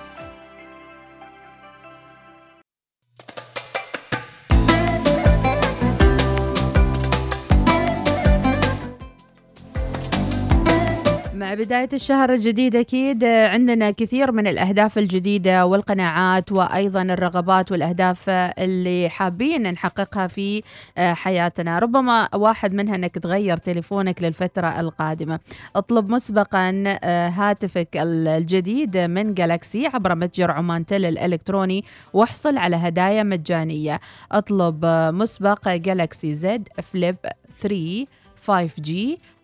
مع 11.38 11.54
بداية 11.54 11.88
الشهر 11.92 12.32
الجديد 12.32 12.76
أكيد 12.76 13.24
عندنا 13.24 13.90
كثير 13.90 14.32
من 14.32 14.46
الأهداف 14.46 14.98
الجديدة 14.98 15.66
والقناعات 15.66 16.52
وأيضا 16.52 17.02
الرغبات 17.02 17.72
والأهداف 17.72 18.30
اللي 18.30 19.08
حابين 19.08 19.62
نحققها 19.72 20.26
في 20.26 20.62
حياتنا. 20.98 21.78
ربما 21.78 22.28
واحد 22.34 22.74
منها 22.74 22.94
أنك 22.94 23.14
تغير 23.14 23.56
تليفونك 23.56 24.22
للفترة 24.22 24.80
القادمة. 24.80 25.40
اطلب 25.76 26.08
مسبقا 26.08 26.98
هاتفك 27.04 27.88
الجديد 27.96 28.96
من 28.96 29.34
جالكسي 29.34 29.86
عبر 29.86 30.14
متجر 30.14 30.50
عمان 30.50 30.86
تل 30.86 31.04
الإلكتروني 31.04 31.84
واحصل 32.12 32.56
على 32.58 32.76
هدايا 32.76 33.22
مجانية. 33.22 34.00
اطلب 34.32 34.86
مسبق 35.14 35.68
جالكسي 35.68 36.34
زد 36.34 36.68
فليب 36.82 37.16
3 37.60 38.06
5G 38.48 38.90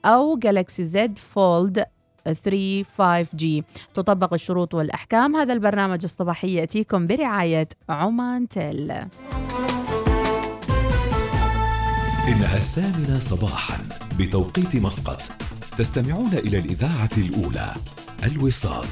أو 0.04 0.38
جالكسي 0.38 0.86
زد 0.86 1.18
فولد 1.18 1.84
3 2.24 2.82
5G 2.82 3.62
تطبق 3.94 4.32
الشروط 4.32 4.74
والأحكام. 4.74 5.36
هذا 5.36 5.52
البرنامج 5.52 6.00
الصباحي 6.04 6.54
يأتيكم 6.54 7.06
برعاية 7.06 7.68
عمان 7.88 8.48
تيل. 8.48 8.90
إنها 12.28 12.56
الثامنة 12.56 13.18
صباحا 13.18 13.78
بتوقيت 14.18 14.76
مسقط. 14.76 15.20
تستمعون 15.78 16.32
إلى 16.32 16.58
الإذاعة 16.58 17.10
الأولى 17.18 17.74
الوصال. 18.24 18.86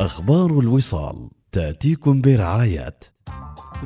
أخبار 0.00 0.50
الوصال 0.60 1.30
تأتيكم 1.52 2.20
برعاية. 2.20 2.96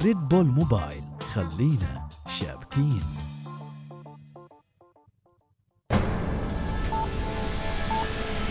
ريد 0.02 0.16
بول 0.16 0.46
موبايل 0.46 1.02
خلينا 1.34 2.08
شابكين. 2.28 3.02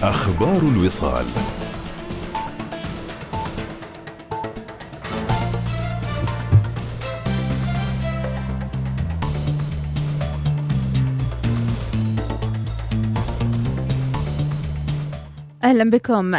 أخبار 0.03 0.61
الوصال. 0.61 1.25
أهلا 15.63 15.89
بكم. 15.89 16.35